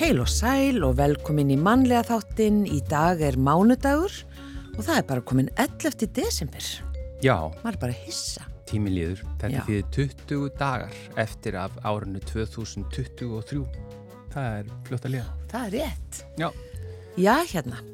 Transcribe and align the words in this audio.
Heil 0.00 0.16
og 0.22 0.30
sæl 0.32 0.78
og 0.86 0.94
velkomin 0.96 1.50
í 1.52 1.58
mannlega 1.60 2.00
þáttinn. 2.08 2.62
Í 2.64 2.78
dag 2.88 3.20
er 3.20 3.36
mánudagur 3.36 4.14
og 4.72 4.78
það 4.86 4.94
er 4.94 5.04
bara 5.10 5.24
komin 5.28 5.50
11. 5.60 6.06
desember. 6.16 6.68
Já. 7.20 7.34
Er 7.68 7.76
bara 7.82 7.92
hissa. 7.92 8.46
Tími 8.64 8.94
líður. 8.94 9.20
Þetta 9.42 9.66
fyrir 9.66 9.84
20 9.92 10.48
dagar 10.56 10.96
eftir 11.20 11.58
af 11.60 11.76
árinu 11.84 12.22
2023. 12.30 13.60
Það 14.32 14.48
er 14.62 14.72
fljótt 14.88 15.04
að 15.04 15.14
liða. 15.18 15.36
Það 15.52 15.68
er 15.68 15.76
rétt. 15.76 16.22
Já. 16.40 16.48
Já, 17.20 17.34
hérna. 17.52 17.84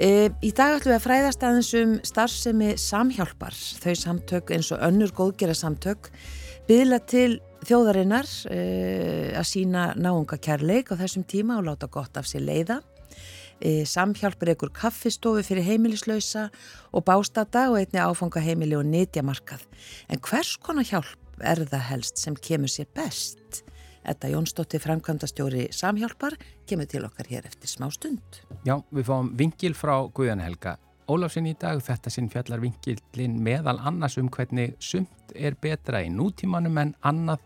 E, 0.00 0.08
í 0.40 0.54
dag 0.56 0.78
ætlum 0.78 0.94
við 0.94 0.96
að 0.96 1.06
fræðast 1.10 1.44
aðeins 1.44 1.74
um 1.82 1.96
starfsemi 2.08 2.72
samhjálpar. 2.80 3.60
Þau 3.84 3.92
samtök 4.06 4.56
eins 4.56 4.72
og 4.72 4.80
önnur 4.88 5.12
góðgera 5.12 5.60
samtök 5.60 6.08
byðla 6.70 7.04
til 7.04 7.34
þjóðarinnar 7.68 8.28
uh, 8.50 9.30
að 9.38 9.46
sína 9.48 9.86
náunga 9.96 10.38
kærleik 10.42 10.92
á 10.92 11.00
þessum 11.00 11.24
tíma 11.28 11.58
og 11.60 11.68
láta 11.68 11.88
gott 11.92 12.16
af 12.20 12.28
sér 12.30 12.44
leiða. 12.46 12.80
Uh, 13.60 13.82
samhjálpur 13.88 14.52
ykkur 14.54 14.72
kaffistofu 14.74 15.44
fyrir 15.46 15.66
heimilislausa 15.66 16.48
og 16.92 17.06
bástata 17.08 17.68
og 17.70 17.78
einni 17.80 18.02
áfanga 18.02 18.42
heimili 18.44 18.78
og 18.78 18.86
nýtjamarkað. 18.88 19.66
En 20.08 20.22
hvers 20.24 20.56
konar 20.62 20.88
hjálp 20.88 21.42
er 21.42 21.64
það 21.64 21.86
helst 21.90 22.20
sem 22.20 22.36
kemur 22.36 22.72
sér 22.72 22.90
best? 22.94 23.64
Þetta 24.04 24.34
Jónsdóttir 24.34 24.82
framkvæmdastjóri 24.84 25.70
Samhjálpar 25.72 26.36
kemur 26.68 26.88
til 26.90 27.06
okkar 27.08 27.30
hér 27.30 27.48
eftir 27.48 27.70
smá 27.72 27.88
stund. 27.92 28.42
Já, 28.68 28.76
við 28.92 29.08
fáum 29.08 29.32
vingil 29.38 29.72
frá 29.72 29.96
Guðan 30.12 30.44
Helga 30.44 30.76
Ólafsson 31.04 31.50
í 31.50 31.52
dag. 31.60 31.82
Þetta 31.84 32.10
sinn 32.12 32.30
fjallar 32.32 32.62
vingilin 32.62 33.36
meðal 33.44 33.76
annars 33.84 34.16
um 34.20 34.30
hvernig 34.32 34.76
sumt 34.80 35.34
er 35.36 35.56
betra 35.60 36.00
í 36.00 36.08
nútímanum 36.08 36.78
en 36.80 36.94
annað 37.04 37.42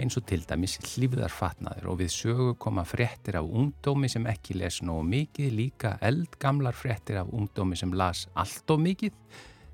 eins 0.00 0.16
og 0.16 0.26
til 0.28 0.42
dæmis 0.48 0.78
hlýfðarfatnaður 0.84 1.90
og 1.92 2.00
við 2.00 2.12
sögu 2.14 2.50
koma 2.60 2.84
fréttir 2.88 3.38
af 3.40 3.48
ungdómi 3.48 4.08
sem 4.08 4.26
ekki 4.28 4.56
les 4.56 4.80
nógu 4.84 5.04
mikið, 5.08 5.48
líka 5.52 5.96
eldgamlar 6.04 6.76
fréttir 6.76 7.20
af 7.20 7.32
ungdómi 7.32 7.76
sem 7.76 7.92
las 7.96 8.26
allt 8.34 8.72
og 8.72 8.84
mikið 8.84 9.16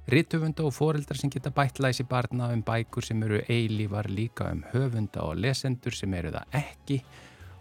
Rittöfunda 0.07 0.63
og 0.63 0.71
foreldrar 0.71 1.19
sem 1.19 1.31
geta 1.35 1.51
bætlaðis 1.51 2.05
í 2.05 2.07
barna 2.07 2.53
um 2.55 2.61
bækur 2.63 3.03
sem 3.03 3.23
eru 3.27 3.41
eilívar 3.51 4.07
líka 4.07 4.53
um 4.55 4.61
höfunda 4.71 5.25
og 5.27 5.41
lesendur 5.43 5.95
sem 5.99 6.15
eru 6.15 6.31
það 6.31 6.61
ekki 6.61 7.01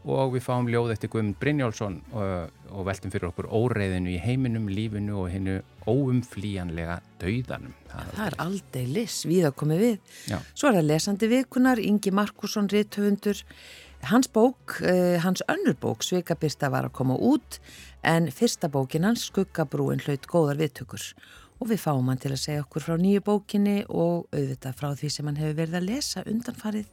og 0.05 0.35
við 0.35 0.43
fáum 0.45 0.67
ljóð 0.69 0.93
eftir 0.93 1.09
Guðmund 1.13 1.37
Brynjálsson 1.41 1.95
og, 2.13 2.51
og 2.69 2.85
veltum 2.87 3.13
fyrir 3.13 3.29
okkur 3.31 3.47
óreiðinu 3.49 4.13
í 4.13 4.19
heiminum, 4.21 4.67
lífinu 4.69 5.17
og 5.23 5.31
hennu 5.33 5.57
óumflíjanlega 5.85 6.99
dauðanum. 7.21 7.73
Það, 7.89 8.11
það 8.17 8.27
er 8.27 8.37
aldrei 8.45 8.83
lis 8.97 9.17
við 9.29 9.49
að 9.49 9.55
komi 9.61 9.79
við. 9.81 9.95
Já. 10.29 10.37
Svo 10.53 10.69
er 10.69 10.79
það 10.79 10.89
lesandi 10.91 11.31
vikunar, 11.31 11.81
Ingi 11.81 12.13
Markusson, 12.13 12.69
Rittöfundur. 12.73 13.41
Hans 14.05 14.29
bók, 14.29 14.77
uh, 14.85 15.15
hans 15.23 15.41
önnur 15.49 15.77
bók, 15.81 16.05
Sveikabirsta 16.05 16.69
var 16.69 16.89
að 16.89 16.97
koma 16.99 17.15
út 17.17 17.57
en 18.05 18.29
fyrsta 18.29 18.69
bókin 18.69 19.07
hans, 19.07 19.25
Skuggabrúin, 19.31 20.03
hlaut 20.05 20.29
góðar 20.29 20.61
viðtökur 20.61 21.09
og 21.55 21.69
við 21.71 21.79
fáum 21.85 22.09
hann 22.11 22.19
til 22.19 22.33
að 22.33 22.41
segja 22.41 22.63
okkur 22.65 22.83
frá 22.83 22.97
nýju 22.99 23.23
bókinni 23.25 23.77
og 23.87 24.25
auðvitað 24.35 24.75
frá 24.79 24.89
því 24.99 25.11
sem 25.13 25.29
hann 25.29 25.39
hefur 25.39 25.59
verið 25.61 25.77
að 25.79 25.87
lesa 25.87 26.23
undanfarið 26.27 26.89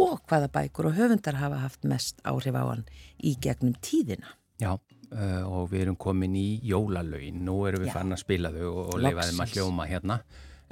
og 0.00 0.22
hvaða 0.28 0.48
bækur 0.52 0.88
og 0.90 0.96
höfundar 0.96 1.38
hafa 1.40 1.60
haft 1.64 1.84
mest 1.88 2.22
áhrif 2.24 2.56
á 2.56 2.64
hann 2.64 2.86
í 3.18 3.34
gegnum 3.42 3.74
tíðina. 3.84 4.36
Já, 4.62 4.72
uh, 4.76 5.42
og 5.48 5.68
við 5.72 5.86
erum 5.86 5.98
komin 6.00 6.36
í 6.38 6.60
jólalögin, 6.64 7.42
nú 7.44 7.62
erum 7.68 7.84
við 7.84 7.94
fann 7.96 8.14
að 8.14 8.22
spila 8.24 8.52
þau 8.54 8.66
og, 8.70 8.80
og 8.94 9.02
leifaðum 9.02 9.44
að 9.44 9.56
hljóma 9.56 9.88
hérna, 9.90 10.18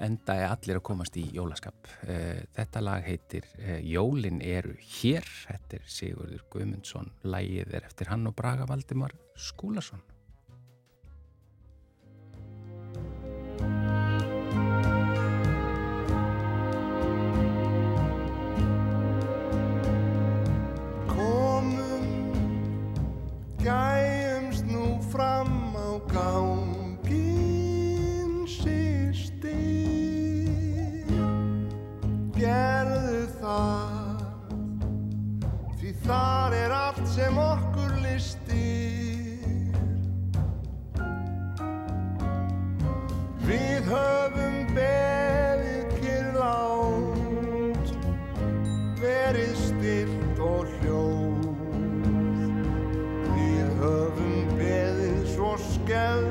enda 0.01 0.37
er 0.41 0.47
allir 0.55 0.81
að 0.81 0.87
komast 0.89 1.19
í 1.21 1.27
jólaskap. 1.37 1.91
Uh, 2.07 2.45
þetta 2.57 2.85
lag 2.85 3.05
heitir 3.05 3.49
uh, 3.59 3.81
Jólin 3.85 4.41
eru 4.45 4.77
hér, 5.01 5.27
þetta 5.49 5.81
er 5.81 5.91
Sigurður 5.99 6.47
Guðmundsson, 6.53 7.13
lægið 7.27 7.77
er 7.81 7.91
eftir 7.91 8.13
hann 8.13 8.29
og 8.31 8.37
Braga 8.39 8.69
Valdimar 8.71 9.17
Skúlason. 9.37 10.10
Það 33.51 33.91
Því 35.81 35.91
þar 36.05 36.55
er 36.55 36.73
allt 36.77 37.07
sem 37.09 37.39
okkur 37.41 37.93
listir. 38.05 39.73
Við 43.49 43.89
höfum 43.91 44.59
beðið 44.77 45.97
kyrlátt 46.03 47.95
Verið 49.01 49.55
stilt 49.65 50.43
og 50.45 50.69
hljóð. 50.77 51.49
Við 53.35 53.69
höfum 53.81 54.53
beðið 54.61 55.25
svo 55.33 55.57
skelving 55.73 56.30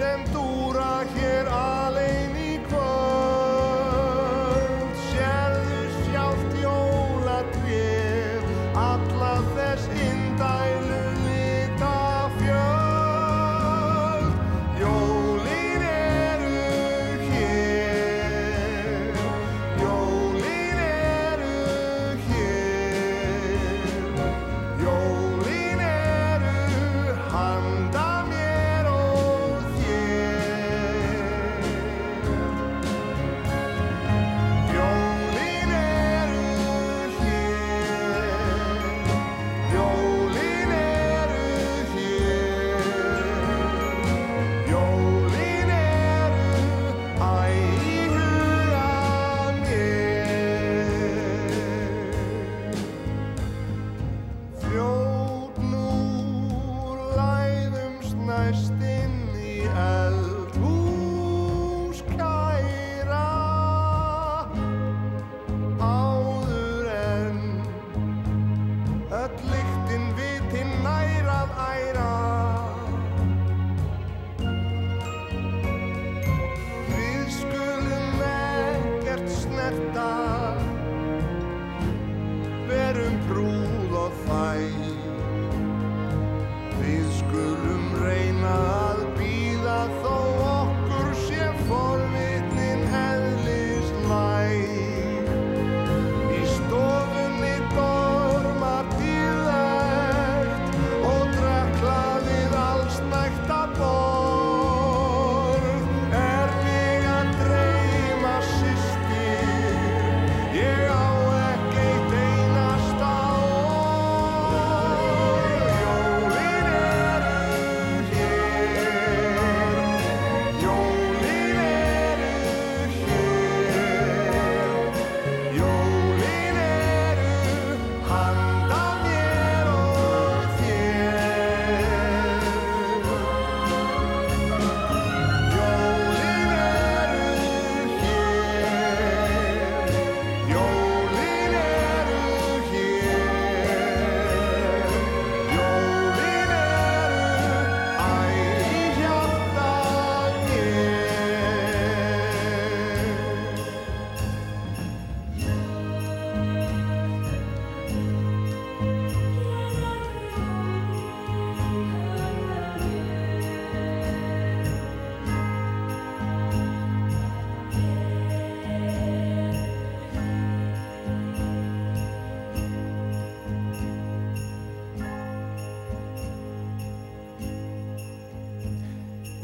sem 0.00 0.24
dúra 0.32 0.39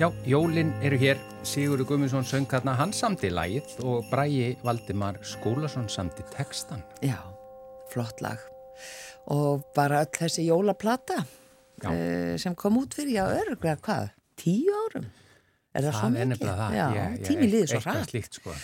Já, 0.07 0.13
jólinn 0.23 0.69
eru 0.87 0.95
hér, 1.03 1.19
Sigurður 1.43 1.89
Gumminsson 1.89 2.23
söng 2.23 2.45
þarna 2.47 2.77
hans 2.79 3.01
samti 3.03 3.27
lagið 3.27 3.73
og 3.83 4.05
Bræi 4.07 4.53
Valdimar 4.63 5.17
Skúlason 5.27 5.89
samti 5.91 6.23
textan. 6.31 6.85
Já, 7.03 7.17
flott 7.91 8.23
lag. 8.23 8.39
Og 9.35 9.65
bara 9.75 10.05
öll 10.05 10.13
þessi 10.15 10.45
jólaplata 10.47 11.17
uh, 11.25 12.37
sem 12.39 12.55
kom 12.55 12.79
út 12.85 12.95
fyrir, 12.95 13.17
já, 13.19 13.25
örglega 13.41 13.81
hvað? 13.83 14.13
Tíu 14.39 14.77
árum? 14.85 15.09
Er 15.75 15.89
það, 15.89 15.91
svo 15.91 15.99
Það 15.99 16.07
er 16.07 16.15
mikið? 16.15 16.31
nefnilega 16.37 16.61
það. 16.61 16.79
Já, 16.79 17.27
tími 17.27 17.51
líður 17.51 17.67
svo 17.73 17.81
eitthvað 17.81 17.99
rætt. 17.99 18.15
slíkt, 18.15 18.39
sko. 18.39 18.57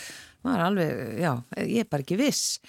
Maður 0.43 0.59
er 0.59 0.65
alveg, 0.67 1.01
já, 1.23 1.31
ég 1.63 1.83
er 1.83 1.89
bara 1.91 2.03
ekki 2.03 2.19
viss. 2.19 2.59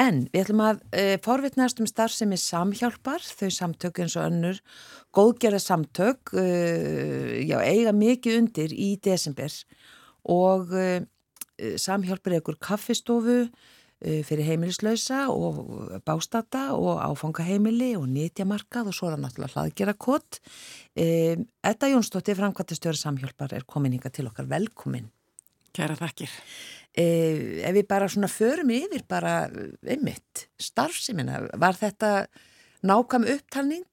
En 0.00 0.24
við 0.32 0.44
ætlum 0.44 0.64
að 0.64 0.82
uh, 0.88 1.14
forvitnast 1.24 1.82
um 1.82 1.88
starfsemi 1.88 2.38
samhjálpar, 2.40 3.24
þau 3.24 3.50
samtök 3.54 4.02
eins 4.02 4.16
og 4.16 4.28
önnur, 4.30 4.60
góðgerða 5.16 5.60
samtök, 5.62 6.34
uh, 6.34 7.34
já, 7.44 7.58
eiga 7.60 7.94
mikið 7.96 8.40
undir 8.42 8.74
í 8.74 8.94
desember 9.04 9.52
og 10.28 10.72
uh, 10.72 11.02
samhjálpar 11.58 12.36
er 12.36 12.42
ykkur 12.42 12.58
kaffistofu 12.64 13.36
uh, 13.44 14.22
fyrir 14.24 14.46
heimilislausa 14.48 15.26
og 15.32 16.00
bástata 16.08 16.70
og 16.76 17.02
áfangaheimili 17.02 17.92
og 17.98 18.08
nýtjamarkað 18.12 18.88
og 18.88 18.96
svo 18.96 19.10
er 19.10 19.18
það 19.18 19.24
náttúrulega 19.26 19.54
hlaðgera 19.56 19.96
kott. 20.00 20.40
Uh, 20.96 21.44
Edda 21.60 21.92
Jónsdóttir, 21.92 22.40
framkvæmtastjóri 22.40 23.04
samhjálpar, 23.04 23.52
er 23.52 23.68
komin 23.68 23.96
hinga 23.98 24.12
til 24.12 24.30
okkar 24.30 24.48
velkomin. 24.48 25.10
Kæra 25.76 25.94
þakkir. 25.98 26.32
Eh, 26.98 27.60
ef 27.68 27.74
við 27.76 27.86
bara 27.86 28.08
svona 28.10 28.26
förum 28.32 28.70
yfir 28.74 29.04
bara 29.08 29.34
eh, 29.46 29.74
einmitt 29.94 30.48
starfsemina, 30.58 31.44
var 31.60 31.76
þetta 31.78 32.26
nákvæm 32.82 33.26
upptalning 33.36 33.84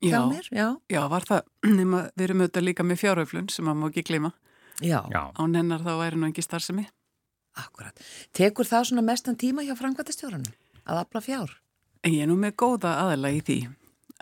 hjá 0.00 0.14
Já, 0.16 0.20
mér? 0.30 0.46
Já. 0.54 0.68
já, 0.88 1.02
var 1.12 1.26
það, 1.28 1.42
nema 1.80 2.06
við 2.16 2.24
erum 2.28 2.44
auðvitað 2.46 2.64
líka 2.70 2.86
með 2.88 3.02
fjáröflun 3.02 3.50
sem 3.52 3.68
maður 3.68 3.82
má 3.82 3.90
ekki 3.90 4.32
Já, 4.80 5.02
Án 5.36 5.52
hennar 5.58 5.82
þá 5.84 5.92
væri 6.00 6.16
nú 6.16 6.24
engi 6.30 6.40
starfsemi. 6.42 6.86
akkurat. 7.60 7.98
Tekur 8.32 8.64
það 8.64 8.86
svona 8.88 9.02
mestan 9.04 9.36
tíma 9.36 9.60
hjá 9.66 9.74
framkvæmtastjórunum 9.76 10.54
að 10.88 11.00
afla 11.02 11.20
fjár? 11.20 11.50
En 12.00 12.14
ég 12.16 12.22
er 12.24 12.30
nú 12.30 12.36
með 12.40 12.54
góða 12.62 12.94
aðala 13.02 13.28
í 13.36 13.42
því. 13.44 13.58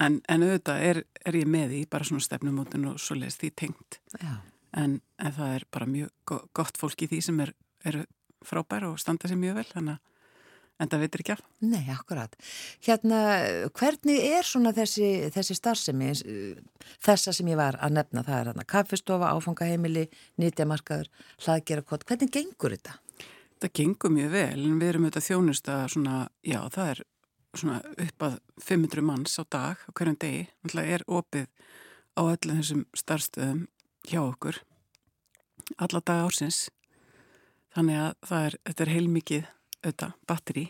En, 0.02 0.16
en 0.26 0.42
auðvitað 0.42 0.82
er, 0.88 1.00
er 1.26 1.36
ég 1.38 1.46
með 1.46 1.76
í 1.78 1.84
bara 1.90 2.06
svona 2.08 2.24
stefnumótun 2.26 2.88
og 2.90 2.98
svo 2.98 3.14
leist 3.20 3.38
því 3.44 3.52
tengt. 3.54 4.00
Já. 4.18 4.40
En, 4.74 4.98
en 5.22 5.32
það 5.38 5.54
er 5.60 5.66
bara 5.70 5.86
mjög 5.86 6.10
go- 6.26 6.42
gott 6.58 6.76
fólk 6.80 7.06
í 7.06 7.08
því 7.12 7.20
sem 7.28 7.38
er, 7.46 7.54
er 7.90 8.04
frábær 8.46 8.86
og 8.88 9.00
standa 9.02 9.30
sér 9.30 9.40
mjög 9.40 9.60
vel. 9.60 9.68
Þannig 9.72 9.96
að 9.96 10.04
en 10.78 10.90
það 10.90 11.02
veitir 11.02 11.22
ekki 11.24 11.34
af. 11.34 11.42
Nei, 11.66 11.82
akkurat. 11.90 12.36
Hérna, 12.86 13.18
hvernig 13.74 14.20
er 14.28 14.46
svona 14.46 14.72
þessi, 14.76 15.08
þessi 15.34 15.56
starfsemi, 15.58 16.12
þessa 17.04 17.34
sem 17.34 17.50
ég 17.50 17.58
var 17.58 17.78
að 17.82 17.96
nefna, 17.98 18.24
það 18.26 18.38
er 18.38 18.50
hérna 18.52 18.66
kaffistofa, 18.74 19.32
áfangaheimili, 19.34 20.06
nýtjamarkaður, 20.38 21.10
hlaðgera 21.44 21.86
kott, 21.86 22.06
hvernig 22.08 22.32
gengur 22.34 22.76
þetta? 22.76 22.98
Það 23.58 23.74
gengur 23.80 24.14
mjög 24.14 24.34
vel 24.36 24.66
en 24.68 24.78
við 24.78 24.92
erum 24.92 25.08
auðvitað 25.08 25.28
þjónust 25.32 25.72
að 25.74 25.84
svona, 25.96 26.18
já 26.46 26.60
það 26.70 26.92
er 26.92 27.04
svona 27.58 27.80
upp 28.06 28.26
að 28.28 28.38
500 28.62 29.06
manns 29.08 29.34
á 29.40 29.44
dag 29.50 29.82
á 29.82 29.90
hverjum 29.90 30.18
degi. 30.22 30.46
Það 30.68 30.92
er 30.94 31.04
opið 31.10 31.48
á 32.14 32.22
öllum 32.22 32.60
þessum 32.60 32.84
starfstöðum 32.94 33.64
hjá 34.06 34.20
okkur 34.22 34.62
alla 35.76 36.00
dag 36.00 36.28
ársins. 36.28 36.68
Þannig 37.78 37.98
að 38.02 38.14
það 38.26 38.44
er, 38.44 38.54
þetta 38.66 38.82
er 38.82 38.90
heilmikið 38.90 39.44
auðvitað, 39.78 40.14
batteri, 40.26 40.64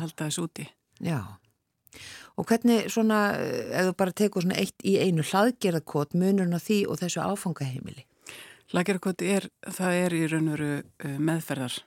halda 0.00 0.26
þessu 0.26 0.46
úti. 0.48 0.64
Já. 0.98 1.20
Og 2.34 2.46
hvernig 2.50 2.88
svona, 2.90 3.18
eh, 3.38 3.78
ef 3.78 3.86
þú 3.86 3.94
bara 4.00 4.12
tekur 4.12 4.42
svona 4.42 4.58
eitt 4.58 4.82
í 4.82 4.96
einu 4.98 5.22
hlaðgerðakot, 5.22 6.18
munurinn 6.18 6.58
á 6.58 6.60
því 6.62 6.80
og 6.90 6.98
þessu 6.98 7.22
áfangaheimili? 7.22 8.04
Lagerakoti 8.74 9.30
er, 9.30 9.48
það 9.62 10.00
er 10.02 10.18
í 10.18 10.26
raun 10.28 10.50
og 10.50 10.58
veru 10.58 10.72
uh, 10.82 11.16
meðferðar 11.30 11.78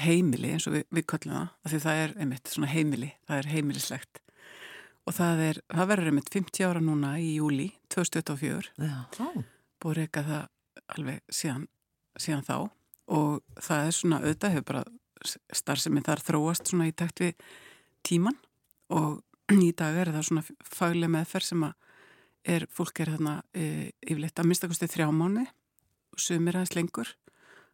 heimili 0.00 0.54
eins 0.54 0.66
og 0.70 0.78
við, 0.78 0.86
við 0.94 1.06
köllum 1.12 1.34
það, 1.34 1.48
af 1.50 1.70
því 1.70 1.80
það 1.84 2.02
er 2.04 2.14
einmitt 2.16 2.48
svona 2.54 2.70
heimili, 2.70 3.12
það 3.28 3.42
er 3.42 3.48
heimilislegt. 3.50 4.22
Og 5.04 5.16
það 5.18 5.42
er, 5.48 5.60
það 5.68 5.90
verður 5.90 6.12
einmitt 6.12 6.30
50 6.32 6.70
ára 6.70 6.80
núna 6.80 7.16
í 7.18 7.34
júli 7.34 7.72
2024, 7.90 8.70
Já. 8.78 9.28
búið 9.82 9.98
reyka 9.98 10.24
það 10.24 10.46
alveg 10.94 11.20
síðan, 11.28 11.66
síðan 12.16 12.46
þá 12.46 12.56
og 13.10 13.40
það 13.60 13.86
er 13.86 13.96
svona 13.96 14.20
auðvitað 14.22 14.54
hefur 14.56 14.68
bara 14.70 14.84
starfsemi 15.52 16.02
þar 16.04 16.22
þróast 16.24 16.70
svona 16.70 16.88
í 16.88 16.94
takt 16.96 17.20
við 17.20 17.34
tíman 18.06 18.38
og 18.94 19.20
í 19.52 19.70
dag 19.76 19.98
er 19.98 20.12
það 20.14 20.26
svona 20.28 20.44
faglega 20.64 21.12
meðferð 21.16 21.50
sem 21.50 21.64
að 21.66 21.74
er, 22.54 22.66
fólk 22.72 23.02
er 23.02 23.12
þarna 23.14 23.34
e, 23.52 23.90
yfirleitt 24.06 24.40
að 24.40 24.48
minnstakosti 24.48 24.88
þrjá 24.90 25.10
mánu 25.12 25.44
og 25.44 26.22
sumir 26.22 26.56
aðeins 26.56 26.76
lengur 26.78 27.12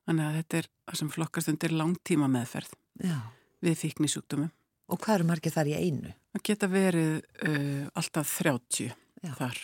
þannig 0.07 0.27
að 0.27 0.37
þetta 0.41 0.59
er 0.61 0.69
það 0.73 1.01
sem 1.01 1.13
flokkast 1.15 1.53
undir 1.53 1.75
langtíma 1.77 2.29
meðferð 2.31 2.75
Já. 3.05 3.17
við 3.65 3.81
fíkni 3.83 4.11
sjúkdómum. 4.11 4.53
Og 4.87 5.01
hvað 5.03 5.19
eru 5.19 5.29
margir 5.31 5.55
þar 5.55 5.71
í 5.73 5.79
einu? 5.79 6.13
Það 6.37 6.45
geta 6.47 6.69
verið 6.71 7.15
uh, 7.49 7.87
alltaf 7.99 8.37
30 8.39 8.93
Já. 9.27 9.33
þar. 9.39 9.63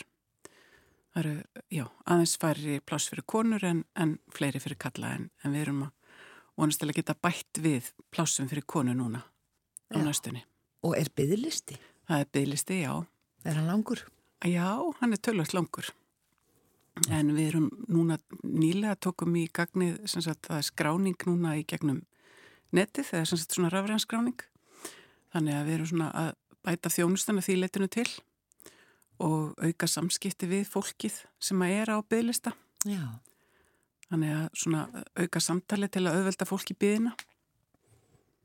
Það 1.13 1.21
eru, 1.23 1.63
já, 1.69 1.85
aðeins 2.09 2.37
færri 2.41 2.79
pláss 2.89 3.11
fyrir 3.13 3.27
konur 3.29 3.65
en, 3.69 3.83
en 4.01 4.15
fleiri 4.33 4.61
fyrir 4.65 4.79
kalla 4.81 5.11
en, 5.19 5.27
en 5.45 5.53
við 5.53 5.67
erum 5.67 5.83
að 5.85 5.91
vonastilega 6.57 7.03
geta 7.03 7.17
bætt 7.21 7.61
við 7.65 7.91
plássum 8.13 8.49
fyrir 8.49 8.65
konu 8.69 8.95
núna 8.97 9.21
á 9.93 9.97
Já. 10.01 10.05
næstunni. 10.07 10.45
Og 10.83 10.97
er 10.97 11.11
byðlisti? 11.13 11.77
Það 12.09 12.25
er 12.25 12.31
bygglisti, 12.33 12.79
já. 12.83 12.95
Er 13.45 13.59
hann 13.59 13.69
langur? 13.69 14.07
Já, 14.45 14.73
hann 15.01 15.13
er 15.13 15.21
tölvöld 15.21 15.53
langur. 15.55 15.93
En 17.09 17.31
við 17.37 17.53
erum 17.53 17.69
núna 17.89 18.19
nýlega 18.45 18.97
tókum 19.01 19.37
í 19.37 19.47
gagnið, 19.53 20.01
sem 20.11 20.25
sagt, 20.25 20.49
það 20.49 20.59
er 20.61 20.67
skráning 20.67 21.29
núna 21.29 21.55
í 21.61 21.65
gegnum 21.69 22.03
netið, 22.73 23.07
það 23.11 23.21
er 23.21 23.31
sem 23.31 23.41
sagt 23.41 23.57
svona 23.57 23.71
rafræn 23.73 24.03
skráning. 24.03 24.45
Þannig 25.33 25.57
að 25.57 25.69
við 25.69 25.77
erum 25.79 25.91
svona 25.93 26.11
að 26.13 26.35
bæta 26.63 26.93
þjónustana 26.93 27.45
því 27.45 27.57
leitinu 27.63 27.89
til 27.93 28.09
og 29.23 29.59
auka 29.63 29.89
samskipti 29.89 30.49
við 30.51 30.67
fólkið 30.71 31.19
sem 31.43 31.63
að 31.63 31.77
er 31.81 31.93
á 31.95 31.99
bygglista. 32.03 32.55
Já. 32.89 33.05
Þannig 34.11 34.33
að 34.37 34.47
svona 34.59 35.05
auka 35.17 35.41
samtali 35.41 35.89
til 35.89 36.05
að 36.07 36.19
auðvelda 36.19 36.49
fólki 36.49 36.77
byðina. 36.77 37.15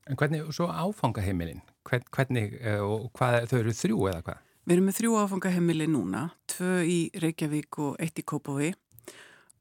en 0.07 0.15
hvernig, 0.15 0.45
svo 0.55 0.69
áfangaheimilin, 0.71 1.61
hvern, 1.83 2.03
hvernig, 2.15 2.53
eh, 2.61 2.79
og 2.79 3.11
hvað, 3.11 3.47
þau 3.49 3.59
eru 3.59 3.73
þrjú 3.75 3.97
eða 4.07 4.21
hvað? 4.23 4.43
Við 4.67 4.75
erum 4.75 4.85
með 4.89 4.97
þrjú 4.97 5.13
áfangaheimili 5.21 5.87
núna, 5.87 6.21
tvö 6.47 6.71
í 6.83 6.97
Reykjavík 7.23 7.79
og 7.79 7.99
eitt 8.03 8.19
í 8.19 8.23
Kópaví 8.27 8.73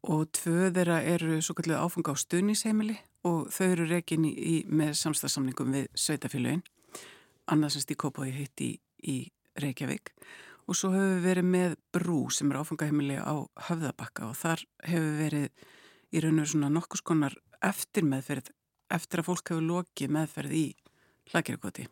og 0.03 0.25
tvö 0.35 0.71
þeirra 0.75 1.03
eru 1.03 1.41
svo 1.43 1.55
kallu 1.55 1.75
áfanga 1.79 2.15
á 2.15 2.17
stuðnisheimili 2.19 2.97
og 3.27 3.51
þau 3.55 3.67
eru 3.67 3.87
reikin 3.87 4.25
í, 4.27 4.33
í, 4.35 4.57
með 4.67 4.97
samstagsamningum 4.99 5.71
við 5.75 5.87
sveitafélögin, 5.95 6.65
annarsast 7.47 7.91
í 7.91 7.99
Kópaví 7.99 8.35
heitt 8.35 8.63
í, 8.63 8.73
í 9.03 9.17
Reykjavík 9.63 10.11
og 10.11 10.56
svo 10.75 10.91
hefur 10.91 11.13
við 11.15 11.27
verið 11.29 11.49
með 11.53 11.75
brú 11.95 12.21
sem 12.35 12.51
er 12.51 12.59
áfangaheimili 12.59 13.19
á 13.23 13.35
Höfðabakka 13.69 14.27
og 14.27 14.35
þar 14.35 14.65
hefur 14.83 15.13
verið 15.21 15.67
í 16.11 16.23
raun 16.25 16.43
og 16.43 16.49
svona 16.51 16.71
nokkus 16.73 17.05
konar 17.07 17.37
eftir 17.63 18.07
meðferð, 18.09 18.51
eftir 18.91 19.23
að 19.23 19.29
fólk 19.29 19.53
hefur 19.53 19.63
lokið 19.69 20.15
meðferð 20.17 20.57
í 20.59 20.67
hlagerikoti. 21.31 21.87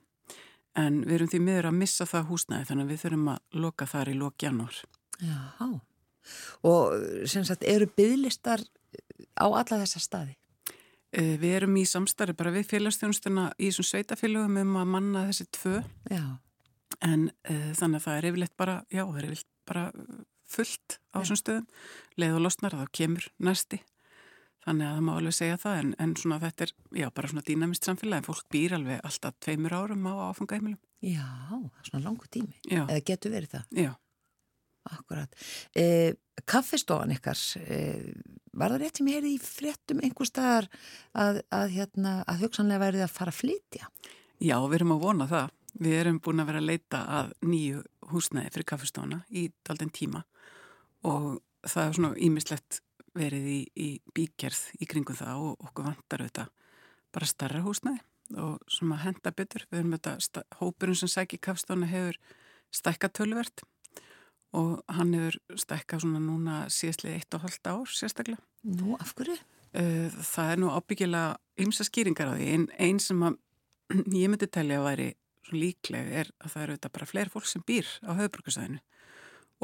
En 0.74 1.02
við 1.06 1.20
erum 1.20 1.30
því 1.30 1.40
miður 1.46 1.70
að 1.70 1.78
missa 1.78 2.06
það 2.10 2.30
húsnæði 2.32 2.68
þannig 2.70 2.84
að 2.84 2.92
við 2.94 3.02
þurfum 3.04 3.28
að 3.30 3.60
loka 3.62 3.86
þar 3.86 4.10
í 4.10 4.14
lok 4.18 4.42
janúar. 4.42 4.78
Já. 5.22 5.38
Og 6.66 7.28
sem 7.30 7.44
sagt, 7.46 7.62
eru 7.68 7.86
byðlistar 7.94 8.64
á 9.38 9.46
alla 9.46 9.78
þessa 9.84 10.02
staði? 10.02 10.34
Eh, 11.14 11.36
Við 11.38 11.52
erum 11.60 11.76
í 11.78 11.84
samstarfi 11.86 12.34
bara 12.34 12.50
við 12.54 12.66
félagsþjónustuna 12.72 13.52
í 13.58 13.68
þessum 13.68 13.86
sveitafélögum 13.86 14.56
um 14.64 14.78
að 14.80 14.90
manna 14.96 15.26
þessi 15.28 15.46
tvö 15.54 15.76
Já. 16.10 16.24
En 17.04 17.26
uh, 17.30 17.72
þannig 17.76 17.98
að 18.00 18.06
það 18.06 18.18
er 18.20 18.28
yfirleitt 18.30 18.56
bara, 18.60 18.76
já, 18.88 19.02
það 19.04 19.18
er 19.20 19.26
yfirleitt 19.28 19.50
bara 19.68 19.84
fullt 20.54 20.98
á 21.12 21.16
þessum 21.22 21.40
stöðum. 21.40 21.66
Leið 22.20 22.38
og 22.38 22.44
losnar 22.46 22.76
þá 22.78 22.84
kemur 22.94 23.28
næsti. 23.42 23.80
Þannig 24.64 24.86
að 24.88 24.94
það 24.96 25.04
má 25.04 25.10
alveg 25.18 25.34
segja 25.36 25.56
það 25.60 25.78
en, 25.82 25.90
en 26.00 26.12
svona 26.16 26.38
þetta 26.40 26.64
er, 26.64 26.70
já, 27.02 27.06
bara 27.12 27.28
svona 27.28 27.44
dýnamist 27.44 27.84
samfélag 27.88 28.22
en 28.22 28.26
fólk 28.28 28.46
býr 28.54 28.76
alveg 28.78 29.02
alltaf 29.04 29.34
tveimur 29.44 29.74
árum 29.76 30.06
á 30.08 30.12
áfangaheimilum. 30.30 30.80
Já, 31.04 31.26
svona 31.84 32.00
langu 32.06 32.28
tími. 32.32 32.56
Já, 32.64 32.86
Eða 32.86 33.02
getur 33.10 33.34
verið 33.34 33.58
það? 33.58 33.66
já. 33.84 33.92
Akkurat. 34.84 35.32
Eh, 35.80 36.12
kaffistofan 36.48 37.12
ykkar, 37.14 37.40
eh, 37.64 38.12
var 38.52 38.72
það 38.74 38.82
rétt 38.82 38.98
sem 39.00 39.06
ég 39.08 39.16
heyrði 39.18 39.30
í 39.32 39.40
fréttum 39.40 40.00
einhver 40.04 40.28
staðar 40.28 40.68
að, 41.16 41.40
að, 41.48 41.68
hérna, 41.72 42.12
að 42.28 42.42
hugsanlega 42.44 42.82
værið 42.82 43.04
að 43.06 43.14
fara 43.14 43.32
að 43.32 43.38
flytja? 43.40 43.88
Já, 44.44 44.56
við 44.60 44.76
erum 44.80 44.92
að 44.96 45.04
vona 45.06 45.28
það. 45.30 45.54
Við 45.74 45.96
erum 45.98 46.20
búin 46.22 46.42
að 46.42 46.50
vera 46.52 46.62
að 46.62 46.68
leita 46.70 47.02
að 47.18 47.32
nýju 47.42 47.82
húsnæði 48.12 48.52
fyrir 48.54 48.68
kaffestofana 48.70 49.20
í 49.34 49.48
daldinn 49.66 49.92
tíma 49.94 50.22
og 51.04 51.40
það 51.66 51.86
er 51.86 51.96
svona 51.98 52.18
ímislegt 52.22 52.80
verið 53.14 53.48
í, 53.50 53.60
í 53.74 53.88
bíkerð 54.14 54.60
í 54.80 54.88
kringum 54.90 55.18
það 55.18 55.46
og 55.48 55.68
okkur 55.68 55.88
vantar 55.88 56.24
auðvitað 56.24 56.52
bara 57.14 57.30
starra 57.30 57.62
húsnæði 57.64 58.02
og 58.40 58.62
svona 58.70 58.98
henda 59.02 59.32
betur. 59.36 59.66
Við 59.70 59.82
erum 59.82 59.96
auðvitað, 59.96 60.46
hópurinn 60.60 60.98
sem 60.98 61.10
sækir 61.10 61.42
kaffestofana 61.42 61.90
hefur 61.90 62.18
stækka 62.74 63.10
tölvert 63.14 63.64
og 64.54 64.78
hann 64.94 65.14
hefur 65.16 65.38
stækkað 65.58 66.04
svona 66.04 66.22
núna 66.22 66.60
síðastlega 66.72 67.18
eitt 67.18 67.36
og 67.36 67.44
hálft 67.44 67.70
ár 67.70 67.90
sérstaklega. 67.90 68.42
Nú, 68.64 68.94
af 69.00 69.14
hverju? 69.18 69.36
Uh, 69.74 70.10
Það 70.22 70.52
er 70.52 70.62
nú 70.62 70.70
ábyggilega 70.70 71.64
ymsa 71.64 71.86
skýringar 71.86 72.30
á 72.30 72.34
því. 72.38 72.50
Einn 72.54 72.66
ein 72.78 73.00
sem 73.02 73.22
að 73.26 73.38
ég 74.22 74.30
myndi 74.30 74.48
telja 74.48 74.80
að 74.80 74.88
væri 74.88 75.08
líkleg 75.52 76.10
er 76.22 76.30
að 76.40 76.54
það 76.54 76.62
eru 76.62 76.74
auðvitað 76.74 76.94
bara 76.96 77.08
fleiri 77.10 77.32
fólk 77.32 77.48
sem 77.50 77.64
býr 77.66 77.88
á 78.06 78.10
höfuborgarsæðinu 78.16 78.80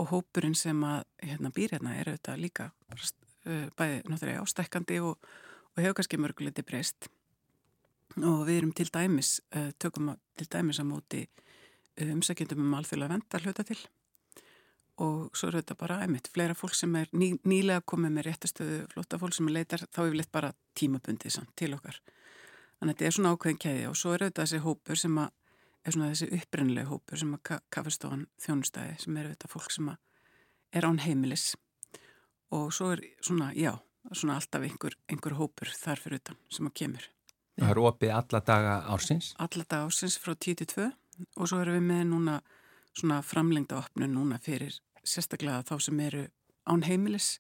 og 0.01 0.11
hópurinn 0.13 0.57
sem 0.57 0.83
að 0.87 1.05
hérna, 1.23 1.53
býr 1.55 1.77
hérna 1.77 1.95
er 1.99 2.11
auðvitað 2.13 2.43
líka 2.43 2.69
bara, 2.89 3.09
uh, 3.47 3.65
bæði 3.79 4.03
náttúrulega 4.09 4.45
ástækkandi 4.45 5.01
og, 5.05 5.31
og 5.75 5.83
hefur 5.83 5.97
kannski 5.99 6.21
mörguleiti 6.21 6.65
breyst. 6.67 7.11
Og 8.19 8.45
við 8.49 8.61
erum 8.61 8.75
til 8.77 8.89
dæmis 8.93 9.39
uh, 9.57 9.71
tökum 9.79 10.15
til 10.39 10.51
dæmis 10.51 10.83
að 10.83 10.91
móti 10.91 11.25
uh, 11.27 12.13
umsækjendum 12.13 12.63
um 12.65 12.79
alþjóðlega 12.79 13.17
vendar 13.17 13.47
hluta 13.47 13.67
til. 13.67 13.81
Og 15.01 15.37
svo 15.39 15.49
er 15.49 15.61
þetta 15.61 15.79
bara 15.81 16.01
einmitt 16.05 16.29
fleira 16.33 16.55
fólk 16.57 16.77
sem 16.77 16.95
er 17.01 17.09
ný, 17.17 17.33
nýlega 17.49 17.81
komið 17.89 18.17
með 18.17 18.27
réttastöðu 18.29 18.81
flotta 18.93 19.21
fólk 19.21 19.37
sem 19.37 19.49
leitar 19.49 19.87
þá 19.89 20.03
er 20.03 20.11
við 20.11 20.19
leitt 20.21 20.33
bara 20.33 20.53
tímabundið 20.77 21.39
samt 21.39 21.55
til 21.57 21.73
okkar. 21.77 22.01
Þannig 22.81 22.95
að 22.95 22.99
þetta 22.99 23.07
er 23.07 23.17
svona 23.17 23.33
ákveðin 23.35 23.61
kæði 23.61 23.87
og 23.89 23.97
svo 24.01 24.13
er 24.13 24.27
þetta 24.27 24.45
þessi 24.45 24.61
hópur 24.65 25.01
sem 25.01 25.17
að 25.21 25.33
er 25.85 25.95
svona 25.95 26.11
þessi 26.13 26.29
upprennilegu 26.37 26.91
hópur 26.93 27.21
sem 27.21 27.33
að 27.37 27.61
kaffestofan 27.73 28.27
þjónustæði 28.43 28.97
sem 29.05 29.17
eru 29.17 29.33
þetta 29.33 29.51
fólk 29.51 29.75
sem 29.75 29.91
er 29.91 30.87
án 30.87 31.01
heimilis 31.05 31.55
og 32.55 32.73
svo 32.75 32.93
er 32.95 33.03
svona, 33.23 33.51
já, 33.55 33.73
svona 34.13 34.37
alltaf 34.41 34.67
einhver, 34.67 34.97
einhver 35.11 35.37
hópur 35.39 35.71
þar 35.79 36.03
fyrir 36.03 36.21
utan 36.21 36.39
sem 36.51 36.69
að 36.69 36.77
kemur. 36.83 37.07
Það 37.61 37.73
er 37.73 37.83
opið 37.85 38.15
alla 38.17 38.41
daga 38.41 38.75
ársins? 38.93 39.35
Alla 39.39 39.67
daga 39.67 39.89
ársins 39.89 40.17
frá 40.21 40.35
10-2 40.35 40.89
og 41.37 41.49
svo 41.51 41.61
erum 41.61 41.77
við 41.79 41.87
með 41.91 42.05
núna 42.11 42.37
svona 42.97 43.21
framlengda 43.23 43.79
opnun 43.81 44.15
núna 44.17 44.41
fyrir 44.43 44.77
sérstaklega 45.05 45.65
þá 45.69 45.75
sem 45.87 46.01
eru 46.05 46.27
án 46.69 46.85
heimilis 46.87 47.39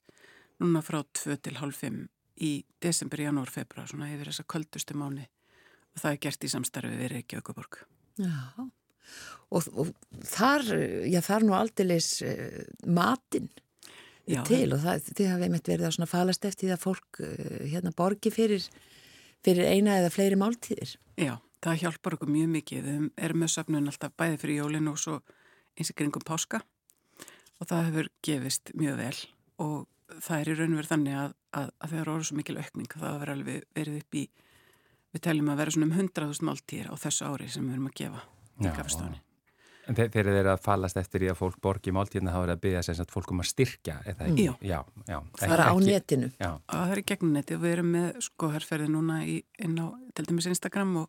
núna 0.60 0.82
frá 0.84 1.02
2 1.02 1.38
til 1.44 1.56
halv 1.60 1.76
5 1.76 2.02
í 2.40 2.52
desember, 2.80 3.20
janúar, 3.20 3.50
februar 3.52 3.88
svona 3.88 4.10
yfir 4.12 4.30
þessa 4.30 4.46
köldustu 4.48 4.96
mánu 4.96 5.26
og 5.26 6.02
það 6.02 6.12
er 6.12 6.20
gert 6.26 6.46
í 6.46 6.52
samstarfi 6.52 6.96
við 6.96 7.12
Reykjavíkuborg. 7.14 7.82
Já, 8.20 8.68
og, 9.50 9.68
og 9.74 9.90
þar, 10.28 10.66
já 11.08 11.20
þar 11.24 11.46
nú 11.46 11.56
aldeilis 11.56 12.12
uh, 12.26 12.62
matinn 12.86 13.50
til 14.46 14.66
og 14.76 14.82
það, 14.84 15.10
þið 15.10 15.30
hafið 15.32 15.46
einmitt 15.46 15.70
verið 15.72 15.88
að 15.88 15.94
svona 15.96 16.10
falast 16.10 16.44
eftir 16.46 16.68
því 16.68 16.74
að 16.76 16.84
fólk 16.84 17.22
uh, 17.24 17.60
hérna 17.64 17.94
borgi 17.96 18.32
fyrir, 18.34 18.66
fyrir 19.44 19.70
eina 19.72 19.98
eða 19.98 20.12
fleiri 20.14 20.38
máltíðir. 20.38 20.96
Já, 21.20 21.34
það 21.64 21.80
hjálpar 21.84 22.18
okkur 22.18 22.34
mjög 22.34 22.52
mikið. 22.58 22.86
Við 22.86 23.08
erum 23.26 23.44
með 23.44 23.54
söfnun 23.56 23.90
alltaf 23.90 24.14
bæði 24.20 24.42
fyrir 24.44 24.62
jólinu 24.62 24.94
og 24.94 25.00
svo 25.02 25.20
eins 25.78 25.92
og 25.92 25.98
kringum 25.98 26.26
páska 26.26 26.62
og 27.60 27.68
það 27.68 27.88
hefur 27.88 28.10
gefist 28.24 28.72
mjög 28.78 29.00
vel 29.00 29.16
og 29.60 30.20
það 30.20 30.36
er 30.40 30.50
í 30.50 30.54
raun 30.58 30.74
og 30.74 30.80
verið 30.80 30.92
þannig 30.94 31.18
að, 31.20 31.34
að, 31.56 31.72
að 31.78 31.92
það 31.92 32.00
eru 32.02 32.14
orðið 32.14 32.28
svo 32.28 32.38
mikil 32.38 32.56
aukning 32.58 32.94
það 32.94 33.12
hefur 33.14 33.32
alveg 33.34 33.66
verið 33.76 33.98
upp 34.00 34.18
í 34.18 34.24
við 35.14 35.24
teljum 35.26 35.50
að 35.52 35.56
vera 35.62 35.74
svona 35.74 35.88
um 35.90 35.96
100.000 35.98 36.46
máltíðir 36.50 36.90
á 36.92 36.94
þessu 37.02 37.26
ári 37.26 37.48
sem 37.50 37.66
við 37.66 37.76
erum 37.76 37.90
að 37.90 37.98
gefa 38.00 38.22
í 38.60 38.64
Já. 38.68 38.72
kaffestofunni. 38.76 39.20
En 39.90 39.96
þeir, 39.98 40.10
þeir 40.14 40.28
eru 40.30 40.50
að 40.52 40.60
fallast 40.62 40.98
eftir 41.00 41.24
í 41.24 41.28
að 41.32 41.38
fólk 41.40 41.56
borgi 41.64 41.90
máltíðina 41.96 42.30
þá 42.34 42.40
er 42.44 42.50
að 42.52 42.60
byggja 42.62 42.82
sem 42.86 42.94
sagt 42.94 43.10
fólk 43.10 43.30
um 43.32 43.40
að 43.42 43.48
styrkja 43.50 43.96
eða 44.06 44.26
ekki? 44.28 44.44
Já. 44.44 44.52
Já, 44.62 44.78
já. 45.08 45.16
Það 45.40 45.54
er 45.56 45.62
á 45.66 45.72
Ekki- 45.72 45.86
netinu. 45.88 46.28
Já, 46.38 46.50
Og 46.54 46.74
það 46.76 46.92
er 46.94 47.00
í 47.00 47.04
gegnum 47.10 47.32
neti 47.34 47.56
og 47.56 47.62
við 47.64 47.72
erum 47.72 47.90
með 47.96 48.20
sko 48.28 48.50
herrferði 48.52 48.88
núna 48.92 49.16
í, 49.26 49.34
inn 49.58 49.74
á 49.82 49.86
til 50.14 50.26
dæmis 50.28 50.46
Instagram 50.46 50.92
og, 51.02 51.08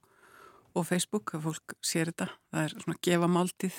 og 0.74 0.88
Facebook 0.88 1.36
að 1.38 1.46
fólk 1.50 1.76
sér 1.84 2.10
þetta. 2.10 2.30
Það 2.50 2.64
er 2.64 2.76
svona 2.80 2.98
gefa 3.06 3.28
máltíð 3.38 3.78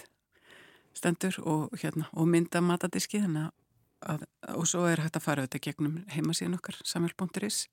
stendur 0.94 1.40
og, 1.48 1.72
hérna, 1.82 2.06
og 2.12 2.28
mynda 2.28 2.60
matadiski 2.62 3.24
þannig 3.24 3.50
að, 4.06 4.26
og 4.54 4.66
svo 4.68 4.84
er 4.86 5.00
hægt 5.02 5.16
að 5.18 5.24
fara 5.24 5.46
þetta 5.48 5.62
gegnum 5.66 6.04
heimasíðan 6.14 6.58
okkar 6.60 6.78
samhjálp.is 6.84 7.64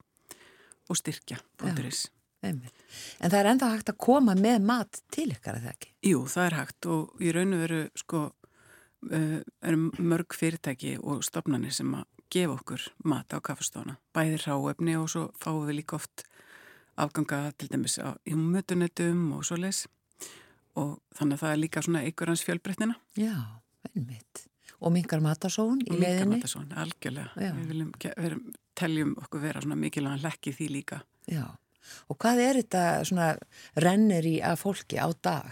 og 0.90 0.98
styrkja.is. 0.98 2.08
Einmitt. 2.44 2.74
En 3.20 3.32
það 3.32 3.40
er 3.42 3.50
enda 3.52 3.70
hægt 3.74 3.90
að 3.92 3.98
koma 4.00 4.36
með 4.40 4.62
mat 4.64 5.02
til 5.12 5.28
ykkar, 5.34 5.58
eða 5.60 5.74
ekki? 5.74 5.90
Jú, 6.08 6.22
það 6.32 6.46
er 6.46 6.56
hægt 6.62 6.86
og 6.94 7.20
í 7.26 7.34
raun 7.36 7.54
og 7.58 7.64
veru 7.66 7.80
sko 8.00 8.22
uh, 8.30 9.40
eru 9.62 9.90
mörg 10.00 10.36
fyrirtæki 10.40 10.94
og 11.04 11.24
stopnarnir 11.28 11.74
sem 11.76 11.92
að 12.00 12.06
gefa 12.32 12.56
okkur 12.56 12.86
mat 13.10 13.34
á 13.36 13.42
kaffestofana. 13.44 13.98
Bæði 14.16 14.40
ráefni 14.46 14.96
og 15.02 15.10
svo 15.12 15.26
fáum 15.42 15.66
við 15.68 15.82
líka 15.82 15.98
oft 16.00 16.24
afganga 17.00 17.52
til 17.58 17.70
dæmis 17.72 17.98
á, 18.00 18.16
mötunetum 18.28 19.34
og 19.38 19.44
svo 19.48 19.58
leis 19.60 19.86
og 20.80 21.00
þannig 21.18 21.36
að 21.40 21.42
það 21.44 21.52
er 21.56 21.60
líka 21.64 21.82
svona 21.84 22.02
einhver 22.06 22.30
hans 22.32 22.44
fjölbreytnina. 22.46 22.96
Já, 23.20 23.36
einmitt. 23.92 24.46
Og 24.80 24.94
mingar 24.96 25.20
matasón 25.24 25.82
í 25.84 25.90
líka 25.92 26.06
leiðinni? 26.06 26.38
matasón, 26.40 26.70
algjörlega. 26.80 27.32
Já. 27.36 27.52
Við 27.58 27.72
viljum, 27.74 27.90
ge- 28.00 28.14
við 28.16 28.28
erum- 28.30 28.54
teljum 28.80 29.16
okkur 29.20 29.42
vera 29.44 29.60
svona 29.64 29.76
mikilvægan 29.76 30.22
lekki 30.24 30.54
því 30.56 30.68
líka. 30.72 31.02
Já. 31.28 31.44
Og 32.10 32.20
hvað 32.22 32.44
er 32.44 32.62
þetta 32.62 32.84
svona 33.08 33.30
rennir 33.80 34.28
í 34.30 34.38
að 34.46 34.62
fólki 34.64 35.00
á 35.02 35.08
dag? 35.24 35.52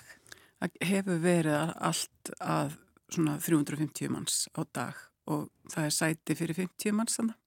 Það 0.58 0.80
hefur 0.90 1.20
verið 1.22 1.74
allt 1.90 2.32
að 2.42 2.78
svona 3.14 3.38
350 3.40 4.12
manns 4.12 4.48
á 4.58 4.62
dag 4.74 5.04
og 5.28 5.48
það 5.72 5.86
er 5.88 5.94
sæti 5.96 6.36
fyrir 6.40 6.58
50 6.58 6.96
manns 6.96 7.20
þannig. 7.20 7.38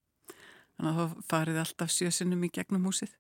Þannig 0.76 0.90
að 0.90 1.00
þá 1.00 1.24
farið 1.28 1.60
alltaf 1.60 1.92
sjösinnum 1.92 2.44
í 2.46 2.52
gegnum 2.54 2.86
húsið. 2.88 3.12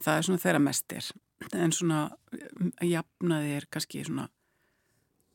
Það 0.00 0.16
er 0.16 0.26
svona 0.26 0.42
þeirra 0.42 0.62
mest 0.64 0.94
er. 0.96 1.10
En 1.56 1.74
svona 1.74 2.00
jafnaði 2.84 3.54
er 3.58 3.66
kannski 3.72 4.02
svona 4.06 4.26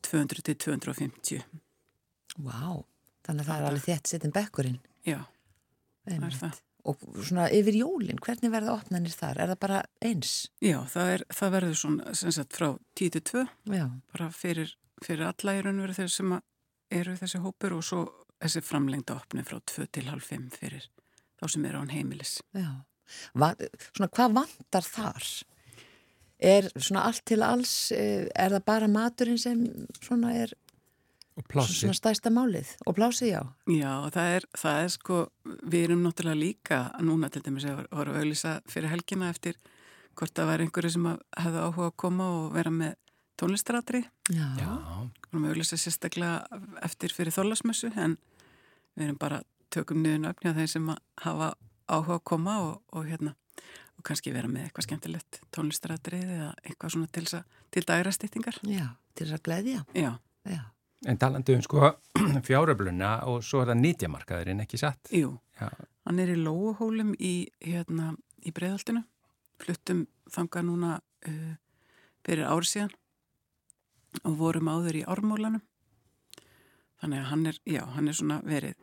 200 0.06 0.44
til 0.46 0.56
250. 0.66 1.46
Vá, 2.36 2.84
þannig 3.26 3.42
að 3.42 3.48
það 3.48 3.56
er 3.56 3.68
alveg 3.70 3.86
þétt 3.86 4.12
setjum 4.12 4.34
bekkurinn. 4.36 4.78
Já, 5.06 5.20
það 6.04 6.12
er 6.12 6.18
Einmitt. 6.18 6.40
það. 6.42 6.60
Og 6.86 7.00
svona 7.26 7.48
yfir 7.50 7.80
jólinn, 7.80 8.20
hvernig 8.22 8.52
verða 8.52 8.76
opnanir 8.76 9.14
þar? 9.14 9.40
Er 9.42 9.52
það 9.52 9.62
bara 9.64 9.80
eins? 10.06 10.34
Já, 10.62 10.78
það, 10.92 11.12
er, 11.16 11.24
það 11.34 11.54
verður 11.56 11.80
svona 11.80 12.12
sem 12.20 12.34
sagt 12.36 12.58
frá 12.58 12.68
10 13.00 13.14
til 13.16 13.24
2 13.32 13.46
Já, 13.74 13.86
bara 14.12 14.28
fyrir, 14.34 14.76
fyrir 15.02 15.26
alla 15.26 15.56
í 15.56 15.64
raun 15.64 15.80
og 15.80 15.88
veru 15.88 15.98
þeir 15.98 16.12
sem 16.14 16.36
eru 16.94 17.16
þessi 17.18 17.42
hópur 17.42 17.74
og 17.78 17.82
svo 17.86 18.04
þessi 18.38 18.62
framlengda 18.62 19.16
opni 19.18 19.42
frá 19.46 19.58
2 19.58 19.88
til 19.96 20.06
halv 20.10 20.22
5 20.26 20.46
fyrir 20.60 20.86
þá 21.36 21.48
sem 21.52 21.66
eru 21.68 21.82
án 21.82 21.92
heimilis. 21.92 22.38
já. 22.54 22.84
Va 23.34 23.52
svona 23.94 24.10
hvað 24.10 24.38
vantar 24.40 24.86
þar? 24.86 25.26
Er 26.38 26.68
svona 26.74 27.06
allt 27.08 27.24
til 27.24 27.42
alls, 27.42 27.92
eh, 27.92 28.28
er 28.34 28.50
það 28.50 28.64
bara 28.64 28.88
maturinn 28.88 29.38
sem 29.38 29.62
svona 30.02 30.34
er 30.34 30.52
og 31.36 31.46
plássið. 31.52 31.80
svona 31.82 31.96
stæsta 31.98 32.30
málið? 32.32 32.70
Og 32.86 32.96
plásið, 32.96 33.28
já. 33.34 33.40
Já, 33.68 33.92
það 34.14 34.34
er, 34.36 34.46
það 34.56 34.82
er 34.84 34.92
sko, 34.94 35.18
við 35.44 35.84
erum 35.86 36.04
náttúrulega 36.06 36.40
líka 36.40 36.78
núna 37.04 37.30
til 37.32 37.42
dæmis 37.44 37.66
að 37.68 37.82
voru 37.90 38.14
að 38.14 38.20
auðlýsa 38.22 38.54
fyrir 38.72 38.92
helgina 38.92 39.28
eftir 39.32 39.58
hvort 40.16 40.32
það 40.32 40.48
væri 40.52 40.66
einhverju 40.66 40.90
sem 40.96 41.08
að 41.10 41.18
hefðu 41.44 41.64
áhuga 41.66 41.90
að 41.90 41.96
koma 42.00 42.28
og 42.38 42.46
vera 42.56 42.72
með 42.72 42.94
tónlistaratri. 43.36 44.00
Já. 44.32 44.46
Já, 44.56 44.70
Við 45.26 45.32
erum 45.34 45.44
að 45.44 45.52
auðlýsa 45.52 45.76
sérstaklega 45.76 46.60
eftir 46.88 47.12
fyrir 47.12 47.34
þólasmessu 47.36 47.90
en 48.00 48.16
við 48.96 49.10
erum 49.10 49.18
bara 49.20 49.42
tökum 49.74 50.00
niður 50.00 50.22
nöfni 50.24 50.52
á 50.52 50.56
þeim 50.56 50.70
sem 50.72 50.86
hafa 51.20 51.50
áhuga 51.86 52.16
að 52.16 52.24
koma 52.32 52.54
og, 52.64 52.78
og 52.96 53.04
hérna 53.10 53.34
og 53.96 54.04
kannski 54.08 54.32
vera 54.32 54.48
með 54.48 54.66
eitthvað 54.68 54.86
skemmtilegt 54.88 55.40
tónlistaratrið 55.52 56.32
eða 56.38 56.48
eitthvað 56.64 56.94
svona 56.96 57.10
til, 57.12 57.26
til 57.72 57.84
dægrastýttingar. 57.88 58.58
Já, 58.68 58.86
til 59.16 59.26
þess 59.28 59.36
að 59.38 59.44
gleðja. 59.50 59.84
Já, 59.96 60.10
Já. 60.46 60.62
En 61.04 61.18
talandi 61.20 61.54
um 61.56 61.62
sko 61.64 61.92
fjáröfluna 62.48 63.10
og 63.28 63.42
svo 63.44 63.60
er 63.62 63.72
það 63.72 63.82
nýtjamarkaðurinn 63.82 64.64
ekki 64.64 64.80
satt? 64.80 65.12
jú. 65.12 65.36
Já, 65.60 65.68
Hann 66.06 66.20
er 66.22 66.30
í 66.30 66.36
Lóuhólum 66.38 67.14
í, 67.18 67.48
hérna, 67.64 68.12
í 68.46 68.52
Breiðaltinu. 68.54 69.00
Fluttum 69.58 70.04
þanga 70.30 70.62
núna 70.62 70.90
uh, 71.26 71.54
fyrir 72.22 72.46
árið 72.46 72.68
síðan 72.70 72.92
og 74.22 74.36
vorum 74.38 74.68
áður 74.70 75.00
í 75.00 75.06
Ármólanum. 75.08 75.64
Þannig 77.02 77.24
að 77.24 77.26
hann 77.32 77.46
er, 77.50 77.58
já, 77.66 77.82
hann 77.96 78.08
er 78.08 78.16
svona 78.16 78.38
verið 78.46 78.76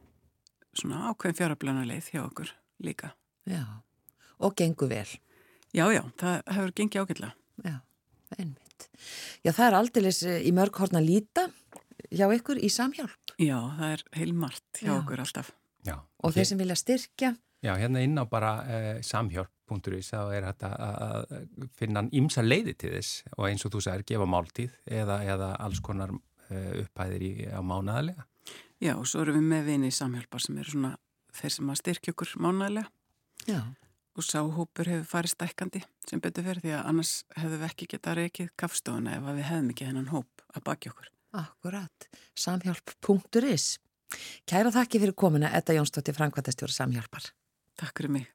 svona 0.78 1.14
ákveðin 1.14 1.40
fjáröflana 1.40 1.86
leið 1.88 2.12
hjá 2.12 2.22
okkur 2.26 2.52
líka. 2.84 3.14
Já. 3.50 3.64
Og 4.44 4.58
gengur 4.60 4.92
vel. 4.92 5.08
Já, 5.74 5.88
já, 5.94 6.04
það 6.20 6.42
hefur 6.58 6.76
gengið 6.78 7.06
ágætlega. 7.06 7.34
Já, 7.64 7.76
einmitt. 8.38 8.88
Já, 9.46 9.52
það 9.54 9.66
er 9.70 9.78
aldeilis 9.80 10.22
eh, 10.28 10.42
í 10.44 10.52
mörg 10.54 10.78
horn 10.82 11.00
að 11.00 11.08
líta 11.08 11.48
hjá 12.14 12.28
ykkur 12.38 12.62
í 12.62 12.70
samhjálp. 12.72 13.34
Já, 13.42 13.58
það 13.80 13.94
er 13.98 14.04
heilmart 14.20 14.80
hjá 14.82 14.92
Já. 14.92 14.98
okkur 15.02 15.24
alltaf. 15.26 15.52
já. 15.86 15.96
Og 16.24 16.30
Hér- 16.32 16.36
þeir 16.38 16.46
sem 16.52 16.62
vilja 16.64 16.76
styrkja, 16.80 17.34
Já, 17.64 17.78
hérna 17.80 18.02
inn 18.04 18.18
á 18.20 18.28
bara 18.28 18.50
uh, 18.68 18.98
samhjálp.is 19.08 20.10
þá 20.12 20.20
er 20.36 20.44
þetta 20.50 20.70
að 20.76 20.96
að 21.06 21.68
finna 21.80 22.02
ímsa 22.12 22.44
leiði 22.44 22.74
til 22.76 22.90
þess 22.98 23.24
og 23.38 23.46
eins 23.48 23.64
og 23.66 23.72
þú 23.72 23.80
sagðir 23.86 24.04
gefa 24.12 24.26
máltíð 24.28 24.74
eða, 25.00 25.22
eða 25.24 25.48
alls 25.64 25.80
konar 25.80 26.12
uh, 26.12 26.82
upphæðir 26.84 27.24
í, 27.24 27.32
á 27.56 27.64
mánaðalega. 27.64 28.26
Já, 28.84 28.98
og 29.00 29.08
svo 29.08 29.24
erum 29.24 29.38
við 29.40 29.48
með 29.54 29.64
vini 29.72 29.88
í 29.88 29.96
samhjálpar 29.96 30.44
sem 30.44 30.58
eru 30.60 30.74
svona 30.76 30.92
þeir 31.40 31.56
sem 31.56 31.72
að 31.72 31.80
styrkja 31.80 32.14
okkur 32.18 32.34
mánægilega. 32.44 32.92
já, 33.48 33.62
og 34.14 34.28
sáhópur 34.28 34.92
hefur 34.92 35.08
farið 35.10 35.32
stækkandi 35.38 35.84
sem 36.06 36.20
betur 36.22 36.44
fyrir 36.46 36.62
því 36.68 36.76
að 36.76 36.86
annars 36.92 37.14
hefðum 37.40 37.64
við 37.64 37.70
ekki 37.72 37.88
getað 37.96 38.20
reykið 38.20 38.52
kaffstofuna 38.60 39.16
ef 39.18 39.24
að 39.32 39.40
við 39.40 39.48
hefðum 39.54 39.72
ekki 39.72 39.88
þennan 39.88 40.12
hóp 40.12 40.44
að 40.54 40.64
baki 40.68 40.92
okkur. 40.92 41.08
Akkurat. 41.34 42.10
samhjálp.is. 42.38 43.80
Kæra 44.50 44.72
þakki 44.74 45.02
fyrir 45.02 45.18
komuna, 45.18 45.50
Edda 45.58 45.76
Jónsdóttir, 45.78 46.16
Frankvæntastjóra 46.18 46.74
Samhjálpar. 46.74 47.32
Takk 47.80 47.98
fyrir 47.98 48.14
mig. 48.20 48.30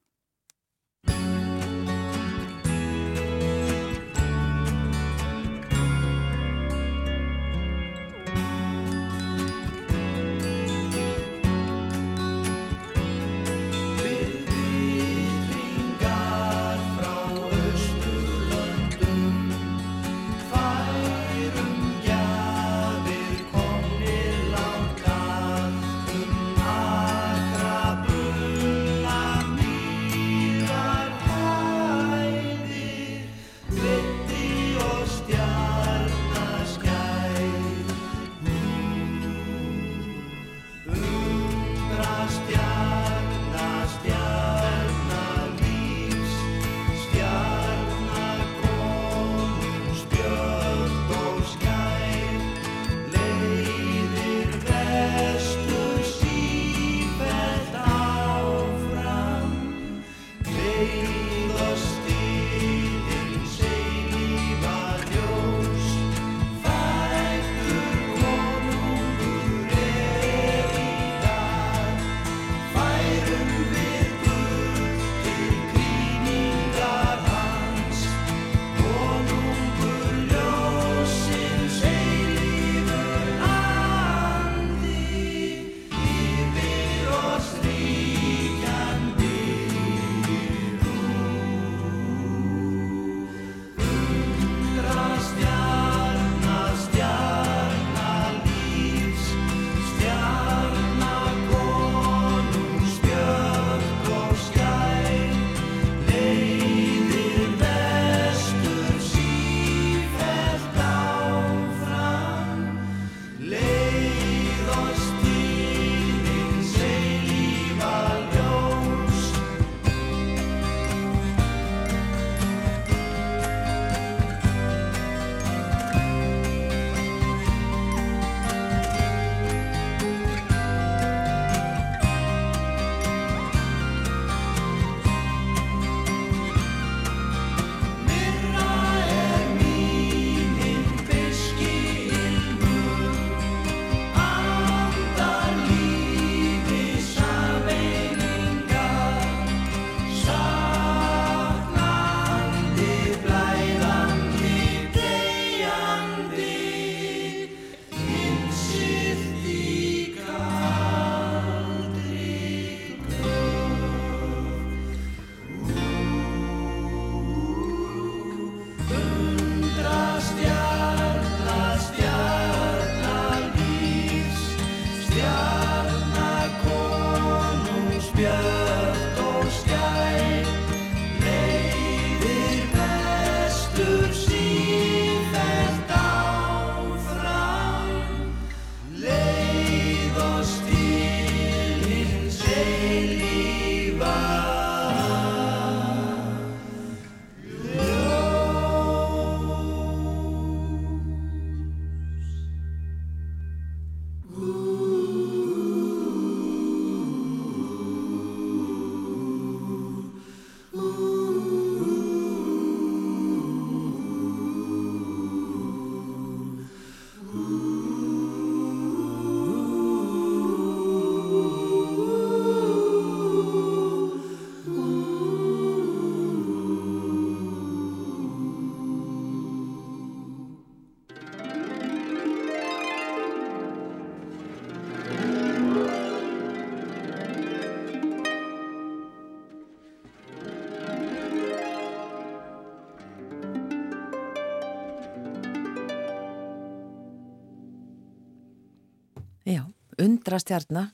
Undrastjarnar. 250.29 250.93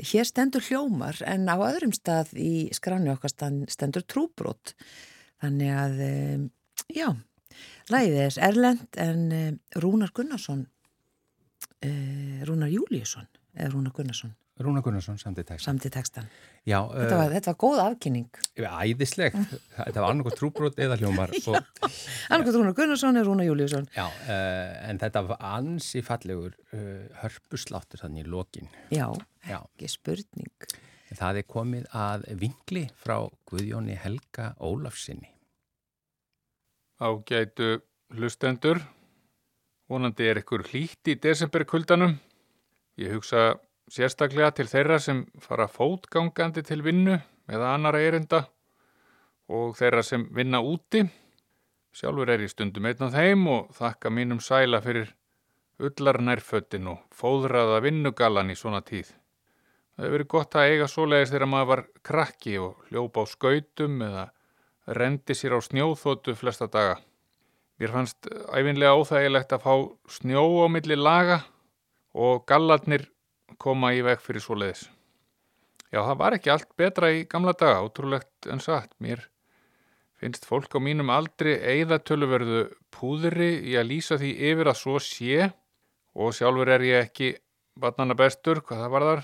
Hér 0.00 0.24
stendur 0.24 0.64
hljómar 0.64 1.20
en 1.28 1.48
á 1.52 1.56
öðrum 1.60 1.92
stað 1.92 2.32
í 2.40 2.70
skráni 2.72 3.12
okkar 3.12 3.34
stendur 3.68 4.04
trúbrót. 4.08 4.74
Þannig 5.40 5.76
að, 5.76 6.00
já, 6.92 7.08
læðið 7.92 8.20
er 8.24 8.38
Erlend 8.48 9.00
en 9.00 9.60
Rúnar 9.76 10.12
Gunnarsson, 10.16 10.66
Rúnar 12.48 12.72
Júliusson 12.72 13.28
eða 13.56 13.72
Rúnar 13.74 13.96
Gunnarsson. 13.96 14.34
Rúnar 14.60 14.82
Gunnarsson 14.84 15.16
samtið 15.20 15.46
textan. 15.48 15.64
Samtið 15.64 15.92
textan. 15.94 16.26
Já. 16.68 16.78
Þetta 16.92 17.16
var, 17.16 17.30
uh, 17.30 17.32
þetta 17.32 17.52
var 17.52 17.58
góð 17.62 17.80
afkynning. 17.86 18.40
Æðisleg. 18.60 19.38
Þetta 19.78 20.02
var 20.02 20.06
annarkoð 20.10 20.36
trúbrót 20.36 20.80
eða 20.84 20.98
hljómar. 21.00 21.32
Annarkoð 22.32 22.58
Rúnar 22.58 22.76
Gunnarsson 22.76 23.16
eða 23.16 23.28
Rúnar 23.30 23.48
Júliusson. 23.48 23.88
Já, 23.96 24.04
uh, 24.04 24.76
en 24.90 25.00
þetta 25.00 25.24
var 25.30 25.42
ansi 25.56 26.04
fallegur 26.04 26.54
uh, 26.76 27.08
hörpusláttur 27.22 28.04
þannig 28.04 28.28
í 28.28 28.32
lokin. 28.36 28.70
Já, 28.92 29.08
Já, 29.48 29.58
ekki 29.62 29.90
spurning. 29.90 30.70
Það 31.16 31.40
er 31.40 31.50
komið 31.50 31.90
að 31.96 32.28
vingli 32.38 32.86
frá 33.00 33.16
Guðjóni 33.48 33.96
Helga 33.98 34.52
Ólafsinni. 34.62 35.32
Ágætu 37.00 37.78
hlustendur, 38.12 38.82
vonandi 39.88 40.28
er 40.28 40.42
ykkur 40.42 40.68
hlýtt 40.68 41.08
í 41.08 41.16
desemberkuldanum 41.16 42.18
Ég 43.00 43.14
hugsa 43.14 43.54
sérstaklega 43.90 44.52
til 44.54 44.68
þeirra 44.70 44.98
sem 45.02 45.24
fara 45.42 45.66
fótgangandi 45.70 46.62
til 46.66 46.82
vinnu 46.86 47.16
eða 47.50 47.74
annara 47.74 48.02
erinda 48.06 48.44
og 49.50 49.74
þeirra 49.78 50.04
sem 50.06 50.28
vinna 50.34 50.60
úti. 50.62 51.02
Sjálfur 51.90 52.30
er 52.30 52.44
ég 52.44 52.52
stundum 52.52 52.86
einn 52.86 53.02
á 53.02 53.10
þeim 53.10 53.48
og 53.50 53.72
þakka 53.74 54.12
mínum 54.14 54.38
sæla 54.42 54.78
fyrir 54.84 55.10
ullarnærföttin 55.80 56.86
og 56.92 57.00
fóðraða 57.16 57.80
vinnugalan 57.82 58.52
í 58.52 58.58
svona 58.58 58.82
tíð. 58.86 59.10
Það 59.96 60.04
hefur 60.04 60.14
verið 60.16 60.28
gott 60.32 60.56
að 60.56 60.70
eiga 60.70 60.88
svoleiðis 60.88 61.32
þegar 61.32 61.50
maður 61.50 61.70
var 61.70 61.82
krakki 62.06 62.58
og 62.62 62.90
hljópa 62.90 63.24
á 63.24 63.32
skautum 63.32 64.02
eða 64.06 64.26
rendi 65.00 65.34
sér 65.36 65.56
á 65.56 65.60
snjóþótu 65.60 66.36
flesta 66.38 66.70
daga. 66.70 67.00
Mér 67.80 67.94
fannst 67.96 68.28
æfinlega 68.54 68.94
óþægilegt 68.96 69.54
að 69.56 69.64
fá 69.64 69.74
snjó 70.14 70.44
á 70.62 70.66
milli 70.70 70.96
laga 70.96 71.40
og 72.14 72.44
gallarnir 72.46 73.08
koma 73.58 73.92
í 73.96 74.02
veg 74.06 74.22
fyrir 74.22 74.44
svoleiðis. 74.44 74.86
Já, 75.90 76.04
það 76.04 76.16
var 76.20 76.36
ekki 76.36 76.52
allt 76.54 76.70
betra 76.78 77.10
í 77.10 77.24
gamla 77.30 77.54
daga, 77.58 77.82
ótrúlegt 77.82 78.46
en 78.50 78.62
satt. 78.62 78.92
Mér 79.02 79.24
finnst 80.20 80.46
fólk 80.46 80.70
á 80.76 80.78
mínum 80.78 81.10
aldri 81.10 81.56
eigðatölverðu 81.58 82.62
púðri 82.94 83.56
í 83.72 83.76
að 83.80 83.88
lýsa 83.90 84.20
því 84.20 84.30
yfir 84.50 84.70
að 84.70 84.80
svo 84.82 84.98
sé 85.02 85.50
og 86.14 86.34
sjálfur 86.36 86.70
er 86.76 86.84
ég 86.84 87.06
ekki 87.08 87.32
vatnana 87.80 88.14
bestur, 88.18 88.60
hvað 88.62 88.84
það 88.84 88.94
var 88.94 89.06
þar. 89.08 89.22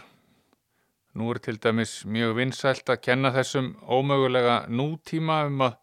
Nú 1.17 1.31
er 1.33 1.41
til 1.45 1.57
dæmis 1.61 1.93
mjög 2.05 2.35
vinsælt 2.41 2.91
að 2.93 3.03
kenna 3.07 3.33
þessum 3.33 3.71
ómögulega 3.85 4.57
nútíma 4.69 5.45
um 5.49 5.62
að 5.69 5.79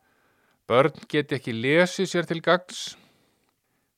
börn 0.70 1.08
geti 1.10 1.40
ekki 1.40 1.56
lesið 1.58 2.10
sér 2.10 2.30
til 2.30 2.42
gags. 2.44 2.84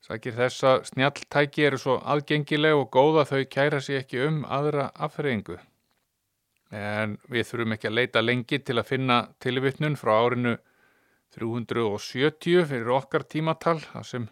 Sækir 0.06 0.36
þessa 0.38 0.72
snjalltæki 0.86 1.64
eru 1.66 1.80
svo 1.82 1.96
aðgengileg 2.14 2.78
og 2.78 2.92
góða 2.94 3.24
þau 3.26 3.40
kæra 3.56 3.80
sér 3.82 4.04
ekki 4.04 4.20
um 4.28 4.44
aðra 4.46 4.92
afþreyingu. 5.08 5.56
En 6.70 7.16
við 7.32 7.48
þurfum 7.50 7.74
ekki 7.74 7.90
að 7.90 7.96
leita 7.98 8.22
lengi 8.22 8.60
til 8.62 8.76
að 8.78 8.90
finna 8.92 9.18
tilvittnun 9.42 9.98
frá 9.98 10.14
árinu 10.20 10.54
370 11.34 12.68
fyrir 12.70 12.92
okkar 12.94 13.26
tímatal, 13.34 13.80
þar 13.82 14.06
sem 14.12 14.28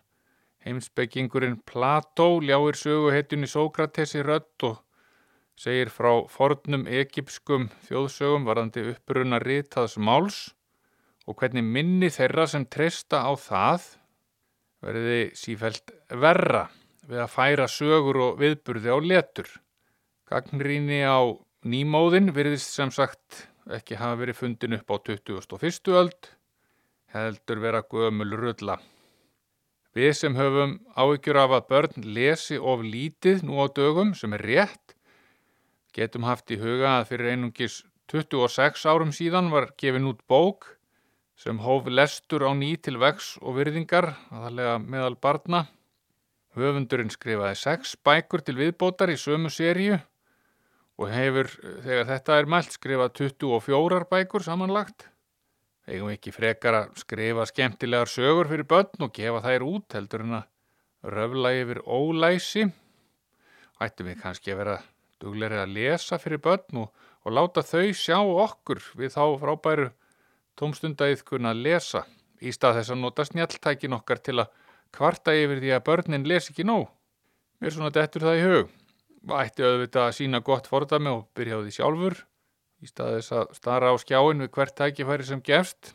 heimsbyggingurinn 0.67 1.57
Plató 1.65 2.27
ljáir 2.45 2.77
söguhetjunni 2.77 3.49
Sókratesi 3.49 4.21
rött 4.21 4.67
og 4.69 4.77
segir 5.57 5.89
frá 5.89 6.11
fornum 6.29 6.85
egypskum 6.85 7.71
þjóðsögum 7.87 8.45
varandi 8.45 8.85
uppruna 8.93 9.41
ritaðs 9.41 9.97
máls 9.97 10.39
og 11.25 11.41
hvernig 11.41 11.65
minni 11.65 12.13
þeirra 12.13 12.45
sem 12.53 12.69
treysta 12.69 13.25
á 13.25 13.33
það 13.33 13.89
verði 14.83 15.19
sífælt 15.37 15.93
verra 16.19 16.67
við 17.07 17.23
að 17.23 17.33
færa 17.33 17.67
sögur 17.71 18.19
og 18.27 18.39
viðburði 18.41 18.91
á 18.91 18.97
letur. 19.03 19.49
Gagnrýni 20.29 21.03
á 21.03 21.19
nýmóðin 21.67 22.31
virðist 22.35 22.75
sem 22.75 22.91
sagt 22.91 23.45
ekki 23.71 23.99
hafa 23.99 24.19
verið 24.19 24.39
fundin 24.39 24.75
upp 24.77 24.91
á 24.91 24.95
21. 25.07 25.93
öld, 25.95 26.31
heldur 27.15 27.61
vera 27.63 27.83
gömul 27.87 28.35
rulla. 28.39 28.79
Við 29.93 30.11
sem 30.17 30.35
höfum 30.35 30.79
áhyggjur 30.97 31.37
af 31.37 31.55
að 31.59 31.67
börn 31.69 32.05
lesi 32.15 32.57
of 32.57 32.81
lítið 32.81 33.43
nú 33.45 33.61
á 33.61 33.69
dögum 33.69 34.15
sem 34.17 34.33
er 34.33 34.41
rétt, 34.41 34.95
getum 35.93 36.25
haft 36.25 36.49
í 36.51 36.57
huga 36.57 36.97
að 36.97 37.11
fyrir 37.11 37.35
einungis 37.35 37.83
26 38.11 38.87
árum 38.89 39.13
síðan 39.13 39.51
var 39.53 39.69
gefin 39.77 40.09
út 40.09 40.23
bók 40.27 40.73
sem 41.43 41.59
hóf 41.59 41.89
lestur 41.91 42.45
á 42.47 42.55
ný 42.55 42.77
til 42.79 42.95
vex 43.01 43.33
og 43.43 43.57
virðingar, 43.57 44.13
aðalega 44.31 44.77
meðal 44.79 45.15
barna. 45.19 45.65
Höfundurinn 46.55 47.11
skrifaði 47.11 47.57
sex 47.59 47.97
bækur 47.99 48.43
til 48.47 48.55
viðbótar 48.55 49.11
í 49.11 49.17
sömu 49.19 49.49
sériu 49.51 49.97
og 50.95 51.09
hefur, 51.11 51.49
þegar 51.83 52.07
þetta 52.07 52.37
er 52.39 52.47
mælt, 52.53 52.75
skrifað 52.77 53.11
24 53.17 54.07
bækur 54.13 54.45
samanlagt. 54.45 55.09
Eigum 55.89 56.13
ekki 56.13 56.31
frekar 56.31 56.77
að 56.77 57.01
skrifa 57.01 57.47
skemmtilegar 57.49 58.07
sögur 58.07 58.47
fyrir 58.47 58.69
börn 58.69 59.03
og 59.03 59.11
gefa 59.17 59.41
þær 59.43 59.65
út 59.67 59.97
heldur 59.97 60.23
en 60.23 60.37
að 60.37 61.11
röfla 61.17 61.51
yfir 61.57 61.81
ólæsi. 61.83 62.69
Ættum 63.83 64.07
við 64.07 64.21
kannski 64.21 64.53
að 64.53 64.61
vera 64.61 64.77
dugleri 65.19 65.59
að 65.59 65.75
lesa 65.75 66.21
fyrir 66.23 66.39
börn 66.45 66.85
og, 66.85 66.87
og 67.27 67.35
láta 67.35 67.65
þau 67.67 67.91
sjá 67.91 68.21
okkur 68.21 68.79
við 68.95 69.11
þá 69.17 69.25
frábæru 69.43 69.89
tómstundæðkun 70.59 71.49
að 71.49 71.63
lesa 71.67 72.03
í 72.43 72.51
stað 72.53 72.79
þess 72.79 72.93
að 72.93 73.01
nota 73.01 73.25
snjalltækin 73.27 73.97
okkar 73.97 74.21
til 74.23 74.37
að 74.43 74.51
kvarta 74.93 75.33
yfir 75.37 75.61
því 75.63 75.73
að 75.73 75.85
börnin 75.87 76.27
les 76.29 76.49
ekki 76.51 76.65
nóg. 76.67 76.85
Mér 77.61 77.73
svona 77.73 77.93
dettur 77.95 78.27
það 78.27 78.39
í 78.39 78.45
hug. 78.49 78.71
Ætti 79.33 79.63
auðvitað 79.63 80.05
að 80.09 80.15
sína 80.17 80.43
gott 80.43 80.67
fordami 80.67 81.11
og 81.13 81.27
byrja 81.37 81.57
á 81.57 81.63
því 81.63 81.75
sjálfur 81.77 82.21
í 82.83 82.89
stað 82.91 83.17
þess 83.17 83.35
að 83.39 83.57
stara 83.57 83.91
á 83.91 83.95
skjáin 84.01 84.43
við 84.43 84.51
hvert 84.57 84.75
tækifæri 84.75 85.27
sem 85.27 85.41
gefst. 85.41 85.93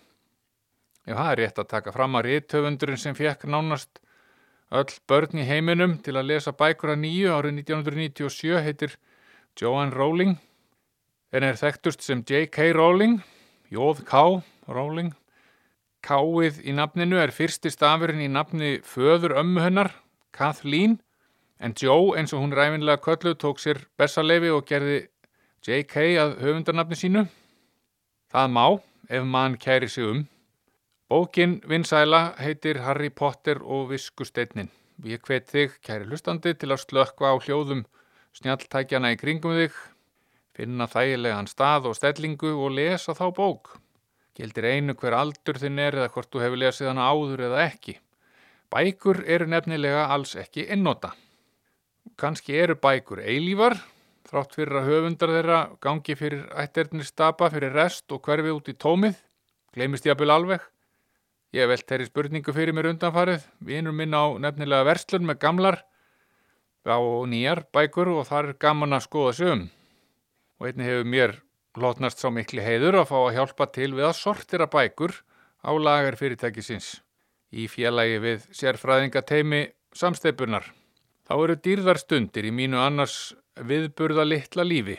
Já, 1.05 1.15
það 1.15 1.31
er 1.33 1.41
rétt 1.43 1.61
að 1.61 1.71
taka 1.73 1.93
fram 1.93 2.17
að 2.19 2.29
réttöfundurinn 2.29 3.01
sem 3.01 3.17
fekk 3.17 3.45
nánast 3.49 4.01
öll 4.69 4.97
börn 5.09 5.41
í 5.41 5.47
heiminum 5.49 5.97
til 6.05 6.17
að 6.17 6.29
lesa 6.33 6.53
bækur 6.57 6.93
að 6.93 7.03
nýju 7.05 7.33
árið 7.33 7.63
1997 7.63 8.65
heitir 8.65 8.97
Joanne 9.57 9.97
Rowling 9.97 10.37
en 11.33 11.45
er 11.45 11.57
þekktust 11.61 12.05
sem 12.05 12.21
J.K. 12.25 12.73
Rowling, 12.77 13.19
J.K. 13.73 14.41
Rowling. 14.69 15.13
K-ið 16.05 16.63
í 16.65 16.73
nafninu 16.77 17.19
er 17.21 17.35
fyrsti 17.35 17.73
stafurinn 17.75 18.23
í 18.25 18.31
nafni 18.33 18.79
föður 18.87 19.35
ömmu 19.43 19.65
hennar, 19.65 19.91
Kathleen, 20.33 20.99
en 21.59 21.75
Joe 21.77 22.15
eins 22.17 22.33
og 22.33 22.45
hún 22.45 22.55
ræfinlega 22.55 23.03
köllu 23.03 23.35
tók 23.35 23.61
sér 23.61 23.83
bessaleifi 23.99 24.53
og 24.55 24.65
gerði 24.69 24.99
J.K. 25.67 26.07
að 26.23 26.39
höfundarnafni 26.45 26.99
sínu. 26.99 27.27
Það 28.33 28.51
má 28.55 28.65
ef 29.09 29.25
mann 29.25 29.59
kæri 29.59 29.89
sig 29.89 30.07
um. 30.07 30.27
Bókin 31.09 31.61
vinsæla 31.69 32.35
heitir 32.39 32.83
Harry 32.85 33.09
Potter 33.11 33.63
og 33.65 33.89
Viskusteinnin. 33.91 34.69
Ég 35.05 35.23
hvet 35.25 35.49
þig, 35.49 35.79
kæri 35.83 36.05
hlustandi, 36.05 36.53
til 36.55 36.73
að 36.75 36.83
slökka 36.85 37.33
á 37.33 37.35
hljóðum 37.41 37.87
snjalltækjana 38.37 39.15
í 39.15 39.19
kringum 39.21 39.57
þig, 39.57 39.77
finna 40.59 40.89
þægilegan 40.91 41.47
stað 41.47 41.87
og 41.91 41.97
stellingu 41.99 42.51
og 42.57 42.75
lesa 42.75 43.15
þá 43.15 43.29
bók. 43.37 43.77
Gildir 44.35 44.67
einu 44.67 44.95
hver 44.99 45.15
aldur 45.19 45.59
þinn 45.59 45.79
er 45.83 45.99
eða 45.99 46.11
hvort 46.15 46.31
þú 46.33 46.43
hefur 46.43 46.61
lesið 46.63 46.91
hana 46.91 47.07
áður 47.11 47.45
eða 47.49 47.61
ekki. 47.69 47.95
Bækur 48.71 49.23
eru 49.27 49.47
nefnilega 49.51 50.09
alls 50.15 50.35
ekki 50.39 50.67
innota. 50.75 51.13
Kanski 52.19 52.57
eru 52.59 52.75
bækur 52.79 53.23
eilívar, 53.23 53.79
þrátt 54.29 54.57
fyrir 54.59 54.81
að 54.81 54.91
höfundar 54.91 55.33
þeirra 55.37 55.61
gangi 55.85 56.17
fyrir 56.19 56.45
ætternir 56.59 57.07
stapa 57.07 57.49
fyrir 57.55 57.75
rest 57.75 58.11
og 58.13 58.23
hverfi 58.27 58.53
út 58.53 58.69
í 58.71 58.75
tómið, 58.75 59.17
gleimist 59.75 60.07
ég 60.07 60.17
að 60.17 60.23
byrja 60.25 60.39
alveg. 60.41 60.67
Ég 61.57 61.71
velt 61.71 61.87
þeirri 61.89 62.11
spurningu 62.11 62.53
fyrir 62.53 62.77
mér 62.77 62.91
undanfarið, 62.91 63.47
vinur 63.65 63.95
minn 63.97 64.13
á 64.13 64.37
nefnilega 64.43 64.85
verslun 64.91 65.27
með 65.29 65.41
gamlar 65.47 65.83
á 66.89 66.99
nýjar 67.29 67.65
bækur 67.73 68.09
og 68.17 68.27
þar 68.29 68.53
er 68.53 68.61
gaman 68.61 68.97
að 68.97 69.05
skoða 69.07 69.33
sig 69.37 69.53
um. 69.53 69.67
Og 70.59 70.71
einni 70.71 70.87
hefur 70.87 71.07
mér 71.07 71.37
lotnast 71.79 72.23
sá 72.23 72.31
mikli 72.35 72.63
heiður 72.65 73.03
að 73.03 73.11
fá 73.13 73.19
að 73.21 73.35
hjálpa 73.37 73.67
til 73.75 73.93
við 73.95 74.09
að 74.09 74.17
sortira 74.19 74.67
bækur 74.71 75.15
á 75.63 75.71
lagar 75.79 76.17
fyrirtækisins 76.19 76.99
í 77.55 77.69
félagi 77.71 78.19
við 78.23 78.47
sérfræðingateimi 78.59 79.63
samsteipunar. 79.97 80.67
Þá 81.29 81.35
eru 81.37 81.57
dýrðarstundir 81.65 82.49
í 82.49 82.53
mínu 82.55 82.81
annars 82.81 83.35
viðburða 83.61 84.25
litla 84.27 84.65
lífi. 84.65 84.99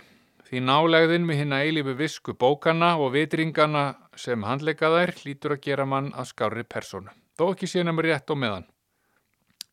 Því 0.49 0.63
nálegðin 0.65 1.27
við 1.29 1.39
hinn 1.43 1.53
að 1.53 1.67
eilífi 1.67 1.93
visku 1.97 2.33
bókana 2.33 2.95
og 2.97 3.13
vitringana 3.13 3.83
sem 4.17 4.43
handleika 4.47 4.89
þær 4.89 5.13
lítur 5.25 5.55
að 5.55 5.63
gera 5.67 5.85
mann 5.85 6.09
að 6.17 6.31
skári 6.31 6.65
persónu. 6.65 7.13
Þó 7.37 7.51
ekki 7.53 7.69
sínum 7.69 8.01
rétt 8.01 8.29
og 8.33 8.39
meðan. 8.41 8.65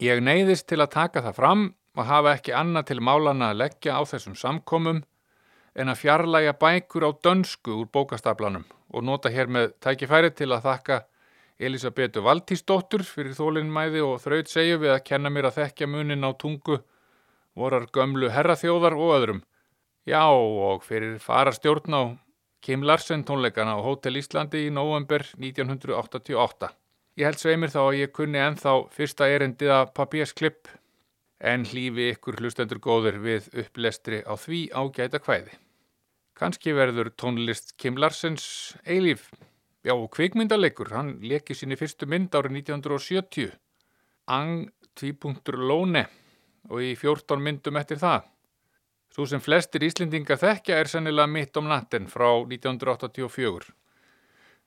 Ég 0.04 0.20
neyðist 0.20 0.66
til 0.68 0.82
að 0.82 0.92
taka 0.92 1.22
það 1.24 1.38
fram 1.38 1.62
og 1.96 2.04
hafa 2.04 2.34
ekki 2.36 2.52
annað 2.52 2.90
til 2.90 3.00
málana 3.00 3.50
að 3.54 3.62
leggja 3.62 3.96
á 3.96 4.02
þessum 4.04 4.36
samkomum 4.36 5.00
en 5.76 5.92
að 5.92 6.00
fjarlæga 6.02 6.56
bækur 6.60 7.06
á 7.08 7.10
dönsku 7.24 7.76
úr 7.82 7.90
bókastaplanum 7.92 8.64
og 8.94 9.04
nota 9.04 9.32
hér 9.32 9.50
með 9.52 9.74
tækifæri 9.84 10.32
til 10.32 10.52
að 10.54 10.64
þakka 10.70 11.00
Elisabetu 11.56 12.20
Valtísdóttur 12.24 13.04
fyrir 13.08 13.36
þólinnmæði 13.36 14.02
og 14.04 14.18
þraut 14.20 14.50
segju 14.52 14.80
við 14.82 14.92
að 14.92 15.04
kenna 15.08 15.32
mér 15.32 15.48
að 15.48 15.62
þekkja 15.62 15.88
munin 15.88 16.28
á 16.28 16.30
tungu 16.36 16.82
vorar 17.56 17.86
gömlu 17.92 18.28
herraþjóðar 18.32 18.96
og 18.96 19.12
öðrum. 19.16 19.42
Já 20.04 20.22
og 20.28 20.84
fyrir 20.84 21.16
farastjórn 21.18 21.96
á 21.96 22.02
Kim 22.60 22.84
Larsen 22.84 23.24
tónleikana 23.24 23.78
á 23.80 23.80
Hotel 23.80 24.20
Íslandi 24.20 24.66
í 24.66 24.72
november 24.74 25.24
1988. 25.40 26.72
Ég 27.16 27.24
held 27.24 27.40
sveimir 27.40 27.72
þá 27.72 27.80
að 27.86 28.00
ég 28.02 28.12
kunni 28.12 28.42
enþá 28.42 28.74
fyrsta 28.92 29.28
erindið 29.32 29.72
að 29.72 29.92
papírsklipp 29.96 30.68
en 31.40 31.64
hlýfi 31.64 32.10
ykkur 32.12 32.36
hlustendur 32.42 32.80
góður 32.84 33.20
við 33.24 33.48
upplestri 33.64 34.20
á 34.28 34.36
því 34.36 34.66
ágæta 34.76 35.22
kvæði. 35.24 35.56
Kanski 36.36 36.74
verður 36.76 37.08
tónlist 37.16 37.72
Kim 37.80 37.96
Larsens 37.96 38.76
eilíf. 38.84 39.30
Já, 39.86 39.94
kvikmyndalegur, 39.96 40.90
hann 40.92 41.14
leki 41.24 41.54
síni 41.56 41.78
fyrstu 41.80 42.08
mynd 42.10 42.34
árið 42.36 42.58
1970. 42.60 43.54
Ang 44.28 44.66
2.lóne 45.00 46.04
og 46.68 46.82
í 46.82 46.92
14 46.98 47.40
myndum 47.40 47.80
eftir 47.80 48.02
það. 48.02 48.26
Svo 49.16 49.24
sem 49.30 49.40
flestir 49.40 49.86
Íslendingar 49.86 50.36
þekkja 50.42 50.76
er 50.76 50.92
sennilega 50.92 51.30
mitt 51.30 51.56
om 51.56 51.70
natten 51.70 52.08
frá 52.12 52.28
1984. 52.42 53.72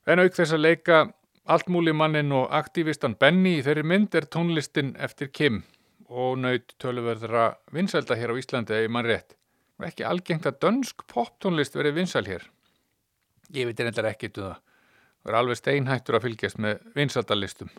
En 0.09 0.23
auk 0.23 0.33
þess 0.33 0.55
að 0.55 0.65
leika 0.65 1.01
altmúlimannin 1.45 2.33
og 2.33 2.49
aktivistan 2.49 3.13
Benny 3.19 3.59
í 3.59 3.65
þeirri 3.65 3.85
mynd 3.85 4.17
er 4.17 4.25
tónlistin 4.25 4.95
eftir 4.97 5.29
Kim 5.29 5.61
og 6.09 6.39
naut 6.41 6.73
töluverðra 6.81 7.51
vinsælda 7.75 8.17
hér 8.17 8.33
á 8.33 8.39
Íslandi 8.41 8.73
eða 8.79 8.95
mann 8.95 9.05
rétt. 9.05 9.35
Og 9.79 9.87
ekki 9.87 10.05
algengt 10.07 10.47
að 10.49 10.59
dönsk 10.65 11.05
poptónlist 11.07 11.77
verið 11.77 12.01
vinsæl 12.01 12.25
hér. 12.27 12.47
Ég 13.55 13.69
veit 13.69 13.79
reyndar 13.79 14.09
ekkit 14.11 14.37
um 14.37 14.49
það. 14.49 14.57
Það 15.19 15.31
er 15.31 15.37
alveg 15.39 15.59
steinhættur 15.59 16.17
að 16.17 16.25
fylgjast 16.25 16.59
með 16.63 16.81
vinsældalistum. 16.95 17.69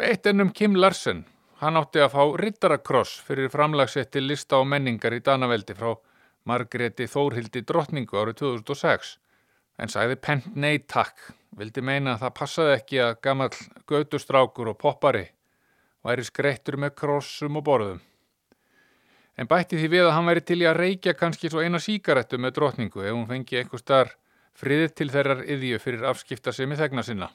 Eitt 0.00 0.26
ennum 0.26 0.52
Kim 0.52 0.76
Larsen. 0.76 1.24
Hann 1.60 1.78
átti 1.78 2.02
að 2.02 2.14
fá 2.14 2.22
Riddarakross 2.40 3.20
fyrir 3.24 3.52
framlagsetti 3.52 4.20
lista 4.20 4.58
og 4.60 4.68
menningar 4.68 5.14
í 5.16 5.22
Danaveldi 5.24 5.76
frá 5.78 5.92
Margreti 6.44 7.06
Þórhildi 7.08 7.62
drottningu 7.64 8.18
árið 8.20 8.40
2006. 8.42 9.14
En 9.78 9.90
sagði 9.90 10.18
pent 10.20 10.50
nei 10.56 10.78
takk. 10.78 11.30
Vildi 11.54 11.84
meina 11.84 12.14
að 12.14 12.24
það 12.24 12.36
passaði 12.40 12.74
ekki 12.78 13.00
að 13.04 13.14
gammal 13.22 13.50
gödustrákur 13.88 14.72
og 14.72 14.78
poppari 14.80 15.28
væri 16.04 16.26
skreittur 16.26 16.76
með 16.80 16.96
krossum 17.00 17.60
og 17.60 17.64
borðum. 17.64 18.00
En 19.34 19.48
bætti 19.50 19.78
því 19.80 19.88
við 19.90 20.04
að 20.08 20.12
hann 20.14 20.28
væri 20.30 20.42
til 20.46 20.60
í 20.62 20.66
að 20.70 20.78
reykja 20.78 21.14
kannski 21.18 21.50
svo 21.50 21.62
eina 21.64 21.80
síkarettu 21.82 22.38
með 22.38 22.54
drotningu 22.58 23.02
ef 23.02 23.14
hún 23.16 23.26
fengi 23.30 23.58
einhver 23.58 23.82
starf 23.82 24.14
friðið 24.54 24.92
til 24.94 25.08
þeirrar 25.10 25.40
yðju 25.50 25.80
fyrir 25.82 26.06
afskipta 26.10 26.52
sem 26.54 26.70
í 26.70 26.78
þegna 26.78 27.02
sinna. 27.02 27.30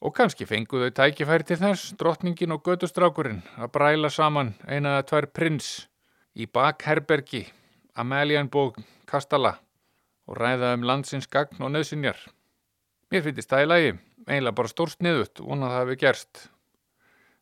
Og 0.00 0.14
kannski 0.16 0.46
fengu 0.48 0.80
þau 0.80 0.92
tækifæri 0.96 1.46
til 1.48 1.58
þess, 1.60 1.94
drotningin 2.00 2.54
og 2.56 2.62
gödustrákurinn, 2.64 3.42
að 3.56 3.72
bræla 3.72 4.10
saman 4.12 4.54
eina 4.66 4.96
eða 4.96 5.06
tvær 5.08 5.26
prins 5.36 5.70
í 6.36 6.46
bakherbergi, 6.46 7.46
Amelianbók 7.96 8.78
Kastala 9.08 9.58
og 10.28 10.38
ræða 10.38 10.74
um 10.76 10.86
landsins 10.86 11.28
gagn 11.28 11.60
og 11.60 11.72
nöðsinjar. 11.74 12.20
Mér 13.10 13.24
finnst 13.26 13.50
það 13.50 13.64
í 13.64 13.68
lagi, 13.68 13.92
eiginlega 14.28 14.56
bara 14.60 14.70
stór 14.70 14.92
sniðut, 14.92 15.40
vonað 15.42 15.74
það 15.74 15.82
hefur 15.82 16.00
gerst. 16.04 16.42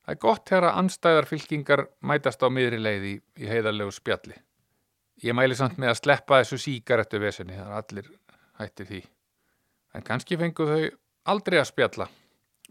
Það 0.08 0.14
er 0.14 0.20
gott 0.22 0.48
þegar 0.48 0.64
að 0.64 0.76
anstæðar 0.80 1.26
fylkingar 1.28 1.80
mætast 2.08 2.40
á 2.40 2.48
miðri 2.48 2.78
leiði 2.80 3.10
í, 3.12 3.44
heiðarlegu 3.44 3.92
spjalli. 3.92 4.38
Ég 5.20 5.34
mæli 5.36 5.58
samt 5.58 5.76
með 5.76 5.90
að 5.90 5.98
sleppa 5.98 6.38
þessu 6.40 6.56
síkarettu 6.62 7.20
vesenni, 7.20 7.58
það 7.58 7.66
er 7.66 7.74
allir 7.76 8.08
hætti 8.56 8.86
því. 8.88 9.00
En 9.92 10.06
kannski 10.06 10.38
fengu 10.40 10.64
þau 10.70 10.86
aldrei 11.28 11.58
að 11.60 11.68
spjalla 11.74 12.06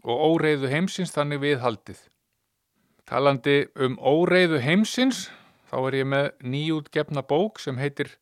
og 0.02 0.24
óreiðu 0.32 0.72
heimsins 0.72 1.14
þannig 1.14 1.44
viðhaldið. 1.44 2.00
Talandi 3.06 3.56
um 3.86 3.94
óreiðu 4.02 4.58
heimsins, 4.58 5.28
þá 5.70 5.78
er 5.84 5.98
ég 6.00 6.10
með 6.10 6.28
nýjútgefna 6.42 7.22
bók 7.22 7.62
sem 7.62 7.78
heitir 7.78 8.16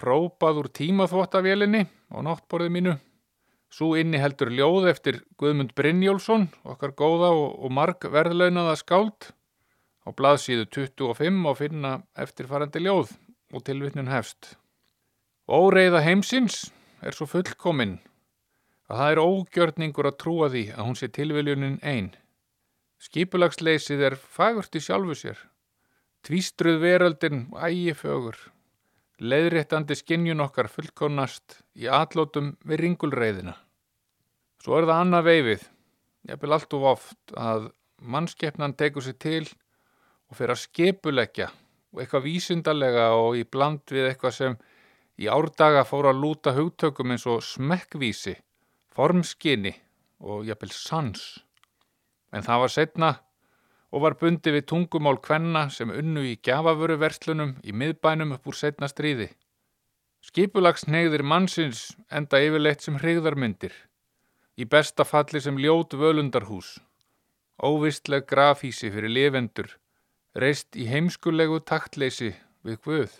Hrópað 0.00 0.62
úr 0.62 0.72
tímaþvóttavélinni 0.80 1.84
á 2.08 2.16
náttborðið 2.24 2.72
mínu. 2.72 2.96
Svo 3.70 3.94
inni 3.94 4.18
heldur 4.18 4.50
ljóð 4.50 4.88
eftir 4.90 5.20
Guðmund 5.38 5.76
Brynjólfsson, 5.78 6.48
okkar 6.66 6.90
góða 6.98 7.30
og, 7.30 7.52
og 7.62 7.70
marg 7.70 8.02
verðlaunaða 8.02 8.74
skáld. 8.80 9.30
Á 10.02 10.10
blaðsíðu 10.16 10.66
25 10.74 11.46
og 11.46 11.58
finna 11.60 11.92
eftirfarandi 12.18 12.82
ljóð 12.82 13.14
og 13.54 13.64
tilvittnun 13.66 14.10
hefst. 14.10 14.56
Óreiða 15.46 16.02
heimsins 16.02 16.70
er 17.02 17.14
svo 17.14 17.28
fullkominn 17.30 17.98
að 18.90 18.98
það 18.98 19.12
er 19.12 19.22
ógjörningur 19.22 20.08
að 20.10 20.18
trúa 20.18 20.48
því 20.50 20.64
að 20.74 20.86
hún 20.88 20.98
sé 20.98 21.08
tilviljunin 21.14 21.78
einn. 21.86 22.10
Skipulagsleysið 23.00 24.02
er 24.10 24.16
fagurt 24.18 24.74
í 24.74 24.82
sjálfu 24.82 25.14
sér. 25.16 25.38
Tvístruð 26.26 26.82
veröldin 26.82 27.46
ægifögur. 27.54 28.36
Leðréttandi 29.20 29.92
skinnjun 29.98 30.40
okkar 30.40 30.70
fullkomnast 30.72 31.58
í 31.76 31.84
atlótum 31.92 32.54
við 32.64 32.80
ringulreiðina. 32.86 33.52
Svo 34.64 34.78
er 34.78 34.86
það 34.88 35.00
annað 35.02 35.26
veifið. 35.26 35.66
Ég 36.30 36.40
vil 36.40 36.52
allt 36.56 36.76
of 36.76 36.86
oft 36.88 37.34
að 37.36 37.66
mannskeppnan 38.00 38.76
tekur 38.80 39.04
sér 39.04 39.18
til 39.20 39.44
og 39.44 40.38
fyrir 40.38 40.54
að 40.54 40.62
skipuleggja 40.62 41.50
og 41.92 42.00
eitthvað 42.00 42.26
vísindarlega 42.30 43.06
og 43.18 43.36
í 43.36 43.44
bland 43.44 43.84
við 43.92 44.08
eitthvað 44.08 44.36
sem 44.38 44.56
í 45.20 45.28
árdaga 45.28 45.84
fór 45.84 46.08
að 46.14 46.22
lúta 46.22 46.54
hugtökum 46.56 47.12
eins 47.12 47.26
og 47.28 47.44
smekkvísi, 47.44 48.38
formskinni 48.88 49.74
og 50.24 50.48
jafnvel 50.48 50.72
sans. 50.72 51.26
En 52.32 52.46
það 52.46 52.64
var 52.64 52.72
setna 52.72 53.10
og 53.90 54.04
var 54.04 54.16
bundi 54.20 54.52
við 54.54 54.66
tungumál 54.70 55.18
kvenna 55.22 55.66
sem 55.74 55.90
unnu 55.90 56.22
í 56.28 56.36
gjafavöruverslunum 56.46 57.56
í 57.66 57.74
miðbænum 57.74 58.36
upp 58.36 58.50
úr 58.50 58.58
setna 58.58 58.88
stríði. 58.90 59.30
Skipulags 60.20 60.86
neyðir 60.86 61.24
mannsins 61.24 61.94
enda 62.12 62.38
yfirleitt 62.44 62.84
sem 62.84 62.98
hrigðarmyndir, 63.00 63.72
í 64.60 64.66
besta 64.68 65.06
falli 65.08 65.40
sem 65.40 65.58
ljót 65.58 65.96
völundarhús, 65.96 66.76
óvistleg 67.56 68.26
grafísi 68.28 68.92
fyrir 68.92 69.10
lifendur, 69.10 69.70
reist 70.36 70.76
í 70.76 70.86
heimskulegu 70.86 71.62
taktleysi 71.64 72.34
við 72.62 72.82
Guð. 72.84 73.14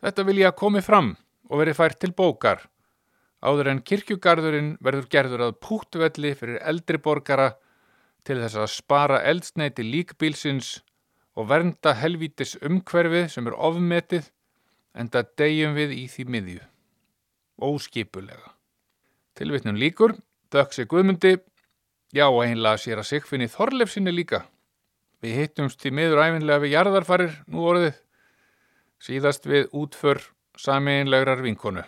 Þetta 0.00 0.24
vil 0.26 0.40
ég 0.40 0.50
að 0.50 0.58
komi 0.62 0.82
fram 0.84 1.12
og 1.50 1.60
veri 1.60 1.76
fært 1.76 2.00
til 2.00 2.14
bókar, 2.16 2.64
áður 3.44 3.70
en 3.74 3.84
kirkjugarðurinn 3.84 4.74
verður 4.80 5.10
gerður 5.12 5.46
að 5.50 5.58
pútvelli 5.60 6.32
fyrir 6.38 6.62
eldri 6.64 6.98
borgara 7.04 7.52
til 8.24 8.40
þess 8.40 8.58
að 8.58 8.72
spara 8.72 9.20
eldsneiti 9.28 9.84
líkbílsins 9.84 10.78
og 11.36 11.48
vernda 11.50 11.94
helvítis 11.98 12.56
umhverfið 12.64 13.28
sem 13.32 13.48
er 13.50 13.56
ofmetið 13.68 14.30
en 14.94 15.10
það 15.10 15.32
degjum 15.40 15.74
við 15.76 15.96
í 15.96 16.04
því 16.10 16.26
miðju. 16.34 16.62
Óskipulega. 17.62 18.54
Tilvittnum 19.34 19.78
líkur, 19.78 20.14
döksi 20.54 20.86
Guðmundi, 20.90 21.36
já 22.14 22.26
einlega 22.30 22.78
sér 22.78 23.02
að 23.02 23.10
Sigfinni 23.10 23.50
Þorlefsinni 23.50 24.14
líka. 24.14 24.44
Við 25.22 25.40
hittumst 25.40 25.82
í 25.86 25.90
miður 25.94 26.22
æfinlega 26.22 26.62
við 26.62 26.74
jarðarfarir 26.76 27.36
nú 27.50 27.66
orðið, 27.66 27.98
síðast 29.02 29.48
við 29.50 29.68
útför 29.74 30.22
sameinlegrar 30.60 31.42
vinkonu. 31.42 31.82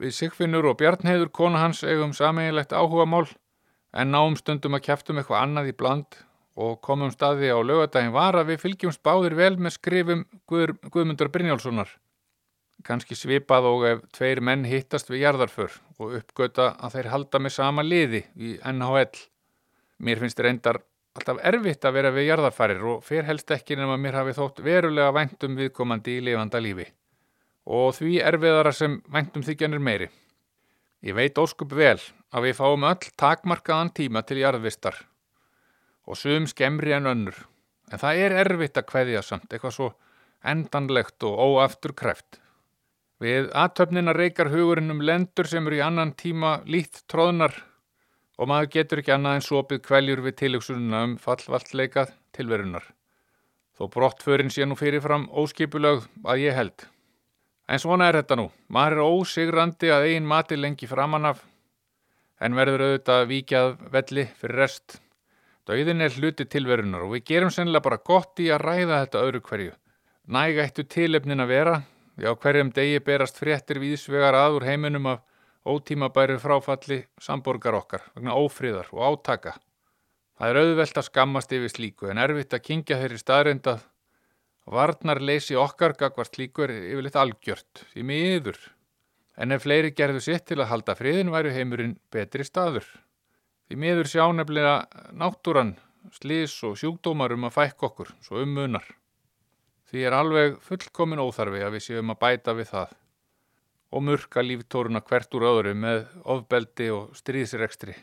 Við 0.00 0.14
Sigfinnur 0.16 0.66
og 0.66 0.78
Bjarnheiður 0.80 1.30
kona 1.30 1.62
hans 1.62 1.84
eigum 1.86 2.14
sameinlegt 2.16 2.74
áhuga 2.74 3.06
mál 3.06 3.28
en 3.94 4.10
náum 4.10 4.36
stundum 4.38 4.74
að 4.76 4.86
kæftum 4.88 5.20
eitthvað 5.20 5.42
annað 5.42 5.70
í 5.70 5.76
bland 5.78 6.16
og 6.54 6.78
komum 6.86 7.10
staði 7.10 7.50
á 7.50 7.58
lögadagin 7.58 8.14
var 8.14 8.38
að 8.38 8.52
við 8.52 8.62
fylgjumst 8.62 9.02
báðir 9.06 9.36
vel 9.38 9.54
með 9.58 9.76
skrifum 9.76 10.24
Guð, 10.50 10.74
Guðmundar 10.90 11.30
Brynjálssonar. 11.34 11.90
Kanski 12.84 13.16
svipað 13.16 13.68
og 13.70 13.84
ef 13.88 14.02
tveir 14.14 14.42
menn 14.44 14.66
hittast 14.68 15.10
við 15.10 15.24
jarðarför 15.24 15.78
og 15.98 16.18
uppgöta 16.20 16.72
að 16.78 16.98
þeir 16.98 17.10
halda 17.12 17.40
með 17.40 17.54
sama 17.56 17.84
liði 17.86 18.24
í 18.34 18.56
NHL. 18.58 19.22
Mér 20.04 20.20
finnst 20.22 20.42
reyndar 20.42 20.82
alltaf 21.14 21.38
erfitt 21.46 21.86
að 21.86 21.96
vera 21.96 22.12
við 22.14 22.28
jarðarfarir 22.28 22.82
og 22.90 23.04
fer 23.06 23.26
helst 23.28 23.50
ekki 23.54 23.78
nema 23.78 23.96
mér 24.00 24.18
hafi 24.20 24.34
þótt 24.36 24.60
verulega 24.66 25.14
væntum 25.14 25.56
viðkomandi 25.58 26.18
í 26.18 26.24
lifanda 26.28 26.60
lífi. 26.62 26.86
Og 27.64 27.94
því 27.96 28.18
erfiðara 28.20 28.74
sem 28.74 28.98
væntum 29.10 29.46
þykjanir 29.46 29.80
meiri. 29.80 30.10
Ég 31.04 31.12
veit 31.12 31.36
óskup 31.36 31.74
vel 31.76 31.98
að 32.32 32.46
við 32.46 32.54
fáum 32.56 32.86
öll 32.88 33.10
takmarkaðan 33.20 33.90
tíma 33.92 34.22
til 34.24 34.38
jarðvistar 34.40 34.96
og 36.08 36.16
sum 36.16 36.46
skemmri 36.48 36.94
en 36.96 37.10
önnur. 37.10 37.36
En 37.92 38.00
það 38.00 38.20
er 38.24 38.36
erfitt 38.40 38.80
að 38.80 38.88
kveðja 38.88 39.20
samt, 39.24 39.52
eitthvað 39.52 39.74
svo 39.76 39.90
endanlegt 40.44 41.24
og 41.28 41.36
óaftur 41.36 41.92
kreft. 41.96 42.40
Við 43.20 43.50
aðtöfnina 43.52 44.14
reykar 44.16 44.50
hugurinn 44.52 44.92
um 44.96 45.04
lendur 45.04 45.48
sem 45.48 45.66
eru 45.68 45.78
í 45.78 45.84
annan 45.84 46.14
tíma 46.16 46.56
lít 46.64 47.04
tróðnar 47.12 47.54
og 48.40 48.48
maður 48.50 48.72
getur 48.78 49.04
ekki 49.04 49.14
annað 49.14 49.38
en 49.38 49.46
sopið 49.46 49.84
kvæljur 49.84 50.24
við 50.24 50.38
tilugsununa 50.40 51.04
um 51.06 51.14
fallvallleikað 51.20 52.16
tilverunar. 52.34 52.88
Þó 53.76 53.86
brottförin 53.92 54.52
sé 54.54 54.64
nú 54.64 54.76
fyrirfram 54.78 55.28
óskipulögð 55.30 56.08
að 56.24 56.42
ég 56.46 56.56
held. 56.56 56.88
En 57.68 57.80
svona 57.80 58.10
er 58.10 58.20
þetta 58.20 58.36
nú. 58.36 58.50
Maður 58.68 58.98
er 58.98 59.06
ósigrandi 59.08 59.90
að 59.92 60.10
eigin 60.10 60.28
mati 60.28 60.58
lengi 60.58 60.88
framan 60.88 61.30
af 61.30 61.40
en 62.44 62.56
verður 62.58 62.84
auðvitað 62.88 63.26
vikjað 63.30 63.74
velli 63.94 64.26
fyrir 64.40 64.60
rest. 64.60 64.98
Dauðin 65.64 66.04
er 66.04 66.12
hluti 66.12 66.44
tilverunar 66.44 67.06
og 67.06 67.14
við 67.14 67.24
gerum 67.30 67.52
sennilega 67.54 67.86
bara 67.86 68.02
gott 68.04 68.40
í 68.42 68.50
að 68.52 68.66
ræða 68.66 69.00
þetta 69.04 69.22
öðru 69.24 69.42
hverju. 69.48 69.76
Næga 70.28 70.64
eittu 70.64 70.84
tilefnin 70.88 71.44
að 71.44 71.52
vera, 71.52 71.76
já 72.20 72.30
hverjum 72.36 72.72
degi 72.76 73.00
berast 73.04 73.40
fréttir 73.40 73.80
víðsvegar 73.80 74.36
aður 74.36 74.66
heiminum 74.68 75.08
af 75.14 75.22
ótímabæru 75.64 76.36
fráfalli 76.40 77.00
samborgar 77.20 77.78
okkar 77.80 78.04
vegna 78.12 78.36
ófríðar 78.36 78.92
og 78.92 79.06
átaka. 79.08 79.54
Það 80.36 80.50
er 80.50 80.60
auðvelt 80.60 81.00
að 81.00 81.08
skammast 81.08 81.52
yfir 81.56 81.72
slíku 81.72 82.10
en 82.10 82.20
erfitt 82.20 82.56
að 82.56 82.64
kingja 82.68 83.00
þeirri 83.00 83.20
staðrindað 83.22 83.84
Varnar 84.64 85.20
leysi 85.20 85.56
okkar 85.60 85.92
gagvart 86.00 86.38
líkur 86.40 86.72
yfirleitt 86.72 87.18
algjört, 87.20 87.84
því 87.92 88.04
miður. 88.08 88.58
En 89.36 89.52
ef 89.52 89.64
fleiri 89.66 89.90
gerðu 89.92 90.22
sitt 90.24 90.46
til 90.48 90.60
að 90.62 90.70
halda 90.70 90.94
friðin 90.96 91.32
væru 91.34 91.52
heimurinn 91.52 91.98
betri 92.14 92.46
staður. 92.46 92.86
Því 93.68 93.80
miður 93.82 94.08
sjá 94.08 94.24
nefnilega 94.32 95.08
náttúran, 95.12 95.74
slís 96.12 96.56
og 96.64 96.78
sjúkdómar 96.80 97.34
um 97.36 97.48
að 97.48 97.56
fækka 97.58 97.90
okkur, 97.90 98.14
svo 98.24 98.40
um 98.40 98.54
munar. 98.56 98.86
Því 99.90 100.06
er 100.08 100.16
alveg 100.16 100.56
fullkomin 100.64 101.20
óþarfi 101.20 101.64
að 101.64 101.76
við 101.76 101.86
séum 101.88 102.14
að 102.14 102.20
bæta 102.24 102.56
við 102.56 102.70
það 102.72 102.96
og 103.94 104.02
murka 104.02 104.42
líftóruna 104.42 105.04
hvert 105.06 105.36
úr 105.38 105.44
öðru 105.52 105.74
með 105.78 106.00
ofbeldi 106.34 106.88
og 106.90 107.12
stríðsrekstri. 107.14 107.94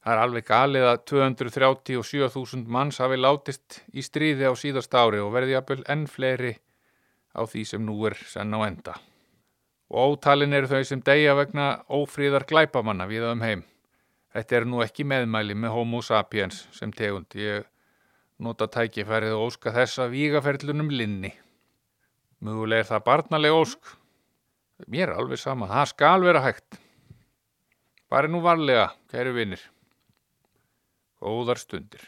Það 0.00 0.14
er 0.14 0.22
alveg 0.22 0.46
galið 0.48 0.86
að 0.88 1.00
237.000 1.10 2.70
manns 2.72 3.00
hafi 3.02 3.18
látist 3.20 3.82
í 3.92 4.00
stríði 4.04 4.48
á 4.48 4.56
síðast 4.56 4.94
ári 4.96 5.20
og 5.20 5.34
verði 5.34 5.58
jafnvel 5.58 5.82
enn 5.92 6.06
fleiri 6.08 6.54
á 7.36 7.44
því 7.44 7.64
sem 7.68 7.82
nú 7.84 7.98
er 8.08 8.16
senn 8.24 8.54
á 8.56 8.60
enda. 8.64 8.94
Og 9.92 10.14
ótalin 10.14 10.56
eru 10.56 10.70
þau 10.70 10.86
sem 10.88 11.02
deyja 11.04 11.34
vegna 11.36 11.82
ófríðar 11.92 12.46
glæpamanna 12.48 13.04
við 13.10 13.26
um 13.28 13.44
heim. 13.44 13.64
Þetta 14.32 14.56
er 14.56 14.66
nú 14.70 14.80
ekki 14.84 15.04
meðmæli 15.04 15.56
með 15.58 15.74
homo 15.74 16.00
sapiens 16.06 16.62
sem 16.72 16.92
tegund. 16.94 17.34
Ég 17.34 17.66
nota 18.40 18.70
tækifærið 18.70 19.34
og 19.36 19.50
óska 19.50 19.74
þessa 19.74 20.06
vígaferlunum 20.08 20.92
linni. 20.94 21.32
Möguleg 22.40 22.84
er 22.84 22.88
það 22.88 23.04
barnaleg 23.08 23.52
ósk. 23.52 23.96
Mér 24.88 25.10
er 25.10 25.20
alveg 25.20 25.42
sama, 25.42 25.68
það 25.68 25.90
skal 25.90 26.24
vera 26.24 26.40
hægt. 26.46 26.80
Bara 28.08 28.30
nú 28.30 28.40
varlega, 28.40 28.88
kæru 29.12 29.34
vinnir. 29.36 29.60
Góðar 31.20 31.60
stundir. 31.60 32.06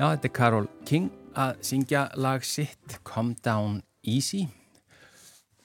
Já, 0.00 0.06
þetta 0.14 0.28
er 0.30 0.32
Karol 0.32 0.66
King 0.88 1.08
að 1.36 1.58
syngja 1.68 2.06
lag 2.16 2.44
sitt 2.48 2.94
Calm 3.04 3.34
Down 3.44 3.82
Easy 4.08 4.46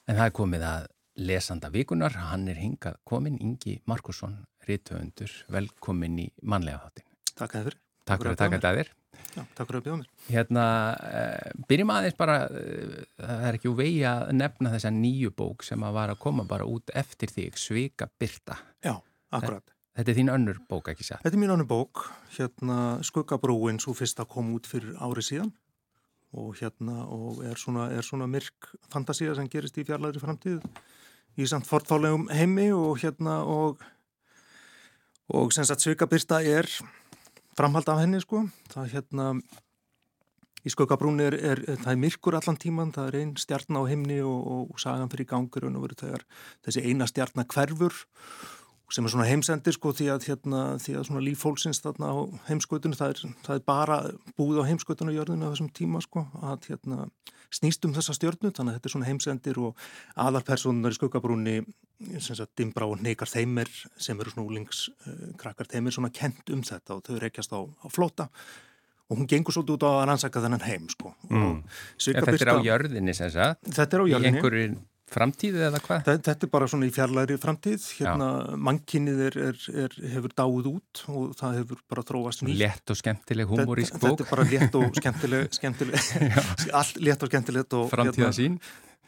en 0.04 0.18
það 0.18 0.26
er 0.26 0.34
komið 0.36 0.66
að 0.68 0.88
lesanda 1.30 1.70
vikunar, 1.72 2.18
hann 2.34 2.44
er 2.52 2.60
hingað 2.60 2.98
komin 3.08 3.38
Ingi 3.40 3.78
Markusson, 3.88 4.34
rítöfundur 4.68 5.32
velkomin 5.56 6.18
í 6.26 6.28
manlega 6.44 6.82
þáttin 6.84 7.08
Takk 7.32 7.56
að 7.56 7.70
þér. 7.70 7.78
Takk 8.04 8.26
fyrir 8.26 8.34
að 8.34 8.42
taka 8.42 8.58
þetta 8.58 8.74
að 8.74 8.80
þér 8.82 8.92
Já, 9.24 9.42
takk 9.56 9.70
fyrir 9.70 9.80
að 9.80 9.86
bjóða 9.86 10.00
mér. 10.02 10.12
Hérna, 10.28 10.66
uh, 11.22 11.64
byrjum 11.72 11.94
aðeins 11.96 12.20
bara 12.20 12.38
uh, 12.50 12.98
það 13.22 13.48
er 13.48 13.60
ekki 13.62 13.72
úr 13.72 13.80
vegi 13.80 14.04
að 14.12 14.34
nefna 14.36 14.74
þessa 14.76 14.92
nýju 14.98 15.32
bók 15.40 15.64
sem 15.64 15.88
að 15.88 15.96
var 16.02 16.12
að 16.12 16.20
koma 16.28 16.48
bara 16.50 16.68
út 16.68 16.92
eftir 16.92 17.32
þig, 17.32 17.56
Svika 17.56 18.12
Byrta 18.20 18.60
Já, 18.84 18.98
akkurat. 19.32 19.75
Þetta 19.96 20.12
er 20.12 20.18
þín 20.18 20.32
önnur 20.34 20.58
bók, 20.68 20.90
ekki 20.92 21.06
satt? 21.08 21.24
Þetta 21.24 21.38
er 21.38 21.40
mín 21.40 21.54
ánum 21.54 21.68
bók, 21.70 22.02
hérna 22.36 22.78
Skuggabrúin, 23.06 23.80
svo 23.80 23.94
fyrsta 23.96 24.26
kom 24.28 24.52
út 24.58 24.68
fyrir 24.68 24.98
ári 25.00 25.24
síðan. 25.24 25.54
Og 26.36 26.58
hérna 26.60 27.06
og 27.08 27.40
er 27.48 27.56
svona, 27.56 27.88
er 27.96 28.04
svona 28.04 28.28
myrk 28.28 28.74
fantasía 28.92 29.38
sem 29.38 29.48
gerist 29.48 29.78
í 29.80 29.86
fjarlæri 29.88 30.20
framtíð 30.20 30.66
í 31.40 31.48
samt 31.48 31.68
fortfálegum 31.70 32.28
heimi. 32.28 32.74
Og 32.76 33.00
hérna 33.00 33.38
og 33.48 33.80
og 35.32 35.54
sem 35.56 35.66
sagt 35.66 35.82
Svigabyrsta 35.82 36.42
er 36.44 36.68
framhald 37.56 37.88
af 37.90 38.04
henni 38.04 38.20
sko. 38.20 38.44
Það 38.74 38.92
hérna 38.98 39.30
í 40.66 40.74
Skuggabrún 40.74 41.24
er, 41.24 41.40
er, 41.40 41.64
er 41.70 41.80
það 41.80 41.94
er 41.94 42.04
myrkur 42.04 42.36
allan 42.36 42.60
tíman, 42.60 42.92
það 42.92 43.08
er 43.08 43.20
einn 43.22 43.34
stjarn 43.40 43.80
á 43.80 43.82
heimni 43.88 44.20
og, 44.26 44.70
og 44.76 44.80
sagan 44.82 45.10
fyrir 45.14 45.30
gangur 45.30 45.70
og 45.70 45.82
verið 45.88 46.04
þegar 46.04 46.28
þessi 46.68 46.84
eina 46.84 47.08
stjarn 47.08 47.46
hverfur 47.46 48.04
sem 48.94 49.06
er 49.06 49.14
svona 49.14 49.28
heimsendir 49.28 49.74
sko 49.74 49.92
því 49.96 50.10
að, 50.14 50.28
hérna, 50.30 50.60
því 50.82 50.98
að 51.00 51.08
svona 51.08 51.24
lífólsins 51.26 51.82
þarna 51.82 52.12
á 52.14 52.16
heimskautunum 52.50 52.98
það 52.98 53.24
það 53.46 53.56
er 53.58 53.64
bara 53.66 53.98
búið 54.38 54.62
á 54.62 54.70
heimskautunum 54.70 55.14
á 55.14 55.18
jörðinu 55.18 55.50
á 55.50 55.52
þessum 55.54 55.72
tíma 55.74 56.02
sko 56.06 56.26
að 56.46 56.70
hérna, 56.70 57.08
snýst 57.54 57.88
um 57.88 57.96
þessa 57.96 58.16
stjörnu 58.18 58.52
þannig 58.52 58.76
að 58.76 58.78
þetta 58.78 58.90
er 58.90 58.96
svona 58.96 59.10
heimsendir 59.10 59.60
og 59.62 59.84
aðalpersonunar 60.22 60.94
í 60.94 61.00
skuggabrúni 61.00 61.58
sem 62.20 62.38
sagt 62.38 62.54
Dimbra 62.60 62.88
og 62.92 63.02
Neikar 63.02 63.32
Þeimir 63.32 63.72
sem 63.98 64.20
eru 64.20 64.34
svona 64.34 64.50
úlingskrakkar 64.52 65.66
uh, 65.66 65.74
þeim 65.74 65.90
er 65.90 65.96
svona 65.98 66.14
kent 66.14 66.54
um 66.54 66.64
þetta 66.66 66.98
og 66.98 67.06
þau 67.08 67.20
reykjast 67.24 67.56
á, 67.56 67.60
á 67.66 67.88
flóta 67.90 68.30
og 69.10 69.20
hún 69.20 69.30
gengur 69.30 69.54
svolítið 69.54 69.78
út 69.78 69.86
á 69.86 69.90
að 69.92 70.04
rannsaka 70.10 70.42
þennan 70.42 70.66
heim 70.66 70.90
sko. 70.90 71.14
Mm. 71.30 71.62
og 71.62 72.28
þetta 72.30 72.36
er 72.36 72.52
á 72.54 72.58
jörðinni 72.66 73.14
sem 73.16 73.32
sagt, 73.34 73.62
þetta 73.70 73.98
er 73.98 74.04
á 74.04 74.06
jörðinni 74.14 74.84
framtíð 75.12 75.58
eða 75.68 75.80
hvað? 75.84 76.00
Þe- 76.08 76.22
Þetta 76.26 76.48
er 76.48 76.52
bara 76.56 76.68
svona 76.72 76.88
í 76.88 76.94
fjarlæri 76.96 77.36
framtíð, 77.42 77.84
hérna 78.00 78.30
mannkinnið 78.58 79.20
er, 79.28 79.38
er, 79.52 79.60
er, 79.86 79.98
hefur 80.16 80.34
dáið 80.38 80.70
út 80.72 81.04
og 81.14 81.36
það 81.40 81.60
hefur 81.60 81.84
bara 81.94 82.04
þróast 82.08 82.42
nýtt. 82.48 82.58
Létt 82.64 82.94
og 82.96 82.98
skemmtileg 83.02 83.52
humorísk 83.52 84.00
bók, 84.02 84.18
Þetta 84.18 84.26
er 84.26 84.32
bara 84.32 84.48
létt 84.50 84.80
og 84.80 84.96
skemmtileg, 85.02 85.52
skemmtileg 85.54 86.40
allt 86.82 86.98
létt 87.06 87.24
og 87.28 87.32
skemmtilegt 87.32 87.78
og 87.78 87.88
framtíða 87.94 88.32
sín. 88.36 88.58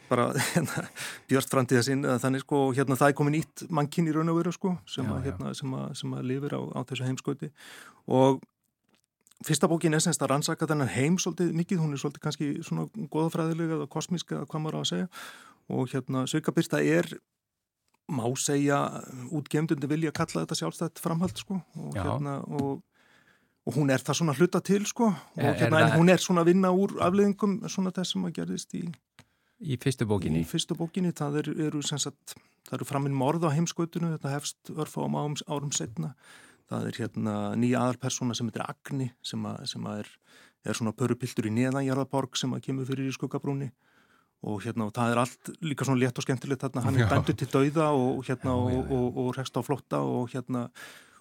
bara 0.08 0.30
hérna, 0.32 0.84
björst 1.28 1.50
framtíða 1.52 1.82
sín 1.84 2.06
eða 2.06 2.20
þannig 2.22 2.40
sko, 2.46 2.60
hérna 2.72 2.96
það 2.96 3.10
er 3.12 3.16
komið 3.18 3.34
nýtt 3.34 3.64
mannkinn 3.76 4.06
í 4.08 4.14
raun 4.16 4.30
og 4.32 4.38
veru 4.38 4.52
sko, 4.56 4.70
sem, 4.88 5.04
Já, 5.04 5.12
að, 5.18 5.26
hérna, 5.28 5.50
sem, 5.58 5.74
að, 5.76 5.90
sem 6.00 6.14
að 6.16 6.22
lifir 6.30 6.54
á, 6.56 6.60
á 6.64 6.80
þessu 6.88 7.04
heimskauti. 7.04 7.50
Og 8.08 8.38
fyrsta 9.44 9.68
bókin 9.68 9.92
er 9.94 10.00
semst 10.00 10.22
að 10.24 10.30
rannsaka 10.32 10.66
þennan 10.70 10.88
heim 10.94 11.18
svolítið 11.20 11.52
mikið, 11.60 11.82
hún 11.82 11.92
er 11.92 12.00
svolítið 12.00 12.24
kannski 12.24 12.48
svona 12.64 12.86
goðafræðilega 13.12 13.76
eða 13.82 13.90
kosmíska 13.92 14.38
eða 14.40 14.48
hvað 14.48 14.64
maður 14.64 14.78
á 14.78 14.80
að 14.80 14.88
segja 14.94 15.10
og 15.68 15.88
hérna 15.92 16.26
Sveikabyrsta 16.26 16.80
er 16.82 17.08
má 18.10 18.24
segja 18.40 18.78
útgemdundi 19.36 19.88
vilja 19.90 20.12
kalla 20.16 20.44
þetta 20.46 20.56
sjálfstætt 20.62 20.98
framhald 21.02 21.36
sko? 21.36 21.60
Og 21.76 21.94
Já. 21.96 22.04
hérna 22.04 22.40
og 22.48 22.82
Og 23.68 23.74
hún 23.76 23.90
er 23.92 23.98
það 24.00 24.14
svona 24.16 24.32
hluta 24.32 24.62
til 24.64 24.86
sko? 24.86 25.04
Og 25.12 25.36
Er- 25.36 25.50
er 25.52 25.58
hérna, 25.68 25.80
það- 25.90 25.98
hún 25.98 26.08
er 26.08 26.16
svona 26.16 26.40
að 26.40 26.46
vinna 26.46 26.68
úr 26.72 26.88
afleðingum 27.04 27.68
svona 27.68 27.90
þess 27.92 28.12
sem 28.14 28.22
að 28.24 28.32
gerðist 28.32 28.72
í, 28.72 28.94
Í 29.60 29.76
fyrstu 29.76 30.06
bókinni. 30.08 30.40
í 30.40 30.46
fyrstu 30.46 30.74
bókinni, 30.74 31.12
það 31.12 31.36
er, 31.42 31.66
eru 31.66 31.82
sem 31.82 31.98
sagt, 31.98 32.34
það 32.64 32.72
eru 32.78 32.84
framinn 32.86 33.12
morð 33.12 33.44
á 33.44 33.52
heimskautinu, 33.52 34.16
þetta 34.16 34.32
hefst 34.32 34.56
örfáum 34.72 35.12
árum, 35.20 35.36
árum 35.46 35.70
setna, 35.70 36.14
það 36.70 36.86
er 36.86 36.92
hérna 36.92 37.34
nýja 37.56 37.76
aðalpersona 37.84 38.34
sem 38.34 38.48
heitir 38.48 38.64
Agni 38.66 39.12
sem, 39.22 39.42
að, 39.44 39.66
sem 39.68 39.82
að 39.84 39.98
er, 39.98 40.08
er 40.64 40.72
svona 40.72 40.92
pörupiltur 40.96 41.44
í 41.44 41.52
neðanjarðaborg 41.52 42.36
sem 42.38 42.50
að 42.54 42.62
kemur 42.62 42.86
fyrir 42.86 43.06
í 43.10 43.12
skuggabrúni 43.12 43.70
og 44.46 44.62
hérna 44.62 44.86
og 44.86 44.94
það 44.94 45.12
er 45.12 45.20
allt 45.24 45.50
líka 45.66 45.86
svona 45.86 46.02
létt 46.04 46.18
og 46.20 46.26
skemmtilegt 46.26 46.62
þarna, 46.62 46.84
hann 46.86 47.00
er 47.00 47.10
dæmdur 47.10 47.36
til 47.40 47.50
dauða 47.50 47.90
og 47.90 48.24
hérna 48.28 48.54
Já, 48.54 48.56
og, 48.56 48.70
já, 48.70 48.78
já. 48.78 48.78
og, 48.78 48.96
og, 48.98 49.20
og 49.24 49.36
rekst 49.38 49.58
á 49.58 49.62
flotta 49.66 50.02
og 50.04 50.30
hérna 50.30 50.68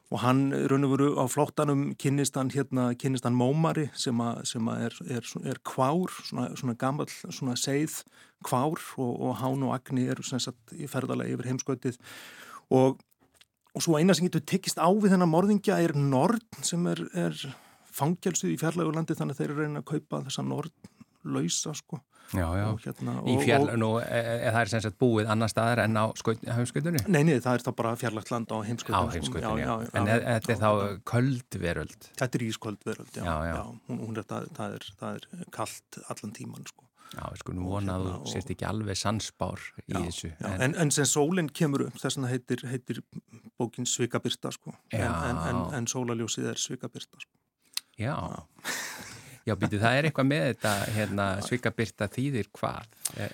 og 0.08 0.22
hann 0.24 0.54
raun 0.72 0.88
og 0.88 0.94
veru 0.94 1.08
á 1.20 1.26
flottanum 1.28 1.90
kynnist 2.00 2.38
hann 2.40 2.52
hérna, 2.54 2.94
kynnist 2.96 3.26
hann 3.28 3.36
Mómari 3.36 3.90
sem, 3.94 4.20
a, 4.24 4.38
sem 4.48 4.68
a 4.72 4.78
er, 4.88 4.96
er, 5.12 5.26
er 5.44 5.60
kvár 5.68 6.14
svona, 6.24 6.48
svona 6.56 6.78
gammal, 6.80 7.10
svona 7.10 7.58
seið 7.60 8.04
kvár 8.46 8.80
og, 8.96 9.12
og 9.12 9.36
Hán 9.42 9.66
og 9.68 9.74
Agni 9.76 10.08
eru 10.08 10.24
sem 10.24 10.40
sagt 10.40 10.72
í 10.78 10.88
ferðalagi 10.88 11.36
yfir 11.36 11.50
heimskautið. 11.52 12.00
Og, 12.72 13.02
og 13.76 13.84
svo 13.84 13.98
eina 14.00 14.16
sem 14.16 14.30
getur 14.30 14.46
tekist 14.48 14.80
á 14.80 14.88
við 14.88 15.12
þennan 15.16 15.34
morðingja 15.34 15.82
er 15.84 15.96
Nord 16.00 16.46
sem 16.64 16.88
er, 16.88 17.04
er 17.12 17.36
fangelsuð 17.92 18.54
í 18.54 18.60
fjarlægur 18.62 18.96
landi 18.96 19.18
þannig 19.18 19.36
að 19.36 19.42
þeir 19.42 19.52
eru 19.52 19.66
reyna 19.66 19.84
að 19.84 19.90
kaupa 19.92 20.24
þessa 20.30 20.48
Nord 20.48 20.92
lausa 21.28 21.76
sko 21.76 22.00
Já, 22.34 22.44
já. 22.60 22.66
og 22.68 22.80
hérna 22.84 23.14
Í 23.24 23.36
og- 23.38 23.44
fjall, 23.46 23.70
og- 23.70 23.78
nú, 23.80 23.90
e, 24.04 24.20
e, 24.20 24.52
það 24.52 24.62
er 24.62 24.70
sem 24.74 24.82
sagt 24.82 24.98
búið 25.00 25.30
annar 25.32 25.48
staðar 25.48 25.80
en 25.86 25.94
á 25.96 26.06
haugskautunni? 26.12 27.00
Nei, 27.08 27.24
nei, 27.24 27.38
það 27.40 27.54
er 27.56 27.64
þá 27.64 27.76
bara 27.76 27.94
fjarlægt 27.96 28.32
land 28.32 28.48
á 28.52 28.58
heimskautunum 28.68 29.08
Á 29.08 29.12
sko. 29.12 29.16
heimskautunni, 29.18 29.62
já. 29.64 29.68
Já, 29.68 29.86
já, 29.86 29.90
En 30.02 30.08
e- 30.08 30.20
þetta 30.40 30.50
er 30.50 30.60
þá 30.60 30.72
já. 30.76 31.00
köld 31.06 31.50
veröld. 31.62 32.10
Þetta 32.18 32.36
er 32.36 32.44
ísköld 32.50 32.84
veröld, 32.84 33.12
já. 33.16 33.24
Já. 33.24 33.64
Hún, 33.88 34.00
hún 34.08 34.18
er, 34.18 34.24
það, 34.24 34.50
það, 34.58 34.74
er, 34.76 34.92
það 35.00 35.16
er 35.16 35.46
kallt 35.52 36.00
allan 36.10 36.34
tíman, 36.34 36.68
sko. 36.68 36.84
Já, 37.16 37.24
við 37.32 37.38
skulum 37.40 37.64
Og 37.66 37.72
vona 37.72 37.94
að 37.96 38.04
hérna, 38.04 38.28
sért 38.28 38.50
ekki 38.52 38.66
alveg 38.68 38.98
sannspár 39.00 39.60
í 39.88 39.94
þessu. 39.96 40.34
Já, 40.42 40.60
en, 40.60 40.76
en 40.76 40.92
sem 40.92 41.06
sólinn 41.06 41.48
kemur 41.50 41.86
upp, 41.88 41.94
þess 41.96 42.18
vegna 42.20 42.28
heitir, 42.34 42.66
heitir 42.68 43.00
bókin 43.58 43.86
Svikabyrsta, 43.88 44.52
sko. 44.52 44.74
En, 44.92 45.08
en, 45.08 45.38
en, 45.38 45.74
en 45.74 45.86
sólaljósið 45.88 46.50
er 46.52 46.56
Svikabyrsta, 46.60 47.16
sko. 47.24 47.32
já. 47.98 48.12
Já, 48.12 48.44
býtu, 49.56 49.80
það 49.80 49.98
er 49.98 50.08
eitthvað 50.10 50.28
með 50.28 50.44
þetta, 50.50 50.74
hérna, 50.96 51.28
svikabyrta 51.46 52.10
þýðir 52.12 52.50
hvað? 52.58 52.90
E, 53.16 53.28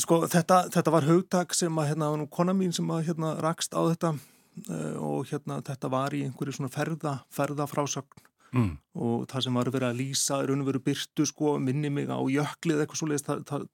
Sko, 0.00 0.22
þetta, 0.30 0.62
þetta 0.74 0.94
var 0.94 1.08
hugtak 1.08 1.54
sem 1.56 1.80
að, 1.82 1.90
hérna, 1.92 2.10
kona 2.32 2.54
mín 2.56 2.72
sem 2.76 2.88
að, 2.94 3.04
hérna, 3.10 3.34
rakst 3.44 3.76
á 3.76 3.82
þetta 3.82 4.14
uh, 4.14 4.96
og, 5.10 5.28
hérna, 5.28 5.60
þetta 5.66 5.92
var 5.92 6.16
í 6.16 6.22
einhverju 6.26 6.58
svona 6.58 6.72
ferða, 6.72 7.18
ferðafrásögn 7.34 8.24
mm, 8.54 8.72
og 9.04 9.28
það 9.30 9.46
sem 9.46 9.60
var 9.60 9.72
verið 9.74 9.90
að 9.90 10.00
lýsa 10.00 10.40
er 10.40 10.52
raun 10.52 10.64
og 10.64 10.72
veru 10.72 10.82
byrtu, 10.88 11.28
sko, 11.28 11.56
minni 11.62 11.92
mig 11.92 12.08
á 12.08 12.18
jöklið 12.18 12.84
eitthvað 12.84 13.02
svo 13.02 13.10
leiðist, 13.12 13.28
það, 13.28 13.44
það, 13.50 13.68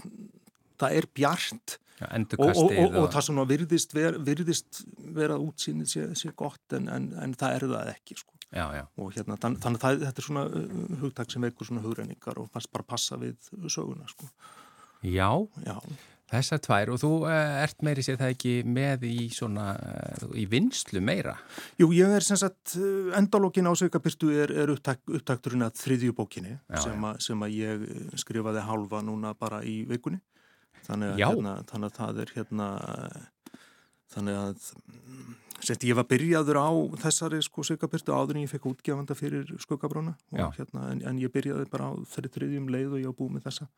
það 0.83 0.99
er 0.99 1.11
bjart 1.21 1.79
já, 2.01 2.07
og, 2.11 2.49
og, 2.51 2.71
og, 2.73 3.01
og 3.05 3.11
það 3.15 3.27
sem 3.29 3.43
virðist, 3.55 3.95
ver, 3.97 4.19
virðist 4.27 4.85
vera 5.15 5.39
útsýnið 5.41 5.91
sé, 5.91 6.07
sé 6.19 6.35
gott 6.37 6.77
en, 6.77 6.91
en, 6.91 7.13
en 7.23 7.37
það 7.39 7.59
er 7.59 7.69
það 7.75 7.93
ekki 7.95 8.19
sko. 8.19 8.35
Já, 8.55 8.69
já. 8.77 8.85
og 9.03 9.15
hérna, 9.17 9.37
þann, 9.43 9.57
þannig 9.63 9.85
að 9.85 10.03
þetta 10.05 10.21
er 10.23 10.27
svona 10.29 10.43
uh, 10.47 10.83
hugtak 11.03 11.33
sem 11.33 11.43
veikur 11.43 11.67
svona 11.67 11.83
hugreiningar 11.83 12.39
og 12.39 12.51
fannst 12.55 12.71
bara 12.75 12.87
passa 12.87 13.19
við 13.19 13.51
söguna 13.67 14.07
sko. 14.11 14.29
Já, 15.05 15.31
Já, 15.67 15.75
þessar 16.31 16.61
tvær 16.63 16.93
og 16.95 17.01
þú 17.03 17.11
uh, 17.27 17.33
ert 17.65 17.83
meiri 17.85 18.05
sér 18.07 18.21
það 18.21 18.35
ekki 18.37 18.55
með 18.77 19.07
í 19.11 19.27
svona, 19.35 19.73
uh, 19.75 20.29
í 20.39 20.47
vinslu 20.51 21.03
meira. 21.05 21.35
Jú, 21.83 21.91
ég 21.97 22.15
er 22.15 22.27
sem 22.27 22.39
sagt, 22.41 22.77
uh, 22.79 23.11
endalókin 23.19 23.67
á 23.67 23.75
Sveikabyrstu 23.75 24.31
er, 24.45 24.55
er 24.65 24.73
upptak, 24.77 25.03
upptakturinn 25.11 25.67
að 25.67 25.81
þriðju 25.83 26.15
bókinni 26.17 26.55
sem, 26.79 27.09
a, 27.11 27.15
sem 27.23 27.43
að 27.43 27.59
ég 27.59 27.87
skrifaði 28.23 28.65
hálfa 28.69 29.03
núna 29.03 29.35
bara 29.39 29.65
í 29.67 29.81
vikunni. 29.91 30.23
Þannig 30.87 31.15
að, 31.15 31.23
hérna, 31.25 31.57
þannig 31.71 31.91
að 31.91 31.99
það 31.99 32.23
er 32.23 32.35
hérna, 32.39 32.69
þannig 34.15 34.43
að 34.45 34.73
semst, 35.67 35.87
ég 35.89 35.97
var 35.99 36.07
byrjaður 36.11 36.61
á 36.61 36.71
þessari 37.05 37.41
sko 37.45 37.65
Sveikabyrstu 37.67 38.15
áður 38.15 38.39
en 38.39 38.45
ég 38.45 38.53
fekk 38.53 38.69
útgefanda 38.73 39.17
fyrir 39.19 39.49
skuggabróna 39.63 40.15
hérna, 40.33 40.91
en, 40.93 41.03
en 41.05 41.21
ég 41.23 41.33
byrjaði 41.35 41.67
bara 41.73 41.91
á 41.91 41.93
þeirri 42.15 42.33
þriðjum 42.37 42.71
leið 42.75 42.93
og 42.93 43.03
ég 43.03 43.11
var 43.11 43.19
búið 43.19 43.37
með 43.37 43.49
þessa. 43.49 43.69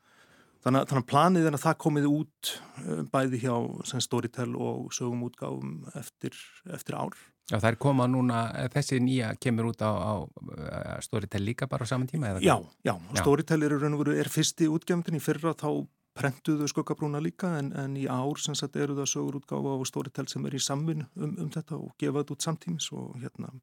Þannig 0.65 0.87
þannig 0.89 1.03
að 1.03 1.09
planið 1.11 1.47
er 1.47 1.55
að 1.55 1.63
það 1.63 1.75
komið 1.83 2.05
út 2.09 2.51
uh, 2.51 3.01
bæði 3.13 3.41
hjá 3.45 3.55
sem 3.87 4.03
Storytel 4.03 4.51
og 4.55 4.93
sögum 4.95 5.25
útgáfum 5.27 5.73
eftir, 5.99 6.37
eftir 6.73 6.97
ár. 6.97 7.17
Já, 7.47 7.55
það 7.61 7.69
er 7.69 7.77
koma 7.79 8.07
núna, 8.11 8.39
eh, 8.59 8.65
þessi 8.73 8.97
nýja 8.99 9.29
kemur 9.39 9.69
út 9.69 9.83
á, 9.85 9.91
á 9.95 10.13
uh, 10.25 10.97
Storytel 11.05 11.45
líka 11.45 11.69
bara 11.71 11.85
á 11.85 11.87
saman 11.87 12.09
tíma 12.09 12.33
Já, 12.41 12.57
já, 12.83 12.95
Já. 12.97 13.21
Storytel 13.21 13.63
er, 13.63 13.77
er 14.17 14.31
fyrsti 14.33 14.67
útgefndin 14.67 15.15
í 15.15 15.23
fyrra 15.23 15.53
þá 15.55 15.69
prentuðu 16.17 16.69
skuggabrúna 16.71 17.21
líka 17.23 17.53
en, 17.59 17.73
en 17.77 17.97
í 17.99 18.07
ár 18.09 18.41
sem 18.41 18.57
sagt 18.57 18.77
eru 18.79 18.97
það 18.97 19.11
sögur 19.13 19.39
útgáfa 19.41 19.75
á 19.77 19.77
Storytel 19.87 20.27
sem 20.31 20.45
er 20.49 20.57
í 20.57 20.63
samvinn 20.63 21.05
um, 21.15 21.35
um 21.45 21.51
þetta 21.53 21.77
og 21.79 21.93
gefa 21.99 22.23
þetta 22.23 22.37
út 22.37 22.47
samtímis 22.49 22.89
og 22.95 23.15
hérna 23.21 23.53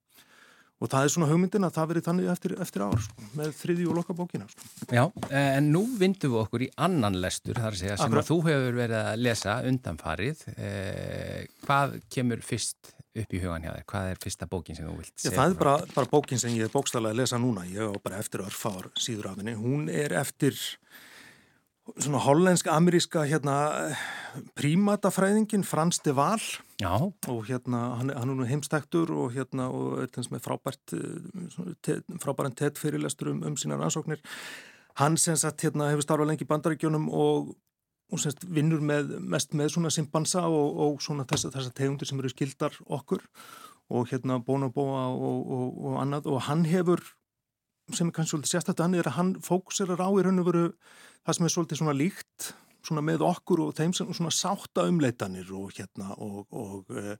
og 0.83 0.91
það 0.91 1.07
er 1.07 1.13
svona 1.15 1.29
hugmyndin 1.31 1.67
að 1.67 1.77
það 1.77 1.91
verið 1.93 2.07
þannig 2.09 2.31
eftir, 2.33 2.55
eftir 2.65 2.85
ár 2.85 3.05
sko, 3.05 3.29
með 3.39 3.53
þriðju 3.61 3.91
og 3.91 3.99
loka 4.01 4.17
bókina 4.17 4.49
sko. 4.51 4.67
Já, 4.91 5.05
en 5.31 5.71
nú 5.73 5.85
vindum 6.01 6.35
við 6.35 6.41
okkur 6.43 6.65
í 6.67 6.69
annan 6.87 7.17
lestur, 7.23 7.57
þar 7.57 7.71
að 7.71 7.81
segja, 7.81 7.97
sem 8.01 8.19
að 8.19 8.29
þú 8.29 8.39
hefur 8.49 8.77
verið 8.81 8.99
að 8.99 9.23
lesa 9.23 9.55
undanfarið. 9.71 10.43
Eh, 10.57 11.47
hvað 11.65 11.97
kemur 12.13 12.45
fyrst 12.45 12.93
upp 13.15 13.35
í 13.35 13.41
hugan 13.43 13.65
hjá 13.65 13.71
þér? 13.71 13.87
Hvað 13.93 14.11
er 14.11 14.21
fyrsta 14.25 14.49
bókin 14.51 14.79
sem 14.79 14.89
þú 14.89 14.97
vilt 14.99 15.15
Já, 15.15 15.23
segja? 15.29 15.37
það 15.39 15.53
er 15.53 15.59
bara, 15.63 15.75
bara 15.95 16.11
bókin 16.11 16.43
sem 16.43 16.55
ég 16.57 16.67
er 16.67 16.75
bókstæðlega 16.75 17.15
að 17.15 17.21
lesa 17.23 17.41
núna 17.41 17.67
ég 17.71 17.95
á 17.95 17.95
bara 18.03 18.21
eftir 18.23 18.43
örfár 18.45 18.91
síður 18.99 19.31
af 19.31 19.41
henni 19.41 19.55
hún 19.59 19.87
er 19.93 20.17
eftir 20.19 20.59
svona 22.01 22.21
hollensk-ameríska 22.25 23.27
hérna 23.29 23.57
prímatafræðingin 24.59 25.65
Frans 25.67 26.01
de 26.05 26.15
Waal. 26.17 26.41
Já, 26.81 26.95
og 27.29 27.43
hérna 27.49 27.97
hann, 28.01 28.11
hann 28.11 28.31
er 28.33 28.39
nú 28.39 28.47
heimstæktur 28.49 29.13
og 29.15 29.35
hérna 29.37 29.69
og 29.71 30.01
er 30.03 30.13
þess 30.15 30.33
með 30.33 30.45
frábært 30.47 30.95
eh, 30.97 31.75
te- 31.85 32.01
frábæran 32.23 32.57
tett 32.57 32.81
fyrirlestur 32.81 33.31
um, 33.35 33.43
um 33.47 33.59
sína 33.61 33.79
rannsóknir. 33.79 34.23
Hann 34.99 35.19
sem 35.21 35.37
sagt 35.37 35.67
hérna 35.67 35.91
hefur 35.93 36.07
starfað 36.07 36.33
lengi 36.33 36.47
í 36.47 36.51
bandaríkjónum 36.51 37.11
og, 37.13 37.53
og 38.11 38.23
sem 38.23 38.33
sagt 38.33 38.47
vinnur 38.49 38.83
með, 38.83 39.19
mest 39.21 39.55
með 39.55 39.75
svona 39.77 39.93
simpansa 39.93 40.47
og, 40.49 40.81
og 40.87 41.05
svona 41.05 41.27
þessa, 41.29 41.53
þessa 41.55 41.75
tegundir 41.75 42.09
sem 42.11 42.21
eru 42.23 42.33
skildar 42.33 42.79
okkur 42.87 43.23
og 43.93 44.09
hérna 44.09 44.41
bonobóa 44.41 45.09
og, 45.13 45.41
og, 45.45 45.79
og 45.85 46.01
annað. 46.01 46.31
Og 46.33 46.47
hann 46.49 46.65
hefur 46.71 47.03
sem 47.93 48.09
er 48.09 48.17
kannski 48.17 48.35
svolítið 48.35 48.55
sérstætt 48.55 48.81
hann 48.81 48.95
er 48.97 49.09
að 49.11 49.19
hann 49.19 49.33
fókusirar 49.45 50.01
á 50.01 50.09
í 50.09 50.23
raun 50.25 50.41
og 50.41 50.49
veru 50.49 50.67
það 51.25 51.37
sem 51.37 51.49
er 51.49 51.55
svolítið 51.55 51.81
svona 51.83 51.97
líkt 51.99 52.53
svona 52.85 53.05
með 53.05 53.25
okkur 53.25 53.63
og 53.65 53.77
þeim 53.79 53.95
sem 53.97 54.11
svona 54.13 54.33
sátta 54.35 54.85
umleitanir 54.91 55.51
og 55.57 55.73
hérna 55.77 56.13
og, 56.21 56.45
og 56.53 56.91
uh, 56.93 57.15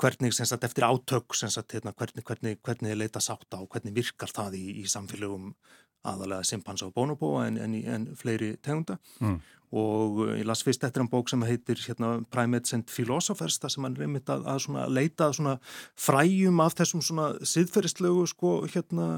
hvernig 0.00 0.32
sem 0.36 0.48
sagt 0.48 0.64
eftir 0.64 0.86
átök 0.88 1.36
sem 1.36 1.52
sagt 1.52 1.76
hérna 1.76 1.92
hvernig, 1.92 2.24
hvernig, 2.24 2.60
hvernig 2.64 2.92
er 2.94 3.00
leita 3.00 3.20
sátta 3.20 3.60
og 3.60 3.68
hvernig 3.72 3.96
virkar 3.96 4.32
það 4.32 4.58
í, 4.60 4.64
í 4.80 4.86
samfélögum 4.88 5.52
aðalega 6.04 6.44
simpansa 6.44 6.88
og 6.88 6.96
bonobóa 6.96 7.46
en, 7.48 7.60
en, 7.60 7.76
en 7.88 8.08
fleiri 8.16 8.54
tegunda 8.62 8.98
Mm. 9.20 9.40
Og 9.74 10.20
uh, 10.22 10.30
ég 10.38 10.46
las 10.46 10.62
fyrst 10.62 10.84
eftir 10.86 11.02
hann 11.02 11.10
bók 11.10 11.30
sem 11.30 11.42
heitir 11.46 11.80
hérna, 11.82 12.20
Primates 12.30 12.76
and 12.76 12.86
Philosophers 12.90 13.58
það 13.62 13.74
sem 13.74 13.86
hann 13.86 13.98
er 13.98 14.06
einmitt 14.06 14.30
að, 14.30 14.46
að 14.50 14.62
svona, 14.66 14.86
leita 14.86 15.30
svona 15.34 15.56
fræjum 15.98 16.62
af 16.62 16.78
þessum 16.78 17.02
svona 17.04 17.28
siðferðislegu 17.42 18.24
sko 18.30 18.54
hérna 18.70 19.08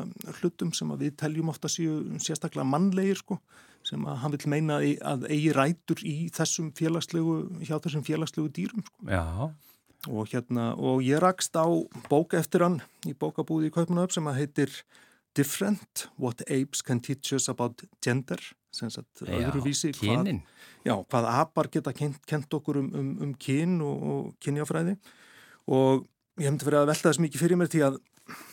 hlutum 0.40 0.72
sem 0.76 0.90
við 0.96 1.16
teljum 1.20 1.52
ofta 1.52 1.70
séu 1.72 2.00
sérstaklega 2.22 2.68
mannlegir 2.68 3.20
sko 3.20 3.40
sem 3.86 4.02
að 4.09 4.20
hann 4.22 4.34
vil 4.34 4.50
meina 4.50 4.80
að 4.82 5.28
eigi 5.30 5.54
rætur 5.54 6.02
í 6.02 6.16
þessum 6.34 6.72
félagslegu 6.76 7.38
hjá 7.62 7.76
þessum 7.76 8.04
félagslegu 8.07 8.50
dýrum 8.57 8.84
sko. 8.86 9.07
og 10.07 10.30
hérna 10.32 10.72
og 10.74 11.02
ég 11.04 11.20
rakst 11.22 11.54
á 11.59 11.66
bók 12.11 12.34
eftir 12.38 12.64
hann 12.64 12.80
í 13.07 13.14
bókabúði 13.14 13.70
í 13.70 13.74
Kaupmannöf 13.74 14.14
sem 14.14 14.26
að 14.26 14.40
heitir 14.40 14.72
different, 15.37 16.07
what 16.18 16.43
apes 16.49 16.82
can 16.82 17.01
teach 17.01 17.32
us 17.37 17.49
about 17.53 17.84
gender, 18.05 18.41
sem 18.74 18.91
sagt 18.93 19.22
öðruvísi, 19.24 19.93
hvað, 19.97 20.32
hvað 20.84 21.30
apar 21.32 21.70
geta 21.72 21.95
kent, 21.97 22.18
kent 22.28 22.59
okkur 22.59 22.80
um, 22.82 22.91
um, 22.97 23.14
um 23.26 23.32
kyn 23.41 23.78
og, 23.84 24.05
og 24.11 24.28
kynjafræði 24.45 24.97
og 25.72 26.05
ég 26.37 26.51
hefndi 26.51 26.68
verið 26.68 26.82
að 26.82 26.93
velta 26.93 27.11
þess 27.11 27.22
mikið 27.24 27.43
fyrir 27.43 27.61
mér 27.61 27.72
því 27.72 27.82
að 27.89 27.99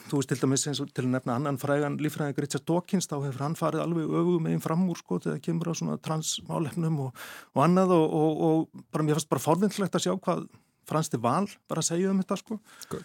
þú 0.09 0.19
veist 0.19 0.29
til 0.29 0.39
dæmis 0.43 0.65
eins 0.69 0.81
og 0.84 0.91
til 0.93 1.05
að 1.07 1.13
nefna 1.15 1.38
annan 1.39 1.57
frægan 1.61 1.95
lífræðing 2.01 2.41
Richard 2.43 2.65
Dawkins, 2.69 3.07
þá 3.09 3.15
hefur 3.23 3.45
hann 3.47 3.57
farið 3.57 3.84
alveg 3.84 4.11
öfugum 4.11 4.45
meginn 4.47 4.63
fram 4.63 4.84
úr 4.91 4.99
sko 4.99 5.17
þegar 5.23 5.41
kemur 5.43 5.71
á 5.71 5.79
svona 5.79 5.97
transmálefnum 6.03 6.99
og, 7.07 7.23
og 7.55 7.63
annað 7.65 7.95
og, 7.97 8.05
og, 8.19 8.43
og 8.47 8.86
bara 8.93 9.07
mér 9.07 9.17
fannst 9.17 9.31
bara 9.34 9.45
fórvindslegt 9.47 9.97
að 9.97 10.05
sjá 10.05 10.13
hvað 10.13 10.45
Fransti 10.89 11.17
Val 11.21 11.47
bara 11.69 11.79
að 11.79 11.88
segja 11.88 12.11
um 12.11 12.19
þetta 12.19 12.38
sko. 12.39 12.57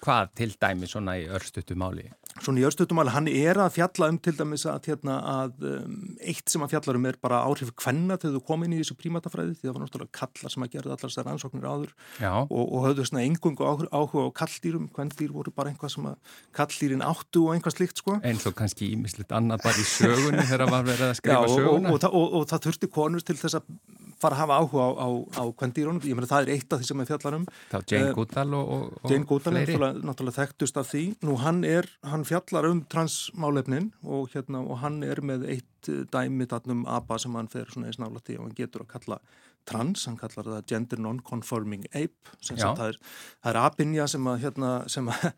Hvað 0.03 0.33
til 0.41 0.51
dæmi 0.61 0.89
svona 0.91 1.14
í 1.20 1.29
örstutu 1.31 1.76
máli? 1.79 2.09
Svona 2.45 2.62
í 2.62 2.66
örstutumæli, 2.68 3.12
hann 3.14 3.28
er 3.30 3.59
að 3.59 3.74
fjalla 3.76 4.09
um 4.12 4.18
til 4.22 4.34
dæmis 4.39 4.64
að, 4.68 4.91
hérna, 4.93 5.18
að 5.43 5.66
um, 5.68 5.97
eitt 6.22 6.53
sem 6.53 6.62
að 6.64 6.74
fjallar 6.74 6.99
um 7.01 7.09
er 7.11 7.18
bara 7.22 7.41
áhrif 7.49 7.72
kvenna 7.78 8.18
þegar 8.20 8.36
þú 8.36 8.43
kom 8.47 8.64
inn 8.66 8.76
í 8.76 8.80
þessu 8.80 8.97
prímatafræði 9.01 9.57
því 9.57 9.68
það 9.68 9.76
var 9.76 9.84
náttúrulega 9.84 10.14
kallar 10.20 10.55
sem 10.55 10.66
að 10.66 10.72
gera 10.76 10.95
allar 10.95 11.03
þessar 11.05 11.30
ansóknir 11.32 11.68
áður 11.68 11.93
og, 12.22 12.62
og 12.62 12.86
höfðu 12.86 13.09
svona 13.09 13.24
engungu 13.26 13.68
áhuga 13.68 14.26
á 14.28 14.30
kalldýrum, 14.43 14.89
kvenndýr 14.95 15.34
voru 15.34 15.55
bara 15.55 15.72
einhvað 15.72 15.95
sem 15.97 16.09
að 16.11 16.34
kalldýrin 16.57 17.05
áttu 17.05 17.45
og 17.47 17.57
einhvað 17.57 17.78
slikt 17.78 18.03
sko. 18.03 18.18
Eins 18.22 18.47
og 18.49 18.57
kannski 18.59 18.93
ímislit 18.95 19.34
annað 19.34 19.66
bara 19.66 19.82
í 19.82 19.86
sögunni 19.89 20.47
þegar 20.49 20.72
var 20.72 20.89
verið 20.89 21.11
að 21.11 21.16
skrifa 21.20 21.45
Já, 21.45 21.55
söguna. 21.59 21.95
Og, 21.95 22.11
og, 22.11 22.36
og 22.41 22.51
það 22.51 22.68
þurfti 22.68 22.93
konur 22.99 23.24
til 23.24 23.39
þess 23.39 23.59
að 23.61 23.70
fara 24.18 24.34
að 24.34 24.43
hafa 24.43 24.59
áhuga 24.59 24.84
á, 24.84 24.91
á, 24.99 25.09
á 25.39 25.45
kvenndýrunum, 25.59 26.03
ég 26.03 26.18
meina 26.18 26.28
það 26.28 26.49
er 26.49 26.57
eitt 26.57 26.74
af 26.74 26.80
því 26.80 26.89
sem 26.89 27.03
við 27.03 27.11
fjallar 27.12 27.36
um. 27.39 27.45
Þá 27.70 27.78
Jane 27.93 28.14
Goodall 28.16 28.57
og, 28.59 28.72
og, 28.74 28.84
og 29.03 29.12
Jane 29.12 29.28
Goodall 29.30 29.61
er 29.61 29.72
náttúrulega 30.03 30.39
þekktust 30.41 30.80
af 30.80 30.91
því. 30.91 31.05
Nú 31.26 31.36
hann 31.43 31.61
er, 31.68 31.89
hann 32.07 32.26
fjallar 32.29 32.68
um 32.70 32.83
transmálefnin 32.93 33.91
og 34.05 34.31
hérna 34.35 34.62
og 34.64 34.83
hann 34.83 35.01
er 35.07 35.22
með 35.24 35.47
eitt 35.55 35.91
eh, 35.91 36.05
dæmi 36.12 36.49
þannum 36.51 36.85
ABBA 36.99 37.20
sem 37.24 37.39
hann 37.39 37.51
fer 37.53 37.70
svona 37.72 37.91
eins 37.91 38.01
nála 38.03 38.22
því 38.24 38.39
og 38.39 38.47
hann 38.47 38.59
getur 38.59 38.85
að 38.85 38.93
kalla 38.97 39.22
trans, 39.68 40.07
hann 40.09 40.18
kallar 40.20 40.47
það 40.49 40.68
gender 40.70 41.01
non-conforming 41.05 41.89
ape, 41.93 42.37
sem 42.41 42.57
það 42.57 42.87
er, 42.87 43.01
það 43.43 43.51
er 43.51 43.59
apinja 43.64 44.07
sem 44.09 44.31
að 44.31 44.47
hérna, 44.47 44.70
sem 44.89 45.11
að 45.12 45.26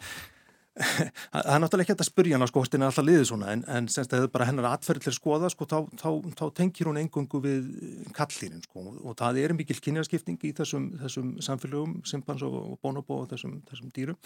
það 0.80 1.48
er 1.50 1.60
náttúrulega 1.60 1.82
ekki 1.82 1.92
hægt 1.92 2.04
að 2.04 2.08
spyrja 2.08 2.36
hana 2.38 2.46
sko 2.48 2.62
hvort 2.62 2.74
henni 2.76 2.86
alltaf 2.86 3.04
liðið 3.06 3.26
svona 3.28 3.50
en, 3.52 3.64
en 3.68 3.88
semst 3.90 4.12
að 4.14 4.20
það 4.22 4.28
er 4.28 4.32
bara 4.36 4.46
hennar 4.48 4.68
atferð 4.70 5.04
til 5.04 5.10
að 5.10 5.16
skoða 5.16 5.50
sko 5.52 5.66
þá, 5.68 5.76
þá, 5.98 6.08
þá 6.38 6.44
tengir 6.56 6.88
hún 6.88 7.00
engungu 7.02 7.40
við 7.44 7.68
kallýrin 8.16 8.62
sko 8.64 8.86
og 8.94 9.18
það 9.18 9.42
er 9.42 9.56
mikil 9.58 9.76
kynjaskipting 9.82 10.38
í 10.46 10.54
þessum, 10.56 10.88
þessum 11.02 11.34
samfélögum, 11.44 11.98
simpans 12.08 12.46
og, 12.46 12.56
og 12.62 12.80
bonobo 12.84 13.24
og 13.24 13.32
þessum, 13.32 13.58
þessum 13.68 13.92
dýrum. 13.96 14.20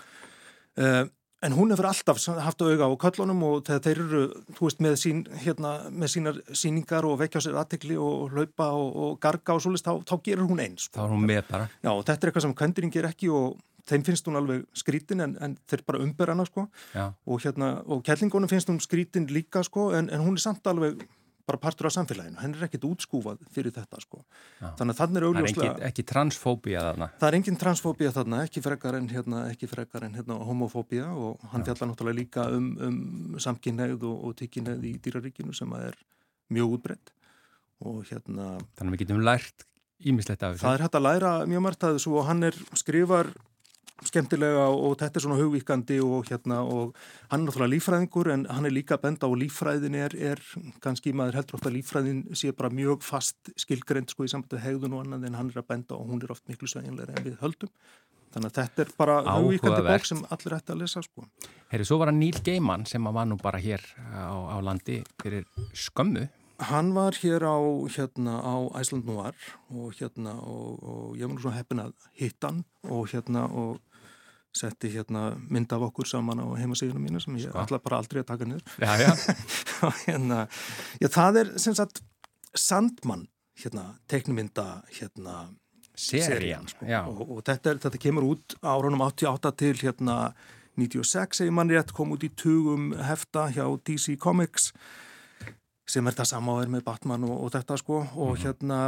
Uh, 0.77 1.07
en 1.45 1.57
hún 1.57 1.75
hefur 1.75 1.89
alltaf 1.91 2.23
haft 2.45 2.65
auga 2.65 2.89
á 2.89 2.93
köllunum 3.05 3.43
og 3.49 3.69
þeir 3.69 4.01
eru 4.07 4.23
þú 4.57 4.69
veist 4.69 4.81
með, 4.85 4.97
sín, 5.01 5.21
hérna, 5.45 5.75
með 5.93 6.15
sínar 6.15 6.41
síningar 6.57 7.07
og 7.09 7.19
vekja 7.21 7.43
á 7.43 7.45
sér 7.45 7.61
aðtekli 7.61 7.99
og 8.01 8.33
hlaupa 8.33 8.71
og, 8.73 8.89
og 9.05 9.21
garga 9.23 9.57
og 9.57 9.63
svolítið 9.65 9.91
þá, 9.91 9.95
þá 10.09 10.15
gerur 10.29 10.51
hún 10.51 10.65
eins 10.65 10.89
sko. 10.89 10.99
Þá 10.99 11.05
er 11.05 11.15
hún 11.15 11.29
með 11.29 11.43
bara. 11.51 11.69
Já, 11.83 11.91
og 11.93 12.03
þetta 12.03 12.19
er 12.19 12.33
eitthvað 12.33 12.47
sem 12.47 12.59
kvendurinn 12.61 12.95
ger 12.95 13.09
ekki 13.11 13.31
og 13.35 13.59
þeim 13.89 14.07
finnst 14.07 14.29
hún 14.29 14.39
alveg 14.41 14.65
skrítin 14.77 15.25
en, 15.25 15.35
en 15.45 15.59
þeir 15.69 15.85
bara 15.87 16.01
umber 16.05 16.33
hana 16.33 16.47
sko 16.49 16.67
Já. 16.95 17.11
og, 17.13 17.43
hérna, 17.45 17.75
og 17.85 18.01
kellingunum 18.07 18.51
finnst 18.51 18.71
hún 18.73 18.81
skrítin 18.81 19.29
líka 19.29 19.65
sko 19.67 19.91
en, 19.97 20.09
en 20.09 20.25
hún 20.25 20.39
er 20.39 20.45
samt 20.45 20.67
alveg 20.71 21.05
bara 21.45 21.59
partur 21.61 21.87
af 21.91 21.93
samfélaginu, 21.93 22.39
henn 22.41 22.55
er 22.57 22.65
ekkit 22.69 22.85
útskúfað 22.89 23.43
fyrir 23.53 23.73
þetta 23.77 24.01
sko. 24.01 24.23
Já. 24.61 24.71
Þannig 24.79 24.95
að 24.95 25.01
þannig 25.01 25.19
er 25.19 25.25
Það 25.25 25.25
er 25.25 25.27
augljóslega, 25.29 25.75
ekki, 25.91 26.05
transfóbía 26.09 26.85
þarna. 26.87 27.09
það 27.21 27.29
er 27.29 27.37
engin 27.39 27.59
transfóbía 27.61 28.13
þarna, 28.17 28.39
ekki 28.49 28.63
frekar 28.65 28.99
en, 29.01 29.09
hérna, 29.13 29.43
ekki 29.53 29.69
frekar 29.69 30.07
en 30.09 30.17
hérna, 30.17 30.39
homofóbía 30.49 31.11
og 31.13 31.45
hann 31.53 31.67
fjallar 31.67 31.91
náttúrulega 31.93 32.21
líka 32.21 32.47
um, 32.57 32.71
um 32.81 33.39
samkynneið 33.45 34.03
og, 34.09 34.25
og 34.31 34.37
tykkinneið 34.41 34.89
í 34.89 34.95
dýraríkinu 35.05 35.55
sem 35.57 35.73
að 35.77 35.91
er 35.93 36.01
mjög 36.55 36.79
útbreytt 36.79 37.13
og 37.85 38.05
hérna 38.09 38.55
Þannig 38.79 38.89
að 38.89 38.95
við 38.97 39.03
getum 39.05 39.25
lært 39.25 39.67
ímislegt 40.05 40.43
af 40.43 40.55
þessu. 40.57 40.65
það 40.65 40.75
er 40.79 40.85
hægt 40.87 40.97
að 40.99 41.05
læra 41.07 41.33
mjög 41.49 41.63
margt 41.69 41.85
að 41.85 41.99
þessu 41.99 42.15
og 42.19 42.27
hann 42.29 42.43
er 42.49 42.57
skrifar 42.81 43.31
skemmtilega 44.03 44.65
og 44.75 44.97
þetta 44.99 45.21
er 45.21 45.25
svona 45.25 45.39
hugvíkandi 45.39 46.01
og 46.03 46.27
hérna 46.27 46.61
og 46.67 46.97
hann 47.31 47.45
er 47.45 47.47
náttúrulega 47.47 47.73
lífræðingur 47.77 48.31
en 48.35 48.47
hann 48.51 48.67
er 48.67 48.75
líka 48.75 48.97
að 48.97 49.05
benda 49.07 49.29
að 49.29 49.37
lífræðin 49.45 49.99
er, 50.01 50.17
er 50.33 50.43
kannski 50.83 51.15
maður 51.15 51.39
heldur 51.39 51.59
oft 51.61 51.69
að 51.71 51.77
lífræðin 51.79 52.25
sé 52.35 52.51
bara 52.57 52.73
mjög 52.75 53.05
fast 53.07 53.53
skilgrend 53.61 54.11
sko 54.11 54.27
í 54.27 54.33
sambandi 54.33 54.63
hegðun 54.65 54.99
og 54.99 55.05
annað 55.05 55.29
en 55.31 55.39
hann 55.39 55.53
er 55.55 55.63
að 55.63 55.71
benda 55.71 55.99
og 55.99 56.11
hún 56.11 56.25
er 56.25 56.35
oft 56.35 56.45
miklu 56.51 56.69
sveginlega 56.71 57.15
en 57.15 57.29
við 57.29 57.39
höldum. 57.45 57.71
Þannig 58.35 58.51
að 58.51 58.57
þetta 58.59 58.83
er 58.83 58.95
bara 58.99 59.19
hugvíkandi 59.31 59.83
bók 59.87 60.09
sem 60.11 60.23
allir 60.35 60.57
ætti 60.57 60.75
að 60.75 60.81
lesa 60.83 61.03
sko. 61.07 61.29
Herri, 61.71 61.87
svo 61.87 62.01
var 62.01 62.11
hann 62.11 62.19
Níl 62.19 62.41
Geimann 62.43 62.87
sem 62.91 63.07
að 63.07 63.21
var 63.21 63.29
nú 63.31 63.39
bara 63.39 63.61
hér 63.63 63.85
á, 64.11 64.35
á 64.35 64.59
landi 64.59 65.05
fyrir 65.23 65.47
skömmu. 65.71 66.27
Hann 66.59 66.93
var 66.95 67.17
hér 67.19 67.43
á, 67.43 67.57
hérna, 67.97 68.39
á 68.39 68.55
Æsland 68.79 69.05
Noir 69.09 69.35
og 69.71 69.95
hérna 69.99 70.37
og, 70.39 70.79
og 70.83 71.17
ég 71.19 71.27
var 71.27 71.35
nú 71.35 71.43
svona 71.43 71.57
heppin 71.59 71.83
að 71.83 71.93
hitta 72.15 72.53
hann 72.53 72.61
og 72.87 73.09
hérna 73.11 73.49
og 73.51 73.81
setti 74.55 74.93
hérna 74.95 75.33
mynd 75.51 75.73
af 75.75 75.83
okkur 75.89 76.07
saman 76.07 76.39
á 76.39 76.47
heimasíðunum 76.61 77.03
mínu 77.09 77.21
sem 77.23 77.35
ég 77.41 77.49
Sko. 77.49 77.59
ætla 77.59 77.81
bara 77.83 77.99
aldrei 77.99 78.23
að 78.23 78.29
taka 78.29 78.47
niður. 78.47 78.63
Já, 78.79 78.93
já. 79.03 79.11
og 79.89 79.95
hérna, 80.07 80.45
já 81.03 81.09
það 81.11 81.41
er 81.43 81.53
sem 81.59 81.75
sagt 81.75 82.05
Sandmann, 82.55 83.27
hérna, 83.59 83.97
teiknumynda, 84.07 84.85
hérna, 84.95 85.49
Serían. 85.99 86.69
sko. 86.71 86.87
Og, 86.87 87.25
og 87.39 87.43
þetta, 87.47 87.73
er, 87.75 87.81
þetta 87.83 87.99
kemur 88.03 88.29
út 88.31 88.55
árunum 88.63 89.03
88 89.03 89.53
til 89.59 89.75
hérna 89.83 90.19
96 90.79 91.39
segir 91.39 91.55
mann 91.55 91.71
rétt 91.71 91.93
kom 91.95 92.15
út 92.15 92.23
í 92.27 92.31
tugum 92.35 92.93
hefta 92.99 93.49
hjá 93.55 93.67
DC 93.87 94.17
Comics 94.23 94.73
sem 95.89 96.07
er 96.07 96.16
það 96.16 96.30
sama 96.30 96.57
og 96.57 96.62
er 96.64 96.72
með 96.72 96.87
Batman 96.87 97.26
og, 97.28 97.35
og 97.47 97.53
þetta 97.55 97.76
sko. 97.80 98.05
Og 98.20 98.39
hérna 98.43 98.78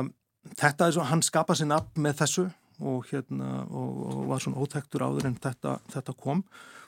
þetta 0.54 0.88
er 0.88 0.96
svo, 0.96 1.04
hann 1.10 1.24
skapa 1.24 1.56
sér 1.56 1.70
nafn 1.72 2.02
með 2.02 2.22
þessu 2.22 2.46
og 2.86 3.06
hérna 3.10 3.62
og, 3.66 4.00
og 4.12 4.24
var 4.30 4.42
svona 4.42 4.60
óþektur 4.60 5.04
áður 5.06 5.30
en 5.30 5.38
þetta, 5.40 5.78
þetta 5.92 6.16
kom. 6.20 6.42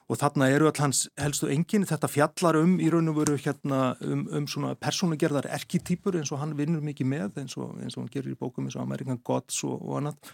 Og 0.09 0.16
þarna 0.16 0.46
eru 0.48 0.68
all 0.70 0.80
hans 0.80 1.02
helstu 1.20 1.50
engin 1.52 1.84
þetta 1.88 2.09
fjallar 2.09 2.56
um 2.62 2.78
í 2.80 2.88
raun 2.92 3.11
og 3.12 3.18
veru 3.20 3.36
hérna 3.36 3.90
um, 4.04 4.22
um 4.32 4.46
svona 4.48 4.72
persónugerðar 4.80 5.50
erkitýpur 5.52 6.16
eins 6.16 6.32
og 6.32 6.40
hann 6.40 6.54
vinnur 6.56 6.84
mikið 6.84 7.11
með 7.11 7.42
eins 7.42 7.59
og, 7.61 7.74
eins 7.82 7.96
og 7.96 8.06
hann 8.06 8.14
gerir 8.14 8.32
í 8.32 8.38
bókum 8.38 8.68
eins 8.68 8.78
og 8.78 8.86
American 8.86 9.20
Gods 9.24 9.61
og, 9.68 9.76
og 9.82 10.00
annað. 10.00 10.32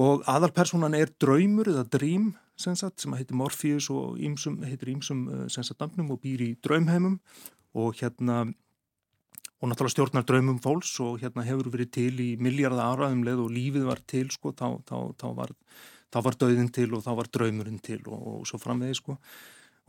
Og 0.00 0.24
aðalpersonan 0.32 0.96
er 0.96 1.12
draumur 1.20 1.68
eða 1.68 1.84
dream 1.92 2.30
sem, 2.56 2.76
sagt, 2.78 3.02
sem 3.02 3.12
heitir 3.12 3.36
Morpheus 3.36 3.90
og 3.92 4.16
ýmsum, 4.16 4.62
heitir 4.64 4.94
ímsum 4.94 5.26
dömnum 5.52 6.14
og 6.14 6.22
býr 6.24 6.46
í 6.46 6.50
draumheimum. 6.64 7.18
Og 7.76 8.00
hérna 8.00 8.46
og 9.62 9.70
náttúrulega 9.70 9.94
stjórnar 9.94 10.24
draumum 10.26 10.58
fólks 10.58 10.96
og 11.04 11.20
hérna 11.22 11.44
hefur 11.46 11.70
verið 11.70 11.90
til 11.94 12.12
í 12.18 12.28
milljarða 12.42 12.88
áraðum 12.90 13.22
leið 13.22 13.42
og 13.44 13.52
lífið 13.54 13.84
var 13.86 14.00
til 14.10 14.26
sko, 14.34 14.50
þá, 14.58 14.82
þá, 14.88 14.96
þá, 15.20 15.26
var, 15.38 15.52
þá 16.10 16.18
var 16.26 16.38
döðin 16.40 16.70
til 16.74 16.88
og 16.96 17.04
þá 17.04 17.12
var 17.20 17.30
draumurinn 17.36 17.82
til 17.82 18.00
og, 18.08 18.24
og 18.32 18.48
svo 18.50 18.58
framvegi 18.58 18.98
sko. 18.98 19.16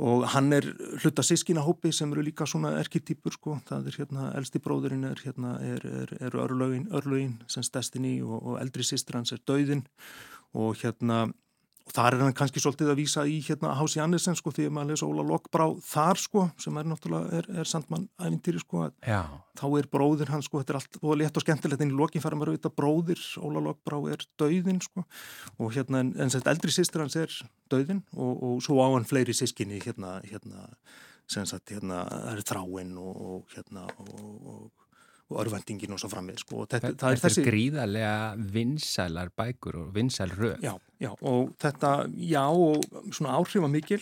Og 0.04 0.24
hann 0.34 0.54
er 0.54 0.66
hluta 1.02 1.26
sískinahópi 1.26 1.92
sem 1.94 2.14
eru 2.14 2.22
líka 2.26 2.46
svona 2.50 2.72
erkitýpur 2.82 3.34
sko, 3.34 3.58
það 3.66 3.90
er 3.90 3.98
hérna 4.02 4.30
elsti 4.38 4.62
bróðurinn 4.62 5.06
er 5.10 5.22
hérna 5.26 5.56
er, 5.62 5.86
er, 5.86 6.14
er 6.22 6.38
örlögin, 6.46 6.88
örlögin 6.94 7.36
sem 7.50 7.66
Destiny 7.74 8.20
og, 8.22 8.40
og 8.40 8.62
eldri 8.62 8.86
sýstir 8.86 9.18
hans 9.18 9.34
er 9.34 9.42
döðin 9.42 9.86
og 10.54 10.78
hérna 10.82 11.28
og 11.84 11.94
þar 11.96 12.16
er 12.16 12.22
hann 12.24 12.36
kannski 12.38 12.62
svolítið 12.64 12.92
að 12.94 13.00
vísa 13.02 13.26
í 13.28 13.40
hérna 13.44 13.74
Hási 13.76 14.00
Annesen 14.04 14.38
sko 14.40 14.54
því 14.56 14.68
að 14.70 14.76
maður 14.78 14.94
lesa 14.94 15.08
Óla 15.10 15.26
Lokbrá 15.28 15.66
þar 15.84 16.22
sko 16.22 16.44
sem 16.62 16.78
er 16.80 16.88
náttúrulega 16.88 17.40
er, 17.40 17.50
er 17.60 17.70
Sandmann 17.70 18.06
æfintýri 18.16 18.62
sko 18.64 18.86
að 18.86 18.94
Já. 19.10 19.22
þá 19.60 19.66
er 19.82 19.90
bróðir 19.96 20.32
hann 20.32 20.46
sko, 20.46 20.62
þetta 20.62 20.74
er 20.76 20.80
allt 20.80 21.00
og 21.02 21.18
létt 21.20 21.40
og 21.40 21.46
skemmtilegt 21.46 21.84
en 21.84 21.92
í 21.92 21.98
lokin 22.00 22.24
fara 22.24 22.40
maður 22.40 22.54
auðvitað 22.54 22.78
bróðir 22.80 23.24
Óla 23.44 23.66
Lokbrá 23.68 24.00
er 24.16 24.28
döðin 24.40 24.80
sko 24.86 25.04
og 25.60 25.74
hérna 25.76 26.06
en, 26.06 26.14
en 26.24 26.32
sett 26.34 26.48
eldri 26.48 26.72
sýstir 26.72 27.04
hans 27.04 27.20
er 27.20 27.36
döðin 27.74 28.04
og, 28.16 28.32
og 28.38 28.64
svo 28.64 28.80
á 28.80 28.88
hann 28.94 29.10
fleiri 29.10 29.36
sískinni 29.36 29.82
hérna, 29.84 30.22
hérna 30.30 30.70
sem 31.28 31.46
sagt 31.48 31.72
hérna, 31.74 32.04
það 32.08 32.32
er 32.38 32.48
þráinn 32.48 32.96
og, 33.00 33.20
og 33.28 33.54
hérna 33.58 33.86
og, 34.00 34.24
og 34.54 34.83
og 35.32 35.40
örvendingin 35.46 35.96
og 35.96 36.02
svo 36.02 36.10
framvið 36.12 36.44
sko. 36.44 36.66
þetta, 36.70 36.92
Þetta 36.94 37.12
er 37.12 37.22
þessi 37.24 37.44
gríðarlega 37.48 38.16
vinsælar 38.54 39.32
bækur 39.38 39.80
og 39.82 39.92
vinsæl 39.96 40.32
röð. 40.36 40.60
já, 40.62 40.74
já, 41.00 41.12
og 41.22 41.54
þetta, 41.64 41.94
já 42.18 42.44
og 42.50 42.84
svona 43.12 43.38
áhrifa 43.40 43.70
mikil 43.72 44.02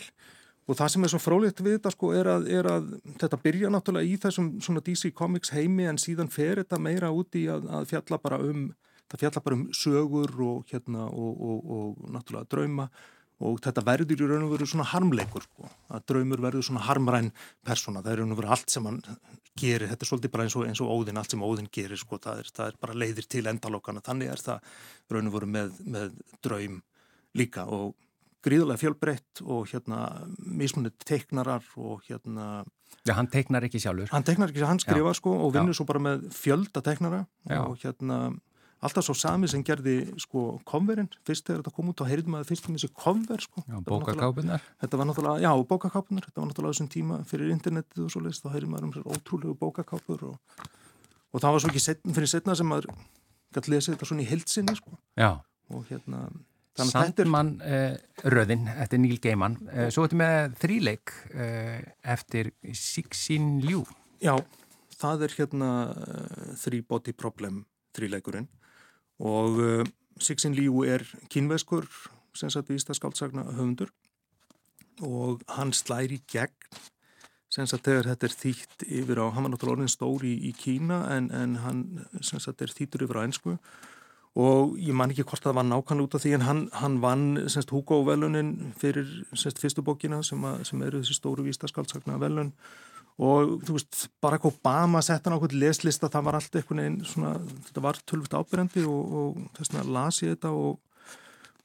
og 0.68 0.76
það 0.78 0.92
sem 0.94 1.04
er 1.04 1.12
svo 1.12 1.18
frólikt 1.22 1.62
við 1.62 1.78
þetta 1.78 1.90
sko 1.94 2.12
er 2.14 2.30
að, 2.30 2.46
er 2.50 2.68
að 2.70 2.92
þetta 3.22 3.40
byrja 3.42 3.70
náttúrulega 3.72 4.08
í 4.08 4.18
þessum 4.22 4.52
svona 4.62 4.82
DC 4.84 5.10
Comics 5.14 5.50
heimi 5.54 5.88
en 5.90 5.98
síðan 5.98 6.30
fer 6.30 6.62
þetta 6.62 6.78
meira 6.78 7.10
út 7.10 7.34
í 7.38 7.46
að, 7.50 7.66
að 7.66 7.88
fjalla 7.90 8.18
bara 8.22 8.38
um 8.42 8.68
það 9.10 9.24
fjalla 9.24 9.42
bara 9.44 9.58
um 9.58 9.64
sögur 9.76 10.36
og 10.46 10.70
hérna 10.70 11.08
og, 11.10 11.42
og, 11.42 11.74
og 11.76 12.12
náttúrulega 12.14 12.48
drauma 12.54 12.88
og 13.42 13.60
þetta 13.64 13.84
verður 13.86 14.22
í 14.22 14.28
raun 14.30 14.46
og 14.46 14.52
veru 14.54 14.68
svona 14.70 14.86
harmleikur 14.92 15.44
sko, 15.46 15.70
að 15.92 16.04
draumur 16.12 16.42
verður 16.44 16.66
svona 16.68 16.84
harmræn 16.86 17.32
persóna, 17.66 18.02
það 18.04 18.12
er 18.12 18.22
raun 18.22 18.34
og 18.36 18.40
veru 18.42 18.52
allt 18.54 18.70
sem 18.74 18.86
hann 18.88 19.00
gerir, 19.58 19.88
þetta 19.90 20.06
er 20.06 20.10
svolítið 20.10 20.32
bara 20.32 20.46
eins 20.46 20.56
og, 20.56 20.66
eins 20.68 20.80
og 20.84 20.92
óðinn, 20.94 21.18
allt 21.20 21.34
sem 21.34 21.42
óðinn 21.44 21.68
gerir 21.74 22.00
sko, 22.00 22.20
það 22.22 22.44
er, 22.44 22.52
það 22.56 22.70
er 22.70 22.78
bara 22.86 22.96
leiðir 23.02 23.28
til 23.34 23.44
endalókana, 23.50 24.04
þannig 24.06 24.32
er 24.32 24.44
það 24.46 24.70
raun 25.12 25.28
og 25.28 25.36
veru 25.36 25.50
með, 25.58 25.74
með 25.96 26.14
draum 26.44 26.78
líka. 27.36 27.66
Og 27.68 27.92
gríðulega 28.42 28.80
fjölbreytt 28.80 29.42
og 29.44 29.68
hérna 29.70 29.98
mismunið 30.38 30.96
teiknarar 31.06 31.66
og 31.78 32.02
hérna 32.08 32.64
Já, 33.06 33.14
hann 33.16 33.28
teiknar 33.30 33.64
ekki 33.66 33.80
sjálfur. 33.82 34.10
hann 34.12 34.24
teiknar 34.26 34.50
ekki, 34.50 34.64
hann 34.66 34.80
skrifa 34.82 35.12
sko 35.16 35.32
og 35.46 35.52
vinnur 35.54 35.74
Já. 35.74 35.78
svo 35.80 35.86
bara 35.88 36.02
með 36.02 36.26
fjölda 36.36 36.82
teiknara. 36.84 37.24
Já. 37.48 37.60
og 37.62 37.78
hérna 37.82 38.18
alltaf 38.82 39.06
svo 39.06 39.14
sami 39.16 39.48
sem 39.50 39.62
gerði 39.66 39.96
sko 40.20 40.58
coverinn, 40.68 41.08
fyrst 41.26 41.46
þegar 41.46 41.62
þetta 41.62 41.74
kom 41.76 41.90
út 41.92 42.02
þá 42.02 42.10
heyrði 42.10 42.34
maður 42.34 42.48
fyrst 42.50 42.68
um 42.68 42.76
þessi 42.76 42.90
cover 42.98 43.42
sko 43.44 43.62
Já, 43.62 43.78
bókakápunar. 43.86 44.64
Þetta 44.82 44.98
var 45.00 45.08
náttúrulega, 45.08 45.42
já, 45.44 45.50
bókakápunar, 45.70 46.26
þetta 46.26 46.42
var 46.42 46.48
náttúrulega 46.50 46.74
þessum 46.74 46.92
tíma 46.92 47.18
fyrir 47.30 47.52
internetið 47.54 48.06
og 48.06 48.14
svo 48.14 48.22
leist, 48.24 48.42
þá 48.42 48.56
heyrði 48.56 48.70
maður 48.72 48.88
um 48.88 48.94
sér 48.96 49.10
ótrúlegu 49.14 49.54
bókakápur 49.60 50.24
og, 50.32 50.64
og 51.30 51.44
það 51.44 51.54
var 51.54 51.64
svo 51.64 51.70
ekki 51.70 51.84
setn, 51.84 52.14
fyrir 52.16 52.32
setna 52.32 52.56
sem 52.58 52.68
maður 52.72 52.88
gæti 53.54 53.74
lesið 53.74 53.94
þetta 53.94 54.08
svona 54.10 54.24
í 54.24 54.30
heilsinni, 54.30 54.74
sko, 54.80 54.96
Já. 55.20 55.28
og 55.70 55.84
hérna, 55.90 56.24
að 56.26 56.88
þetta 56.88 57.04
er, 57.06 57.12
Sandmann 57.12 57.52
uh, 57.60 58.32
Röðin, 58.32 58.64
eftir 58.72 59.02
Níl 59.02 59.18
Geimann. 59.22 59.58
Uh, 59.68 59.90
svo 59.92 60.06
ertu 60.08 60.18
með 60.18 60.56
þríleik 60.62 61.12
uh, 61.36 61.76
eftir 62.14 62.50
Sixin 62.72 63.60
Liu. 63.62 63.84
já, 64.24 64.34
það 64.96 65.28
er 65.28 65.36
hérna 65.36 65.70
uh, 65.92 66.50
Three 66.64 66.82
Body 66.88 67.14
Problem 67.14 67.62
þríleikurinn 67.92 68.48
og 69.22 69.60
uh, 69.62 69.84
Sixin 70.22 70.54
Liu 70.54 70.82
er 70.84 71.04
kínveskur, 71.30 71.86
sem 72.34 72.50
sagt 72.50 72.70
vísta 72.70 72.94
skáldsagna 72.96 73.44
höfundur 73.54 73.92
og 75.02 75.40
hann 75.48 75.72
slæri 75.72 76.20
gegn 76.30 76.80
sem 77.52 77.66
sagt 77.68 77.84
þegar 77.84 78.12
þetta 78.12 78.28
er 78.28 78.34
þýtt 78.40 78.84
yfir 78.86 79.20
á, 79.20 79.26
hann 79.32 79.44
var 79.44 79.52
náttúrulega 79.52 79.76
orðin 79.76 79.92
stór 79.92 80.24
í, 80.24 80.32
í 80.48 80.52
Kína 80.56 81.02
en, 81.16 81.28
en 81.36 81.58
hann 81.60 81.82
sem 82.24 82.40
sagt 82.40 82.62
er 82.64 82.72
þýttur 82.72 83.04
yfir 83.06 83.20
á 83.20 83.24
ennsku 83.26 83.56
og 84.40 84.78
ég 84.80 84.96
man 84.96 85.12
ekki 85.12 85.26
hvort 85.28 85.44
það 85.44 85.58
var 85.58 85.66
nákvæmlega 85.68 86.08
út 86.08 86.16
af 86.16 86.22
því 86.24 86.32
en 86.38 86.46
hann, 86.46 86.62
hann 86.80 87.00
vann 87.04 87.26
semst 87.52 87.72
Hugo 87.74 88.00
velunin 88.06 88.72
fyrir 88.80 89.10
semst 89.34 89.60
fyrstu 89.60 89.84
bókina 89.84 90.22
sem, 90.24 90.40
að, 90.48 90.62
sem 90.70 90.84
eru 90.86 91.02
þessi 91.02 91.18
stóru 91.18 91.44
vístaskáldsagna 91.44 92.16
velun 92.22 92.54
og 93.18 93.58
þú 93.66 93.76
veist, 93.76 94.06
Barack 94.22 94.46
Obama 94.48 95.02
sett 95.04 95.26
hann 95.26 95.36
á 95.36 95.42
hvern 95.42 95.58
leslista, 95.60 96.10
það 96.12 96.28
var 96.28 96.38
allt 96.38 96.56
einhvern 96.56 96.82
veginn 96.82 97.02
svona, 97.08 97.34
þetta 97.68 97.84
var 97.84 98.00
tölvut 98.08 98.38
ábyrjandi 98.38 98.86
og, 98.88 99.18
og 99.20 99.44
þess 99.58 99.74
vegna 99.74 99.98
las 99.98 100.22
ég 100.24 100.36
þetta 100.36 100.54
og 100.56 100.80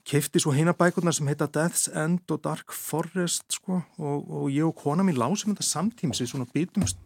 kefti 0.08 0.40
svo 0.40 0.54
heina 0.56 0.72
bækurnar 0.78 1.16
sem 1.16 1.28
heita 1.28 1.50
Death's 1.52 1.88
End 1.92 2.32
og 2.32 2.40
Dark 2.46 2.72
Forest 2.72 3.58
sko. 3.58 3.82
Og, 4.00 4.30
og 4.32 4.46
ég 4.54 4.64
og 4.64 4.76
kona 4.80 5.04
mín 5.04 5.20
lásum 5.20 5.52
þetta 5.52 5.68
samtíms 5.68 6.22
við 6.24 6.32
svona 6.32 6.48
bytumst 6.54 7.00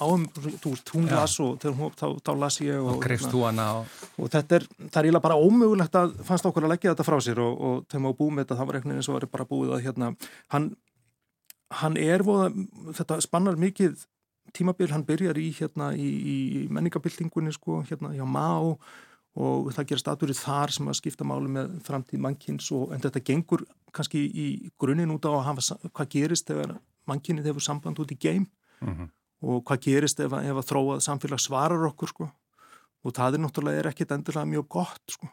á 0.00 0.04
um, 0.08 0.24
þú 0.34 0.72
veist, 0.72 0.92
hún 0.96 1.08
las 1.12 1.36
og 1.42 1.60
þegar 1.62 1.94
þá, 2.00 2.06
þá 2.26 2.32
las 2.40 2.58
ég 2.64 2.80
og, 2.80 2.98
Og 2.98 3.04
á... 3.60 3.84
og 4.16 4.32
þetta 4.32 4.58
er, 4.58 4.66
það 4.80 5.00
er 5.00 5.08
eiginlega 5.10 5.26
bara 5.28 5.38
ómögulegt 5.38 5.98
að 6.00 6.14
fannst 6.26 6.48
okkur 6.48 6.66
að 6.66 6.74
leggja 6.74 6.94
þetta 6.94 7.06
frá 7.06 7.18
sér 7.22 7.42
og, 7.44 7.58
og 7.60 7.82
þegar 7.86 8.04
maður 8.06 8.20
búið 8.22 8.32
með 8.34 8.46
þetta, 8.46 8.58
það 8.60 8.70
var 8.70 8.78
einhvern 8.78 8.94
veginn 8.94 9.04
eins 9.04 9.10
og 9.10 9.18
var 9.18 9.28
bara 9.36 9.48
búið 9.50 9.74
að 9.76 9.84
hérna, 9.86 10.10
hann, 10.54 10.70
hann 11.70 11.96
er 12.00 12.22
voða, 12.26 12.50
þetta 12.96 13.20
spannar 13.22 13.56
mikið 13.60 14.02
tímabil, 14.56 14.90
hann 14.90 15.04
byrjar 15.06 15.38
í 15.38 15.50
hérna 15.54 15.92
í, 15.94 16.08
í 16.08 16.36
menningabildingunni 16.74 17.52
sko, 17.54 17.82
hérna 17.86 18.10
hjá 18.16 18.26
Mao 18.26 18.78
og 19.38 19.68
það 19.76 19.86
gerast 19.92 20.08
atbyrðið 20.10 20.40
þar 20.42 20.72
sem 20.74 20.88
að 20.90 20.96
skipta 20.98 21.26
máli 21.28 21.46
með 21.54 21.76
framtíð 21.86 22.18
mannkins 22.24 22.66
og 22.74 22.90
en 22.92 23.00
þetta 23.04 23.22
gengur 23.28 23.62
kannski 23.94 24.24
í 24.26 24.46
grunninn 24.80 25.12
út 25.14 25.22
á 25.30 25.38
sa- 25.62 25.78
hvað 25.94 26.08
gerist 26.16 26.48
þegar 26.50 26.80
mannkinnið 27.06 27.46
hefur 27.52 27.62
samband 27.62 27.98
út 28.02 28.10
í 28.10 28.18
geim 28.18 28.46
Mhm. 28.82 29.06
og 29.42 29.62
hvað 29.64 29.80
gerist 29.86 30.20
ef, 30.20 30.32
ef 30.32 30.56
að 30.56 30.66
þróað 30.70 31.00
samfélag 31.06 31.38
svarar 31.40 31.86
okkur 31.92 32.08
sko. 32.08 32.30
Og 33.04 33.12
það 33.12 33.34
er 33.34 33.38
náttúrulega 33.40 33.78
er 33.78 33.88
ekkit 33.92 34.10
endilega 34.12 34.44
mjög 34.50 34.68
gott 34.68 35.00
sko. 35.08 35.28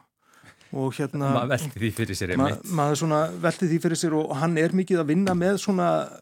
Og 0.72 0.92
hérna 0.94 1.32
Maður 1.34 1.48
velti 1.48 1.80
því 1.80 1.90
fyrir 1.92 2.16
sér 2.16 2.36
ma 2.36 2.48
því 3.68 3.78
fyrir 3.82 3.96
sér 3.96 4.12
og 4.14 4.36
hann 4.36 4.56
er 4.58 4.68
mikið 4.70 5.00
að 5.02 5.06
vinna 5.10 5.34
með 5.34 5.58
svona, 5.58 6.20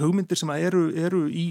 hugmyndir 0.00 0.38
sem 0.38 0.52
að 0.52 0.68
eru, 0.68 0.84
eru 1.06 1.24
í 1.30 1.48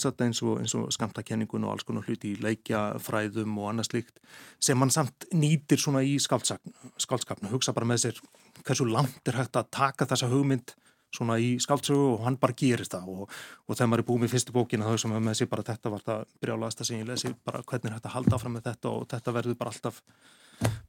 sagt 0.00 0.22
eins 0.24 0.40
og, 0.42 0.62
og 0.64 0.88
skamtakenningun 0.94 1.66
og 1.66 1.74
alls 1.74 1.84
konar 1.86 2.06
hluti 2.08 2.32
í 2.32 2.40
leikjafræðum 2.42 3.58
og 3.60 3.70
annað 3.70 3.90
slíkt 3.90 4.22
sem 4.62 4.80
hann 4.80 4.90
samt 4.90 5.28
nýtir 5.36 5.78
svona 5.82 6.02
í 6.02 6.16
skáldsskapnu, 6.18 7.50
hugsa 7.52 7.74
bara 7.76 7.86
með 7.86 8.06
sér 8.06 8.20
hversu 8.62 8.88
langt 8.88 9.28
er 9.28 9.36
hægt 9.36 9.58
að 9.60 9.70
taka 9.76 10.08
þessa 10.08 10.30
hugmynd 10.32 10.74
svona 11.14 11.36
í 11.40 11.54
skáldsögu 11.62 12.08
og 12.14 12.24
hann 12.26 12.38
bara 12.40 12.56
gerir 12.56 12.88
það. 12.88 13.10
Og, 13.12 13.36
og 13.66 13.76
þegar 13.76 13.90
maður 13.92 14.02
er 14.02 14.08
búið 14.08 14.24
með 14.24 14.32
fyrstu 14.34 14.56
bókina 14.56 14.88
þá 14.88 15.02
sem 15.02 15.12
maður 15.12 15.26
með 15.28 15.38
sér 15.38 15.50
bara 15.52 15.66
þetta 15.70 15.92
var 15.92 16.04
það 16.08 16.24
brjálaðasta 16.42 16.88
sem 16.88 17.00
ég 17.00 17.08
lesi 17.08 17.32
bara 17.46 17.62
hvernig 17.62 17.90
er 17.90 17.96
hægt 17.96 18.08
að 18.10 18.16
halda 18.16 18.36
áfram 18.36 18.56
með 18.56 18.66
þetta? 18.70 18.92
Og 18.92 19.06
þetta 19.12 19.36
verður 19.36 19.58
bara 19.60 19.72
alltaf 19.72 20.02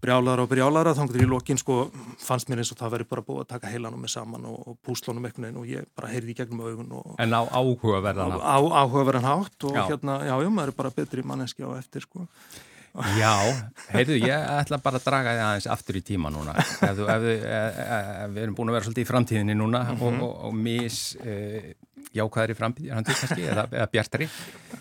brjálaðara 0.04 0.46
og 0.46 0.52
brjálaðara 0.52 0.94
þá 0.96 1.18
í 1.18 1.28
lokin 1.28 1.60
sko 1.60 1.80
fannst 2.22 2.50
mér 2.52 2.62
eins 2.62 2.72
og 2.72 2.80
það 2.80 2.94
verður 2.96 3.10
bara 3.12 3.26
búið 3.28 3.42
að 3.44 3.50
taka 3.56 3.72
heilanum 3.72 4.04
með 4.06 4.14
saman 4.14 4.46
og, 4.48 4.62
og 4.72 4.78
púslunum 4.86 5.26
einhvern 5.28 5.48
veginn 5.48 5.60
og 5.62 5.68
ég 5.72 5.90
bara 5.98 6.12
heyrði 6.12 6.34
í 6.34 6.38
gegnum 6.38 6.64
augun 6.64 6.96
og 7.02 7.18
En 7.24 7.36
á 7.36 7.42
áhugaverðan 7.44 8.38
á, 8.38 8.40
á 8.40 8.58
áhugaverðan 8.84 9.28
hátt 9.28 9.68
og 9.68 9.76
Já. 9.76 9.84
hérna, 9.90 10.22
já, 10.24 10.36
já, 10.38 10.50
maður 10.54 10.74
er 10.74 10.80
bara 10.80 10.94
betri 10.96 11.26
manneski 11.26 11.66
á 11.68 11.72
eftir, 11.76 12.06
sko. 12.08 12.28
Já, 13.18 13.34
heyrðu, 13.94 14.16
ég 14.24 14.46
ætla 14.58 14.80
bara 14.82 14.98
að 14.98 15.06
draga 15.06 15.34
þið 15.36 15.44
aðeins 15.46 15.68
aftur 15.70 16.00
í 16.00 16.02
tíma 16.06 16.32
núna. 16.34 16.56
Ef, 16.58 16.96
þú, 16.98 17.06
ef, 17.14 17.26
ef, 17.30 17.44
ef, 17.46 18.08
ef 18.24 18.32
við 18.34 18.46
erum 18.46 18.56
búin 18.58 18.72
að 18.72 18.78
vera 18.78 18.88
svolítið 18.88 19.04
í 19.04 19.10
framtíðinni 19.12 19.58
núna 19.60 19.84
og, 19.94 20.08
og, 20.16 20.32
og 20.48 20.56
mis 20.58 21.02
uh, 21.22 21.68
jákvæðar 22.16 22.54
í 22.54 22.58
framtíðinni 22.58 23.06
kannski, 23.08 23.46
eða, 23.52 23.68
eða 23.72 23.90
bjartari. 23.92 24.30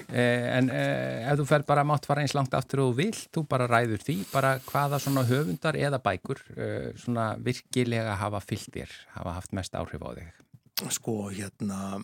Uh, 0.07 0.47
en 0.57 0.71
uh, 0.71 1.27
ef 1.33 1.41
þú 1.41 1.49
fer 1.51 1.67
bara 1.69 1.85
mátt 1.89 2.09
fara 2.09 2.23
eins 2.25 2.37
langt 2.37 2.55
aftur 2.57 2.85
og 2.87 2.97
vilt, 3.01 3.27
þú 3.35 3.47
bara 3.51 3.69
ræður 3.71 4.03
því, 4.07 4.17
bara 4.33 4.57
hvaða 4.69 5.03
svona 5.03 5.27
höfundar 5.29 5.79
eða 5.81 6.03
bækur 6.05 6.43
uh, 6.57 6.91
svona 7.01 7.33
virkilega 7.43 8.17
hafa 8.23 8.43
fyllt 8.45 8.75
þér, 8.77 8.99
hafa 9.19 9.39
haft 9.41 9.57
mest 9.57 9.79
áhrif 9.79 10.05
á 10.07 10.11
þig. 10.17 10.35
Sko, 10.93 11.31
hérna, 11.33 12.03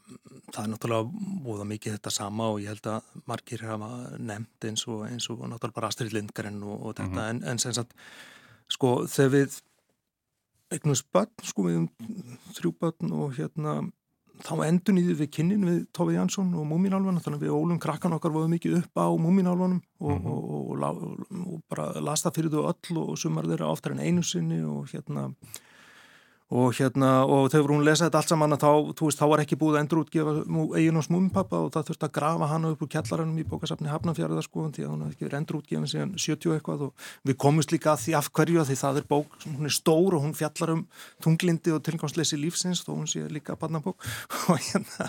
það 0.48 0.62
er 0.62 0.68
náttúrulega 0.72 1.24
búða 1.44 1.66
mikið 1.68 1.98
þetta 1.98 2.12
sama 2.14 2.46
og 2.54 2.62
ég 2.62 2.72
held 2.72 2.86
að 2.88 3.10
margir 3.28 3.66
hafa 3.68 3.90
nefnt 4.16 4.64
eins 4.64 4.86
og, 4.88 5.02
eins 5.10 5.26
og 5.28 5.42
náttúrulega 5.44 5.76
bara 5.76 5.90
Astrid 5.92 6.14
Lindgren 6.16 6.62
og, 6.64 6.78
og 6.78 6.94
þetta, 6.96 7.26
en, 7.34 7.42
en 7.52 7.60
sem 7.60 7.74
sagt, 7.76 7.92
sko, 8.72 8.94
þegar 9.12 9.34
við 9.34 9.58
eignumst 10.72 11.10
börn, 11.12 11.44
sko, 11.44 11.66
við 11.68 11.84
þrjú 12.56 12.72
börn 12.80 13.12
og 13.12 13.36
hérna, 13.36 13.74
þá 14.42 14.52
endur 14.66 14.94
nýðið 14.96 15.18
við 15.22 15.28
kynnin 15.36 15.66
við 15.68 15.80
Tófi 15.94 16.16
Jansson 16.16 16.48
og 16.58 16.64
Múminálfana, 16.66 17.22
þannig 17.22 17.40
að 17.40 17.44
við 17.46 17.56
ólum 17.56 17.78
krakkan 17.82 18.14
okkar 18.16 18.34
voru 18.34 18.50
mikið 18.50 18.78
upp 18.80 18.98
á 18.98 19.06
Múminálfanum 19.22 19.80
og, 20.02 20.12
og, 20.12 20.38
og, 20.42 20.62
og, 20.72 20.78
lá- 20.82 21.42
og 21.46 21.60
bara 21.70 21.86
las 22.02 22.24
það 22.26 22.36
fyrir 22.38 22.54
þau 22.56 22.64
öll 22.72 23.02
og 23.04 23.18
sumar 23.22 23.46
þeirra 23.50 23.70
oftar 23.70 23.94
en 23.94 24.02
einu 24.02 24.24
sinni 24.26 24.58
og 24.66 24.90
hérna, 24.90 25.28
og 26.52 26.74
hérna, 26.76 27.10
og 27.24 27.46
þegar 27.52 27.72
hún 27.72 27.84
lesa 27.86 28.06
þetta 28.06 28.20
allt 28.20 28.32
saman 28.32 28.54
að 28.56 28.64
þá, 28.64 28.70
þú 28.98 29.06
veist, 29.08 29.20
þá 29.20 29.26
var 29.30 29.42
ekki 29.42 29.56
búið 29.60 29.76
að 29.76 29.82
endur 29.82 30.00
útgefa 30.02 30.32
eigin 30.76 30.98
og 31.00 31.06
smúmipappa 31.06 31.60
og 31.64 31.70
það 31.72 31.86
þurfti 31.88 32.08
að 32.08 32.14
grafa 32.18 32.48
hana 32.50 32.72
upp 32.74 32.82
úr 32.84 32.90
kjallaranum 32.92 33.38
í 33.40 33.46
bókasafni 33.48 33.88
Hafnafjörða 33.88 34.44
sko, 34.44 34.66
því 34.74 34.84
að 34.84 34.90
hún 34.92 35.04
hefði 35.06 35.16
ekki 35.16 35.38
endur 35.38 35.58
útgefin 35.62 35.88
síðan 35.88 36.12
70 36.18 36.50
og 36.50 36.56
eitthvað 36.58 36.84
og 36.88 37.06
við 37.30 37.38
komumst 37.44 37.72
líka 37.72 37.94
að 37.94 38.02
því 38.04 38.16
af 38.18 38.28
hverju 38.36 38.60
að 38.60 38.68
því 38.68 38.76
það 38.82 39.00
er 39.00 39.06
bók, 39.14 39.38
hún 39.46 39.70
er 39.70 39.76
stór 39.76 40.16
og 40.18 40.26
hún 40.26 40.36
fjallar 40.36 40.74
um 40.74 40.82
tunglindi 41.24 41.72
og 41.72 41.80
tilgangsleysi 41.88 42.40
lífsins 42.40 42.84
þó 42.84 42.92
hún 42.98 43.08
sé 43.08 43.24
líka 43.32 43.56
barnabók. 43.56 43.96
Og 44.52 44.58
hérna, 44.58 45.06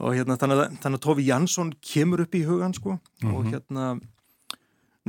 og 0.00 0.14
hérna 0.16 0.36
þannig 0.40 0.60
að, 0.62 0.86
að 0.88 0.98
Tófi 1.04 1.26
Jansson 1.26 1.72
kemur 1.84 2.24
upp 2.24 2.34
í 2.34 2.42
hugan 2.46 2.74
sko, 2.74 2.96
og 3.28 3.50
hérna 3.50 3.92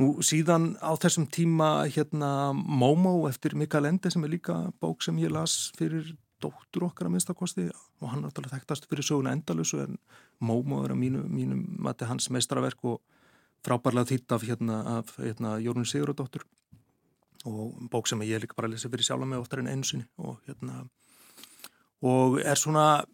Nú 0.00 0.18
síðan 0.26 0.72
á 0.82 0.90
þessum 0.98 1.28
tíma 1.30 1.86
hérna 1.86 2.50
Momo 2.52 3.28
eftir 3.28 3.54
Mikael 3.54 3.86
Ende 3.92 4.10
sem 4.10 4.24
er 4.26 4.32
líka 4.32 4.56
bók 4.82 5.04
sem 5.06 5.18
ég 5.22 5.30
las 5.30 5.70
fyrir 5.78 6.16
dóttur 6.42 6.88
okkar 6.88 7.06
að 7.06 7.14
minnstakosti 7.14 7.68
og 8.02 8.08
hann 8.10 8.24
er 8.24 8.32
alltaf 8.32 8.50
þekktast 8.50 8.88
fyrir 8.90 9.06
söguna 9.06 9.32
endalusu 9.36 9.84
en 9.84 10.00
Momo 10.42 10.82
er 10.82 10.96
að 10.96 10.98
mínu, 10.98 11.22
mínu 11.30 11.94
hans 12.08 12.26
meistaraverk 12.34 12.82
og 12.90 13.00
frábærlega 13.64 14.10
þýtt 14.10 14.34
af 14.34 14.42
hérna, 14.42 14.82
af, 14.98 15.14
hérna 15.22 15.56
Jórun 15.62 15.86
Sigurðardóttur. 15.86 16.42
Og 17.46 17.78
bók 17.92 18.08
sem 18.08 18.20
ég 18.26 18.42
líka 18.42 18.56
bara 18.56 18.72
lesi 18.72 18.90
fyrir 18.90 19.06
sjálf 19.06 19.28
með 19.28 19.44
oftar 19.44 19.62
en 19.62 19.70
einu 19.70 19.86
sinni 19.86 20.08
og 20.18 20.40
hérna 20.48 20.84
og 22.04 22.40
er 22.42 22.58
svona 22.58 23.04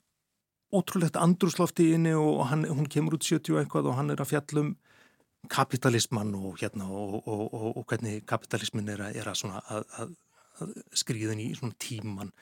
ótrúlegt 0.75 1.19
andrúslofti 1.19 1.93
inni 1.95 2.15
og 2.15 2.47
hann, 2.51 2.65
hún 2.65 2.89
kemur 2.91 3.19
út 3.19 3.27
70 3.27 3.55
og 3.55 3.61
eitthvað 3.61 3.91
og 3.91 3.99
hann 3.99 4.11
er 4.11 4.23
að 4.23 4.33
fjallum 4.33 4.73
kapitalismann 5.49 6.35
og 6.35 6.59
hérna 6.61 6.89
og, 6.91 7.21
og, 7.27 7.77
og, 7.77 7.85
hvernig 7.89 8.25
kapitalismin 8.27 8.89
er 8.89 9.07
er 9.09 9.29
að, 9.33 9.45
að, 9.49 9.85
að, 9.99 10.17
að 10.61 10.75
skrýðin 11.03 11.41
í 11.41 11.53
tíman 11.79 12.33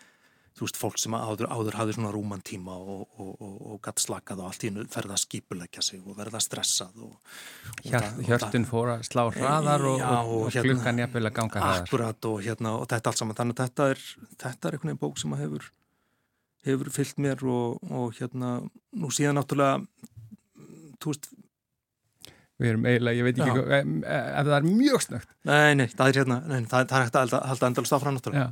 þú 0.59 0.66
veist, 0.66 0.78
fólk 0.80 0.99
sem 0.99 1.14
áður, 1.14 1.49
áður 1.55 1.76
hafði 1.78 1.94
svona 1.96 2.11
rúman 2.14 2.42
tíma 2.42 2.74
og, 2.74 3.05
og, 3.20 3.30
og, 3.44 3.57
og 3.72 3.80
gatt 3.84 4.03
slakað 4.03 4.42
og 4.42 4.51
allt 4.51 4.64
í 4.64 4.70
hennu 4.70 4.86
ferða 4.90 5.14
að 5.14 5.22
skipuleggja 5.22 5.84
sig 5.84 6.03
og 6.03 6.18
verða 6.18 6.40
stressað 6.42 6.99
Hjart, 7.86 8.18
hjörtun 8.26 8.66
fór 8.68 8.94
að 8.96 9.05
slá 9.07 9.24
hraðar 9.30 9.86
og, 9.92 10.03
hérna- 10.51 10.66
klukkan 10.66 11.03
jafnvel 11.05 11.30
að 11.30 11.36
ganga 11.38 11.62
hraðar. 11.62 11.84
Akkurat 11.86 12.30
og 12.30 12.38
hérna 12.42 12.74
og 12.80 12.86
þetta 12.90 13.12
allt 13.12 13.22
saman, 13.22 13.38
þannig 13.38 13.59
að 13.59 13.68
þetta 13.68 13.88
er 13.92 14.05
þetta 14.42 14.70
er 14.70 14.78
einhvern 14.78 14.90
veginn 14.90 15.03
bók 15.05 15.22
sem 15.22 15.36
að 15.36 15.44
hefur 15.44 15.68
hefur 16.68 16.92
fyllt 16.92 17.20
mér 17.22 17.44
og, 17.46 17.90
og 17.94 18.16
hérna 18.18 18.55
nú 18.99 19.12
síðan 19.14 19.38
náttúrulega 19.38 19.84
þú 20.99 21.12
veist 21.12 21.30
Við 22.59 22.68
erum 22.72 22.86
eiginlega, 22.90 23.14
ég 23.20 23.22
veit 23.28 23.36
ekki, 23.38 23.52
hvað- 23.54 23.72
eh, 24.02 24.40
ef 24.40 24.46
það 24.48 24.56
er 24.56 24.64
mjög 24.66 25.02
snögt. 25.04 25.28
Nei, 25.46 25.74
nei, 25.78 25.86
það 25.86 26.09
er 26.11 26.16
hérna, 26.18 26.38
nei, 26.48 26.56
það, 26.66 26.86
það 26.90 26.98
er 26.98 27.04
hægt 27.04 27.18
að 27.20 27.34
halda, 27.52 27.66
endalust 27.70 27.94
áfram 27.94 28.16
náttúrulega. 28.16 28.46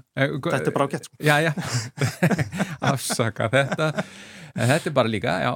Þetta 0.54 0.70
er 0.70 0.74
bara 0.76 0.86
ágætt, 0.86 1.08
sko. 1.08 1.16
Já, 1.26 1.36
já, 1.42 1.52
afsaka 2.92 3.48
þetta. 3.52 3.88
En 4.56 4.70
þetta 4.70 4.88
er 4.88 4.94
bara 4.96 5.10
líka, 5.12 5.34
já, 5.44 5.50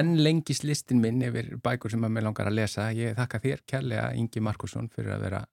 en 0.00 0.10
lengist 0.20 0.64
listin 0.68 1.00
minn 1.00 1.22
yfir 1.24 1.54
bækur 1.64 1.94
sem 1.94 2.02
að 2.04 2.12
mér 2.18 2.26
langar 2.26 2.50
að 2.50 2.58
lesa. 2.58 2.88
Ég 2.92 3.14
þakka 3.16 3.40
þér 3.46 3.62
kærlega, 3.70 4.08
Ingi 4.20 4.42
Markusson, 4.44 4.90
fyrir 4.92 5.14
að 5.16 5.24
vera 5.28 5.44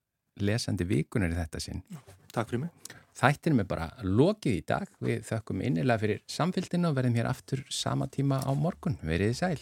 lesandi 0.44 0.88
vikunar 0.90 1.32
í 1.32 1.38
þetta 1.38 1.62
sinn. 1.64 1.84
Takk 2.34 2.50
fyrir 2.52 2.66
mig. 2.66 2.96
Þættinum 3.20 3.60
er 3.64 3.68
bara 3.68 3.88
lokið 4.06 4.58
í 4.58 4.66
dag. 4.68 4.88
Við 5.04 5.24
þökkum 5.28 5.64
innilega 5.66 6.00
fyrir 6.00 6.20
samfélginu 6.32 6.92
og 6.92 6.96
verðum 7.00 7.16
hér 7.20 7.28
aftur 7.32 7.64
sama 7.74 8.08
tíma 8.08 8.40
á 8.44 8.52
morgun. 8.56 8.96
Verið 9.04 9.34
sæl. 9.36 9.60